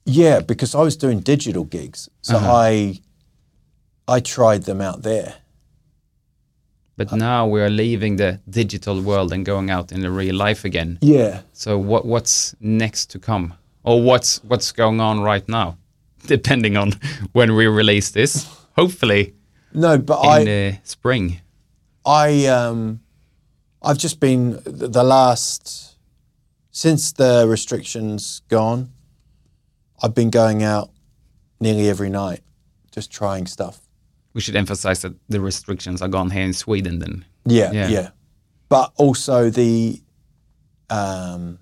Yeah, 0.07 0.41
because 0.41 0.75
I 0.75 0.83
was 0.83 0.97
doing 0.97 1.21
digital 1.21 1.63
gigs, 1.63 2.09
so 2.21 2.35
uh-huh. 2.35 2.53
I 2.53 3.01
I 4.09 4.19
tried 4.19 4.65
them 4.65 4.81
out 4.81 5.03
there. 5.03 5.37
But 6.97 7.13
now 7.13 7.47
we 7.47 7.61
are 7.61 7.69
leaving 7.69 8.17
the 8.17 8.41
digital 8.49 9.03
world 9.03 9.33
and 9.33 9.45
going 9.45 9.71
out 9.71 9.93
in 9.93 10.01
the 10.01 10.11
real 10.11 10.35
life 10.35 10.65
again. 10.65 10.99
Yeah. 11.03 11.43
So 11.53 11.79
what 11.79 12.07
what's 12.07 12.57
next 12.59 13.11
to 13.11 13.19
come, 13.19 13.55
or 13.85 14.03
what's 14.03 14.43
what's 14.45 14.73
going 14.73 15.01
on 15.01 15.21
right 15.21 15.47
now, 15.49 15.77
depending 16.27 16.77
on 16.77 16.95
when 17.33 17.55
we 17.55 17.67
release 17.67 18.11
this. 18.11 18.47
Hopefully 18.77 19.35
No, 19.73 19.99
but 19.99 20.23
in 20.25 20.31
I 20.31 20.45
the 20.45 20.79
spring. 20.85 21.41
I 22.05 22.47
um 22.47 23.01
I've 23.83 23.99
just 23.99 24.19
been 24.19 24.63
the 24.65 25.05
last 25.05 25.97
since 26.71 27.13
the 27.13 27.47
restrictions 27.49 28.41
gone. 28.49 28.93
I've 30.03 30.15
been 30.15 30.31
going 30.31 30.63
out 30.63 30.91
nearly 31.61 31.89
every 31.89 32.11
night, 32.11 32.41
just 32.91 33.11
trying 33.11 33.47
stuff. 33.47 33.86
We 34.37 34.43
should 34.43 34.55
emphasize 34.55 35.01
that 35.01 35.15
the 35.31 35.41
restrictions 35.41 36.03
are 36.03 36.09
gone 36.09 36.29
here 36.29 36.43
in 36.45 36.53
Sweden. 36.53 36.99
Then 36.99 37.25
Yeah, 37.47 37.73
Yeah. 37.73 37.89
yeah. 37.89 38.09
But 38.69 38.93
also 38.97 39.49
the 39.49 40.03
um 40.91 41.59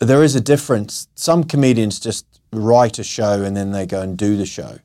there 0.00 0.22
is 0.22 0.34
a 0.34 0.40
difference. 0.42 1.08
Some 1.14 1.44
comedians 1.44 1.98
just 1.98 2.26
write 2.52 2.98
a 2.98 3.04
show 3.04 3.42
and 3.42 3.56
then 3.56 3.72
they 3.72 3.86
go 3.86 4.02
and 4.02 4.18
do 4.18 4.36
the 4.36 4.44
show. 4.44 4.80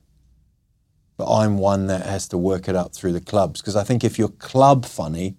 But 1.18 1.30
I'm 1.30 1.58
one 1.58 1.88
that 1.88 2.06
has 2.06 2.30
to 2.30 2.38
work 2.38 2.70
it 2.70 2.76
up 2.78 2.94
through 2.96 3.12
the 3.12 3.20
clubs 3.32 3.60
because 3.60 3.76
I 3.76 3.84
think 3.84 4.06
if 4.06 4.18
you're 4.18 4.30
club 4.30 4.86
funny, 4.86 5.36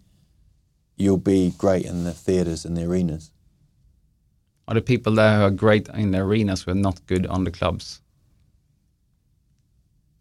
you'll 0.99 1.17
be 1.17 1.55
great 1.57 1.87
in 1.87 2.05
the 2.05 2.13
theaters 2.13 2.67
and 2.67 2.77
the 2.77 2.85
arenas. 2.85 3.31
are 4.69 4.75
the 4.75 4.83
people 4.83 5.15
there 5.15 5.39
who 5.39 5.43
are 5.45 5.51
great 5.51 5.89
in 5.89 6.11
the 6.11 6.19
arenas 6.19 6.63
who 6.63 6.73
are 6.73 6.83
not 6.89 7.01
good 7.07 7.27
on 7.27 7.45
the 7.45 7.51
clubs? 7.51 8.03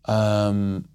Um, 0.05 0.85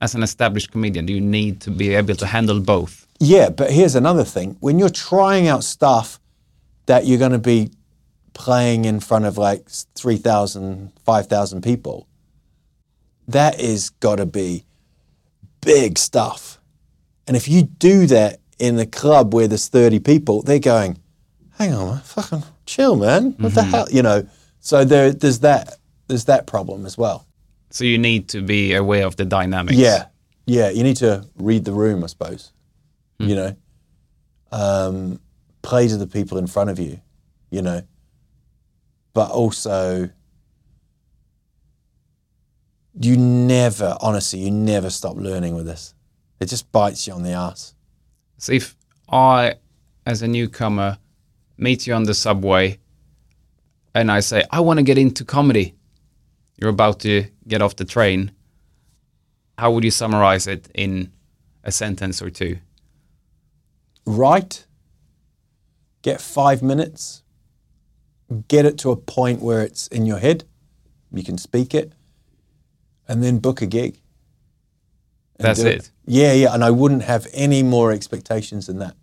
As 0.00 0.14
an 0.14 0.22
established 0.22 0.70
comedian, 0.70 1.06
do 1.06 1.12
you 1.12 1.20
need 1.20 1.60
to 1.62 1.70
be 1.70 1.94
able 1.94 2.14
to 2.16 2.26
handle 2.26 2.60
both? 2.60 3.06
Yeah, 3.20 3.50
but 3.50 3.70
here's 3.72 3.96
another 3.96 4.24
thing. 4.24 4.56
When 4.60 4.78
you're 4.78 4.88
trying 4.88 5.48
out 5.48 5.64
stuff 5.64 6.20
that 6.86 7.04
you're 7.06 7.18
going 7.18 7.32
to 7.32 7.38
be 7.38 7.70
playing 8.32 8.84
in 8.84 9.00
front 9.00 9.24
of 9.24 9.36
like 9.36 9.68
3,000, 9.96 10.92
5,000 11.04 11.62
people, 11.62 12.06
that 13.26 13.60
is 13.60 13.90
got 13.90 14.16
to 14.16 14.26
be 14.26 14.64
big 15.60 15.98
stuff. 15.98 16.60
And 17.26 17.36
if 17.36 17.48
you 17.48 17.62
do 17.62 18.06
that 18.06 18.40
in 18.58 18.78
a 18.78 18.86
club 18.86 19.34
where 19.34 19.48
there's 19.48 19.68
30 19.68 19.98
people, 19.98 20.42
they're 20.42 20.58
going, 20.60 20.98
hang 21.58 21.74
on, 21.74 21.88
man, 21.88 22.00
fucking 22.04 22.44
chill, 22.66 22.96
man. 22.96 23.34
What 23.38 23.54
the 23.54 23.62
hell? 23.64 23.86
You 23.90 24.02
know, 24.02 24.26
so 24.60 24.84
there, 24.84 25.12
there's 25.12 25.40
that, 25.40 25.74
there's 26.06 26.24
that 26.26 26.46
problem 26.46 26.86
as 26.86 26.96
well. 26.96 27.26
So 27.78 27.84
you 27.84 27.96
need 27.96 28.28
to 28.30 28.42
be 28.42 28.74
aware 28.74 29.06
of 29.06 29.14
the 29.14 29.24
dynamics. 29.24 29.78
Yeah, 29.78 30.06
yeah. 30.46 30.68
You 30.70 30.82
need 30.82 30.96
to 30.96 31.24
read 31.36 31.64
the 31.64 31.72
room, 31.72 32.02
I 32.02 32.08
suppose. 32.08 32.52
You 33.20 33.36
know, 33.36 33.56
um, 34.50 35.20
play 35.62 35.86
to 35.86 35.96
the 35.96 36.08
people 36.08 36.38
in 36.38 36.48
front 36.48 36.70
of 36.70 36.80
you. 36.80 37.00
You 37.50 37.62
know, 37.62 37.82
but 39.14 39.30
also, 39.30 40.10
you 43.00 43.16
never, 43.16 43.96
honestly, 44.00 44.40
you 44.40 44.50
never 44.50 44.90
stop 44.90 45.14
learning 45.14 45.54
with 45.54 45.66
this. 45.66 45.94
It 46.40 46.46
just 46.46 46.72
bites 46.72 47.06
you 47.06 47.12
on 47.12 47.22
the 47.22 47.30
ass. 47.30 47.76
So 48.38 48.54
if 48.54 48.74
I, 49.08 49.54
as 50.04 50.22
a 50.22 50.26
newcomer, 50.26 50.98
meet 51.56 51.86
you 51.86 51.94
on 51.94 52.02
the 52.02 52.14
subway, 52.14 52.80
and 53.94 54.10
I 54.10 54.18
say 54.18 54.42
I 54.50 54.58
want 54.58 54.80
to 54.80 54.82
get 54.82 54.98
into 54.98 55.24
comedy, 55.24 55.76
you're 56.58 56.70
about 56.70 57.00
to 57.00 57.24
get 57.46 57.62
off 57.62 57.76
the 57.76 57.84
train. 57.84 58.32
How 59.56 59.70
would 59.72 59.84
you 59.84 59.90
summarize 59.90 60.46
it 60.46 60.68
in 60.74 61.12
a 61.64 61.72
sentence 61.72 62.20
or 62.20 62.30
two? 62.30 62.58
Write. 64.04 64.66
Get 66.02 66.20
five 66.20 66.62
minutes. 66.62 67.22
Get 68.48 68.64
it 68.66 68.76
to 68.78 68.90
a 68.90 68.96
point 68.96 69.40
where 69.40 69.62
it's 69.62 69.86
in 69.88 70.04
your 70.04 70.18
head. 70.18 70.44
You 71.12 71.24
can 71.24 71.38
speak 71.38 71.74
it, 71.74 71.92
and 73.08 73.22
then 73.22 73.38
book 73.38 73.62
a 73.62 73.66
gig. 73.66 74.00
That's 75.38 75.62
do 75.62 75.68
it. 75.68 75.90
Yeah, 76.04 76.32
yeah. 76.32 76.52
And 76.52 76.62
I 76.62 76.70
wouldn't 76.70 77.02
have 77.02 77.26
any 77.32 77.62
more 77.62 77.92
expectations 77.92 78.66
than 78.66 78.78
that. 78.78 78.94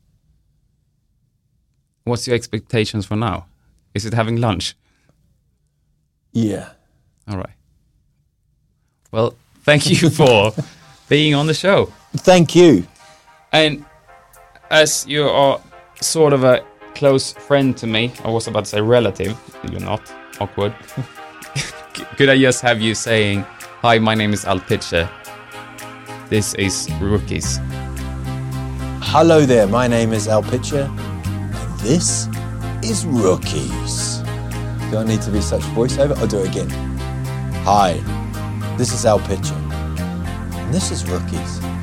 What's 2.04 2.28
your 2.28 2.36
expectations 2.36 3.06
for 3.06 3.16
now? 3.16 3.48
Is 3.96 4.06
it 4.06 4.14
having 4.14 4.36
lunch? 4.36 4.76
Yeah. 6.32 6.70
All 7.28 7.38
right. 7.38 7.56
Well, 9.12 9.36
thank 9.64 9.90
you 9.90 10.10
for 10.20 10.54
being 11.10 11.34
on 11.36 11.48
the 11.48 11.54
show. 11.54 11.92
Thank 12.18 12.56
you. 12.56 12.86
And 13.52 13.86
as 14.70 15.06
you 15.08 15.24
are 15.24 15.62
sort 16.02 16.34
of 16.34 16.44
a 16.44 16.64
close 16.96 17.34
friend 17.34 17.76
to 17.78 17.88
me, 17.88 18.12
I 18.24 18.30
was 18.30 18.48
about 18.48 18.66
to 18.66 18.70
say 18.70 18.82
relative, 18.82 19.38
you're 19.70 19.80
not, 19.80 20.12
awkward. 20.40 20.76
Could 22.18 22.30
I 22.30 22.38
just 22.38 22.62
have 22.62 22.82
you 22.82 22.96
saying, 22.96 23.46
Hi, 23.82 24.00
my 24.00 24.16
name 24.16 24.34
is 24.34 24.46
Al 24.46 24.60
Pitcher. 24.60 25.08
This 26.28 26.56
is 26.56 26.88
ROOKIIS. 27.00 27.60
Hello 29.04 29.46
there. 29.46 29.68
My 29.68 29.88
name 29.88 30.12
is 30.12 30.28
Al 30.28 30.42
Pitcher, 30.42 30.90
and 30.90 31.80
this 31.82 32.28
is 32.82 33.06
ROOKIIS. 33.06 34.24
Do 34.90 34.98
I 34.98 35.04
need 35.04 35.22
to 35.22 35.32
be 35.32 35.40
such 35.40 35.62
voiceover? 35.76 36.18
I'll 36.18 36.26
do 36.26 36.40
it 36.40 36.50
again. 36.50 36.95
Hi, 37.68 37.94
this 38.78 38.94
is 38.94 39.08
Al 39.08 39.18
Pitcher, 39.22 39.56
and 39.56 40.72
this 40.72 40.92
is 40.92 41.04
ROOKIIS. 41.06 41.75